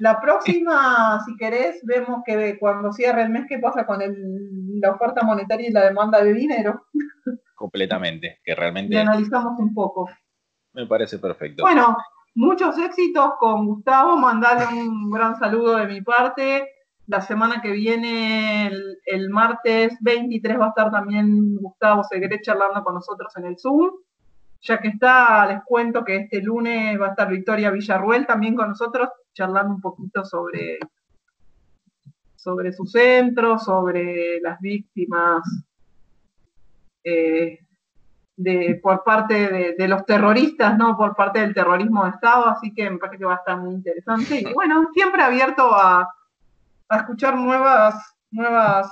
La 0.00 0.20
próxima, 0.20 1.20
si 1.24 1.36
querés, 1.36 1.80
vemos 1.84 2.22
que 2.24 2.58
cuando 2.58 2.92
cierre 2.92 3.22
el 3.22 3.30
mes, 3.30 3.46
¿qué 3.48 3.58
pasa 3.58 3.86
con 3.86 4.00
la 4.80 4.90
oferta 4.90 5.22
monetaria 5.24 5.68
y 5.68 5.72
la 5.72 5.84
demanda 5.84 6.22
de 6.22 6.34
dinero? 6.34 6.86
Completamente, 7.54 8.38
que 8.44 8.54
realmente... 8.54 8.94
Y 8.94 8.98
analizamos 8.98 9.58
un 9.58 9.74
poco. 9.74 10.08
Me 10.74 10.86
parece 10.86 11.18
perfecto. 11.18 11.62
Bueno, 11.62 11.96
muchos 12.34 12.78
éxitos 12.78 13.32
con 13.38 13.66
Gustavo, 13.66 14.16
mandale 14.16 14.66
un 14.66 15.10
gran 15.10 15.36
saludo 15.36 15.76
de 15.76 15.86
mi 15.86 16.02
parte. 16.02 16.68
La 17.06 17.20
semana 17.22 17.62
que 17.62 17.72
viene, 17.72 18.70
el, 19.06 19.30
martes 19.30 19.96
23, 20.02 20.60
va 20.60 20.66
a 20.66 20.68
estar 20.68 20.90
también 20.90 21.56
Gustavo 21.56 22.04
Segre 22.04 22.40
charlando 22.42 22.84
con 22.84 22.94
nosotros 22.94 23.34
en 23.36 23.46
el 23.46 23.58
Zoom. 23.58 23.90
Ya 24.60 24.78
que 24.78 24.88
está, 24.88 25.46
les 25.46 25.62
cuento 25.64 26.04
que 26.04 26.16
este 26.16 26.42
lunes 26.42 27.00
va 27.00 27.06
a 27.06 27.10
estar 27.10 27.28
Victoria 27.28 27.70
Villarruel 27.70 28.26
también 28.26 28.54
con 28.54 28.68
nosotros, 28.68 29.08
charlando 29.38 29.74
un 29.74 29.80
poquito 29.80 30.24
sobre, 30.24 30.80
sobre 32.34 32.72
su 32.72 32.84
centro, 32.86 33.58
sobre 33.58 34.40
las 34.40 34.60
víctimas 34.60 35.42
eh, 37.04 37.60
de, 38.36 38.80
por 38.82 39.04
parte 39.04 39.74
de, 39.78 39.88
los 39.88 40.04
terroristas, 40.04 40.76
¿no? 40.76 40.96
Por 40.96 41.14
parte 41.14 41.40
del 41.40 41.54
terrorismo 41.54 42.04
de 42.04 42.10
Estado, 42.10 42.46
así 42.48 42.74
que 42.74 42.90
me 42.90 42.98
parece 42.98 43.18
que 43.18 43.24
va 43.24 43.34
a 43.34 43.38
estar 43.38 43.56
muy 43.56 43.74
interesante. 43.74 44.40
Y 44.40 44.52
bueno, 44.52 44.88
siempre 44.92 45.22
abierto 45.22 45.72
a, 45.72 46.08
a 46.88 46.96
escuchar 46.96 47.36
nuevas, 47.36 47.94
nuevas 48.32 48.90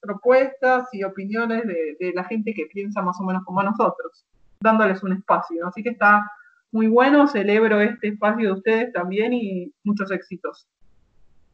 propuestas 0.00 0.88
y 0.92 1.02
opiniones 1.02 1.66
de, 1.66 2.12
la 2.14 2.24
gente 2.24 2.52
que 2.52 2.66
piensa 2.66 3.00
más 3.02 3.18
o 3.20 3.24
menos 3.24 3.42
como 3.44 3.62
nosotros, 3.62 4.26
dándoles 4.60 5.02
un 5.02 5.14
espacio. 5.14 5.66
Así 5.66 5.82
que 5.82 5.90
está 5.90 6.30
muy 6.70 6.86
bueno, 6.86 7.26
celebro 7.28 7.80
este 7.80 8.08
espacio 8.08 8.48
de 8.48 8.52
ustedes 8.52 8.92
también 8.92 9.32
y 9.32 9.72
muchos 9.84 10.10
éxitos. 10.10 10.68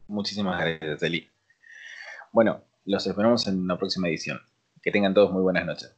Muchísimas 0.07 0.59
gracias, 0.59 1.03
Eli. 1.03 1.29
Bueno, 2.31 2.63
los 2.85 3.07
esperamos 3.07 3.47
en 3.47 3.67
la 3.67 3.77
próxima 3.77 4.07
edición. 4.07 4.39
Que 4.81 4.91
tengan 4.91 5.13
todos 5.13 5.31
muy 5.31 5.41
buenas 5.41 5.65
noches. 5.65 5.95